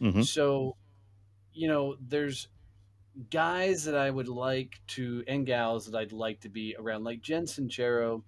[0.00, 0.26] Mhm.
[0.26, 0.76] So,
[1.52, 2.48] you know, there's
[3.30, 7.22] guys that I would like to and gals that I'd like to be around, like
[7.22, 8.24] Jen Sincero.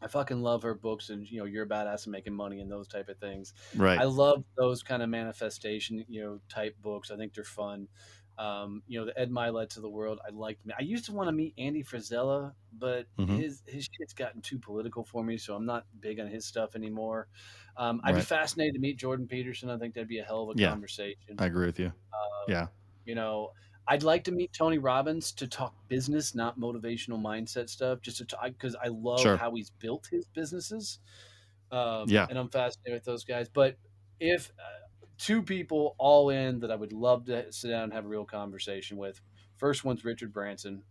[0.00, 2.70] I fucking love her books, and you know, you're a badass and making money and
[2.70, 3.54] those type of things.
[3.74, 4.02] right.
[4.02, 7.10] I love those kind of manifestation, you know, type books.
[7.10, 7.88] I think they're fun.
[8.38, 10.20] Um, you know, the Ed Mylett's of the world.
[10.26, 10.58] I like.
[10.78, 13.42] I used to want to meet Andy Frisella, but Mhm.
[13.42, 16.74] his his shit's gotten too political for me, so I'm not big on his stuff
[16.74, 17.28] anymore.
[17.76, 19.70] Um, I'd be fascinated to meet Jordan Peterson.
[19.70, 20.70] I think that'd be a hell of a Yeah.
[20.70, 21.36] conversation.
[21.38, 21.92] I agree with you.
[22.12, 22.68] Um, Yeah.
[23.04, 23.52] You know,
[23.88, 28.24] I'd like to meet Tony Robbins to talk business, not motivational mindset stuff, just to
[28.26, 29.36] talk because I love Sure.
[29.36, 31.00] how he's built his businesses.
[31.70, 32.28] Um, Yeah.
[32.28, 33.48] and I'm fascinated with those guys.
[33.48, 33.78] But
[34.20, 34.81] if uh,
[35.18, 38.24] two people all in that I would love to sit down and have a real
[38.24, 39.20] conversation with,
[39.56, 40.82] first one's Richard Branson.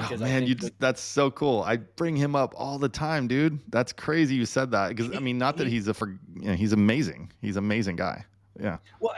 [0.00, 1.62] Oh, man, you just, that's so cool.
[1.62, 3.58] I bring him up all the time, dude.
[3.68, 6.54] That's crazy you said that because I mean, not that he's a for, you know,
[6.54, 7.32] he's amazing.
[7.40, 8.24] He's an amazing guy.
[8.60, 8.78] Yeah.
[9.00, 9.14] well,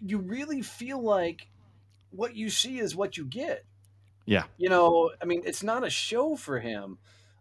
[0.00, 1.48] you really feel like
[2.10, 3.64] what you see is what you get.
[4.26, 4.44] Yeah.
[4.56, 6.98] You know, I mean, it's not a show for him.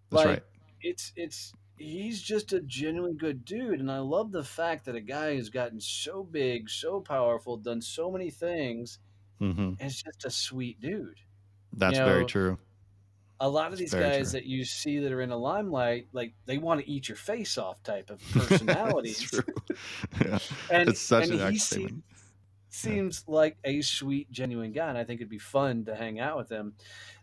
[0.10, 0.44] That's like, right.
[0.82, 5.01] it's it's he's just a genuinely good dude and i love the fact that a
[5.01, 8.99] guy who's gotten so big so powerful done so many things
[9.39, 11.19] hmm is just a sweet dude
[11.73, 12.57] That's You very true.
[13.39, 14.39] a lot of It's these guys true.
[14.39, 17.57] that you see that are in the limelight like they want to eat your face
[17.57, 19.43] off type of personalities true.
[20.25, 20.39] yeah.
[20.69, 22.03] and, It's such and an he accurate se- statement.
[22.69, 26.37] seems like a sweet genuine guy and i think it'd be fun to hang out
[26.37, 26.73] with him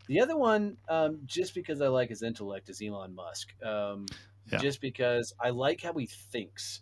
[0.08, 4.04] the other one um, just because i like his intellect is elon musk um,
[4.50, 4.62] Yeah.
[4.62, 6.80] just because i like how he thinks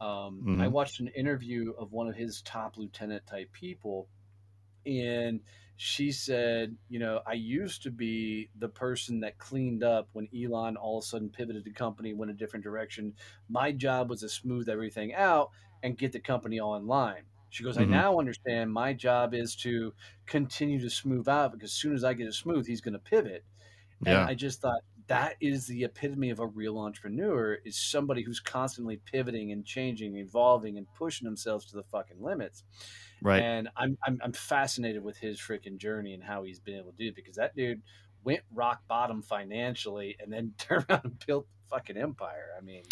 [0.00, 0.68] um, i Mhm.
[0.68, 4.08] watched an interview of one of his top lieutenant type people
[4.86, 5.40] and
[5.76, 10.76] she said, you know, I used to be the person that cleaned up when Elon
[10.76, 13.14] all of a sudden pivoted the company, went a different direction.
[13.48, 15.50] My job was to smooth everything out
[15.82, 17.24] and get the company all in line.
[17.48, 17.86] She goes, I Mhm.
[17.86, 19.94] now understand my job is to
[20.26, 22.98] continue to smooth out because as soon as I get it smooth, he's going to
[23.00, 23.44] pivot.
[24.04, 24.26] And Yeah.
[24.26, 29.00] I just thought that is the epitome of a real entrepreneur is somebody who's constantly
[29.10, 32.64] pivoting and changing, evolving and pushing themselves to the fucking limits.
[33.22, 33.42] Right.
[33.42, 36.96] And I'm, I'm I'm fascinated with his freaking journey and how he's been able to
[36.96, 37.82] do it because that dude
[38.24, 42.50] went rock bottom financially and then turned around and built fucking empire.
[42.58, 42.82] I mean,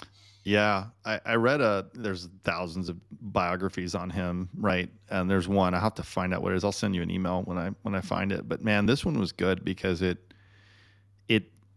[0.44, 1.86] Yeah, I, I read a.
[1.94, 4.89] There's thousands of biographies on him, right?
[5.10, 5.74] And there's one.
[5.74, 6.64] I have to find out what it is.
[6.64, 8.48] I'll send you an email when I when I find it.
[8.48, 10.27] But man, this one was good because it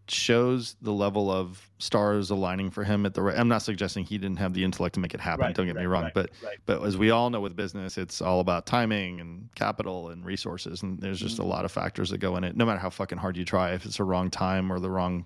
[0.08, 3.38] shows the level of stars aligning for him at the right.
[3.38, 5.46] I'm not suggesting he didn't have the intellect to make it happen.
[5.46, 6.58] Right, don't get me wrong, right, but right.
[6.66, 10.82] but as we all know with business, it's all about timing and capital and resources,
[10.82, 11.48] and there's just a Mhm.
[11.48, 12.56] lot of factors that go in it.
[12.56, 15.24] No matter how fucking hard you try, if it's the wrong time or the wrong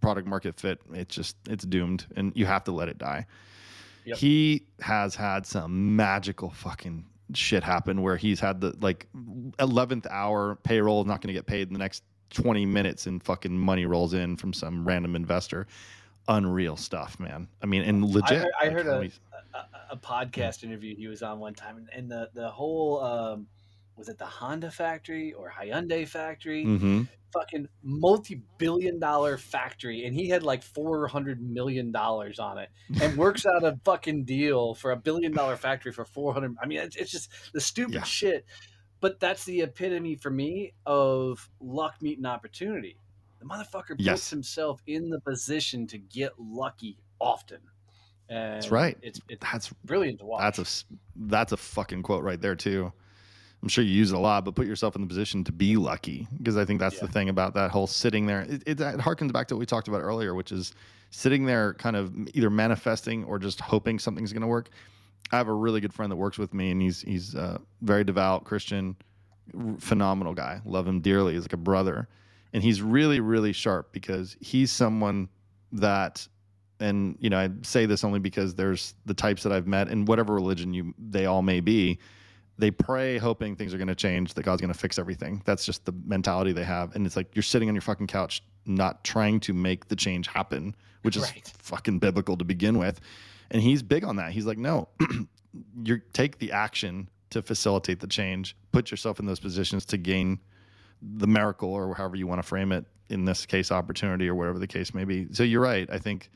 [0.00, 3.26] product market fit, it's just it's doomed, and you have to let it die.
[4.04, 4.16] Yep.
[4.18, 9.06] He has had some magical fucking shit happen where he's had the like
[9.58, 13.56] 11th hour payroll not going to get paid in the next 20 minutes and fucking
[13.58, 15.66] money rolls in from some random investor
[16.28, 19.20] unreal stuff man i mean and legit heard- I like, heard a- he's-
[19.54, 23.46] a, a podcast interview he was on one time, and, and the the whole um,
[23.96, 26.64] was it the Honda factory or Hyundai factory?
[26.66, 27.08] Mhm.
[27.32, 32.68] Fucking multi-billion dollar factory, and he had like four hundred million dollars on it,
[33.00, 36.56] and works out a fucking deal for a billion dollar factory for four hundred.
[36.62, 38.02] I mean, it's, it's just the stupid Yeah.
[38.02, 38.44] shit.
[39.00, 42.96] But that's the epitome for me of luck meeting opportunity.
[43.38, 44.30] The motherfucker puts Yes.
[44.30, 47.60] himself in the position to get lucky often.
[48.28, 48.98] And That's right.
[49.00, 50.42] It's it's that's brilliant to watch.
[50.42, 50.84] that's a
[51.28, 52.92] that's a fucking quote right there too
[53.62, 55.76] i'm sure you use it a lot but put yourself in the position to be
[55.76, 58.98] lucky because i think that's the thing about that whole sitting there it, it, it
[58.98, 60.74] harkens back to what we talked about earlier which is
[61.10, 64.68] sitting there kind of either manifesting or just hoping something's going to work
[65.30, 68.04] i have a really good friend that works with me and he's he's uh, very
[68.04, 68.96] devout christian
[69.78, 70.60] phenomenal guy.
[70.64, 71.34] Love him dearly.
[71.34, 72.08] He's like a brother.
[72.52, 75.28] And he's really really sharp because he's someone
[75.72, 76.26] that
[76.80, 80.04] and you know I say this only because there's the types that I've met in
[80.04, 81.98] whatever religion you they all may be.
[82.56, 85.42] They pray hoping things are going to change that God's going to fix everything.
[85.44, 86.94] That's just the mentality they have.
[86.96, 90.26] And it's like you're sitting on your fucking couch not trying to make the change
[90.26, 91.52] happen which is Right.
[91.58, 93.00] fucking biblical to begin with
[93.50, 94.32] and he's big on that.
[94.32, 94.88] He's like no
[95.82, 98.56] you take the action to facilitate the change.
[98.72, 100.38] Put yourself in those positions to gain
[101.02, 104.58] the miracle or however you want to frame it in this case opportunity or whatever
[104.58, 105.26] the case may be.
[105.32, 105.88] So you're right.
[105.90, 106.30] I think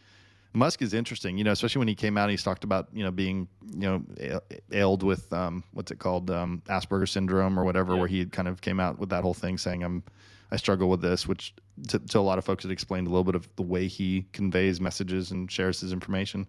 [0.55, 3.11] musk is interesting you know especially when he came out he's talked about you know
[3.11, 3.81] being you
[4.21, 4.41] know
[4.71, 8.01] ailed with um, what's it called um, asperger's syndrome or whatever Yeah.
[8.01, 10.03] where he kind of came out with that whole thing saying i'm
[10.51, 11.55] i struggle with this which
[11.89, 14.27] to, to a lot of folks it explained a little bit of the way he
[14.35, 16.47] conveys messages and shares his information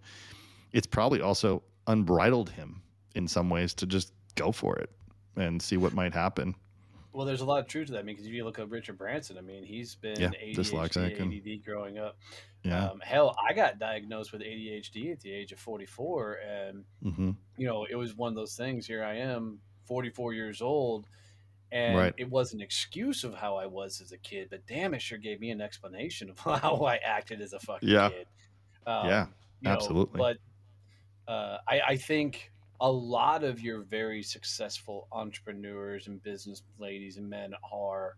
[0.73, 2.81] it's probably also unbridled him
[3.15, 4.89] in some ways to just go for it
[5.35, 6.55] and see what might happen
[7.11, 7.99] Well, there's a lot of truth to that.
[7.99, 11.15] I mean, because if you look at Richard Branson, I mean, he's been Yeah, ADHD,
[11.29, 12.17] ADD growing up.
[12.63, 17.31] yeah Um, hell, I got diagnosed with ADHD at the age of 44, and hmm
[17.57, 18.87] you know, it was one of those things.
[18.87, 21.07] Here I am, 44 years old,
[21.71, 22.15] and Right.
[22.17, 24.49] it was an excuse of how I was as a kid.
[24.51, 27.89] But damn, it sure gave me an explanation of how I acted as a fucking
[27.89, 27.99] Yeah.
[27.99, 28.27] kid.
[28.85, 29.27] Um, Yeah,
[29.61, 30.17] you know, absolutely.
[30.17, 30.37] but
[31.27, 32.51] uh, I, I think
[32.81, 38.15] a lot of your very successful entrepreneurs and business ladies and men are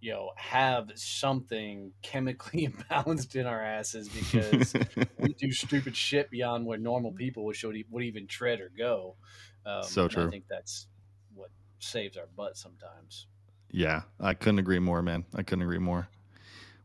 [0.00, 4.74] you know have something chemically imbalanced in our asses because
[5.18, 9.16] we do stupid shit beyond where normal people would should would even tread or go.
[9.64, 10.28] Um, So true.
[10.28, 10.86] I think that's
[11.34, 11.50] what
[11.80, 13.26] saves our butt sometimes.
[13.70, 15.24] Yeah, I couldn't agree more, man.
[15.34, 16.08] I couldn't agree more.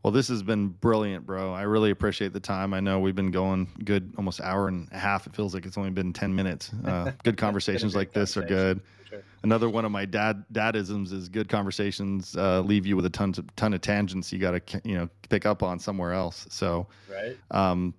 [0.04, 1.54] Well, this has been brilliant, bro.
[1.54, 2.74] I really appreciate the time.
[2.74, 5.28] I know we've been going good almost hour and a half.
[5.28, 6.72] It feels like it's only been 10 minutes.
[6.86, 8.82] Uh, good conversations like this are good.
[9.08, 9.22] Sure.
[9.44, 13.34] Another one of my dad dadisms is good conversations uh, leave you with a ton
[13.38, 16.48] of, ton of tangents you got to you know pick up on somewhere else.
[16.50, 17.38] So, Right?
[17.52, 17.94] um,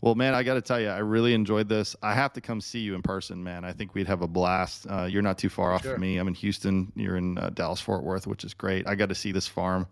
[0.00, 1.94] well, man, I got to tell you, I really enjoyed this.
[2.02, 3.64] I have to come see you in person, man.
[3.64, 4.86] I think we'd have a blast.
[4.90, 5.92] Uh, you're not too far off Sure.
[5.92, 6.16] from me.
[6.16, 6.90] I'm in Houston.
[6.96, 8.88] You're in uh, Dallas Fort Worth, which is great.
[8.88, 9.86] I got to see this farm.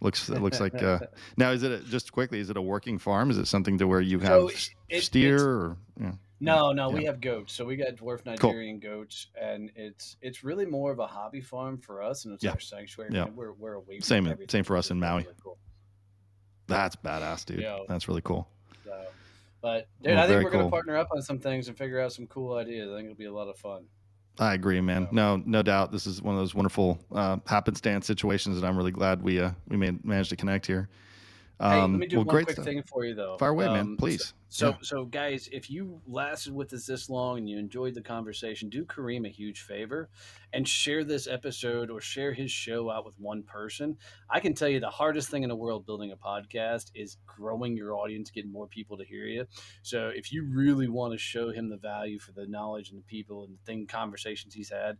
[0.00, 0.98] Looks it looks like uh,
[1.36, 2.38] now is it a, just quickly?
[2.40, 3.30] Is it a working farm?
[3.30, 4.50] Is it something to where you have So
[4.88, 6.12] it- steer or yeah.
[6.38, 7.54] No, no, we have goats.
[7.54, 8.50] So we got dwarf Cool.
[8.50, 12.44] Nigerian goats, and it's it's really more of a hobby farm for us, and it's
[12.44, 12.50] Yeah.
[12.50, 13.10] our sanctuary.
[13.14, 13.24] Yeah.
[13.34, 15.22] We're we're away Same- same for us in Maui.
[15.22, 15.56] really cool.
[16.66, 17.60] That's badass, dude.
[17.60, 17.78] Yeah.
[17.88, 18.48] That's really cool.
[18.84, 18.92] So,
[19.62, 22.12] but dude, Well, I think we're gonna partner up on some things and figure out
[22.12, 22.90] some cool ideas.
[22.92, 23.84] I think it'll be a lot of fun.
[24.38, 25.08] I agree, man.
[25.12, 25.92] No, no doubt.
[25.92, 29.52] This is one of those wonderful uh, happenstance situations that I'm really glad we uh,
[29.68, 30.88] we made, managed to connect here.
[31.58, 32.64] Hey, let Um, me do well, one great quick stuff.
[32.66, 33.36] thing for you though.
[33.38, 33.80] Fire away, man.
[33.80, 34.34] Um, Please.
[34.48, 34.76] So, Yeah.
[34.82, 38.84] so guys, if you lasted with us this long and you enjoyed the conversation, do
[38.84, 40.08] Kareem a huge favor
[40.52, 43.96] and share this episode or share his show out with one person.
[44.30, 47.76] I can tell you the hardest thing in the world building a podcast is growing
[47.76, 49.46] your audience, getting more people to hear you.
[49.82, 53.04] So, if you really want to show him the value for the knowledge and the
[53.04, 54.98] people and the thing conversations he's had,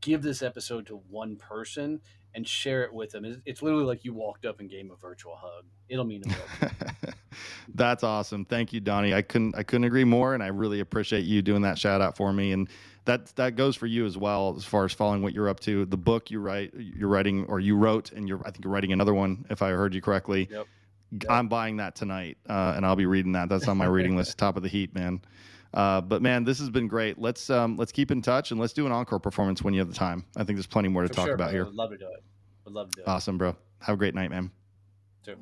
[0.00, 2.00] give this episode to one person
[2.34, 3.24] and share it with them.
[3.24, 5.64] It's, it's literally like you walked up and gave him a virtual hug.
[5.88, 7.14] It'll mean the world.
[7.74, 8.44] That's awesome.
[8.44, 9.14] Thank you, Donnie.
[9.14, 12.16] I couldn't I couldn't agree more, and I really appreciate you doing that shout out
[12.16, 12.52] for me.
[12.52, 12.68] And
[13.04, 15.84] that that goes for you as well, as far as following what you're up to.
[15.86, 18.92] The book you write, you're writing, or you wrote, and you're I think you're writing
[18.92, 20.48] another one, if I heard you correctly.
[20.50, 20.66] Yep.
[21.28, 23.48] I'm buying that tonight, uh, and I'll be reading that.
[23.48, 25.20] That's on my reading list, top of the heat, man.
[25.72, 27.18] Uh, but man, this has been great.
[27.18, 29.88] Let's um, let's keep in touch and let's do an encore performance when you have
[29.88, 30.24] the time.
[30.36, 31.56] I think there's plenty more to For talk sure, about brother.
[31.58, 31.64] here.
[31.66, 32.22] Would love to do it.
[32.64, 33.08] Would love to do it.
[33.08, 33.56] Awesome, bro.
[33.80, 34.50] Have a great night, man.
[35.24, 35.36] too.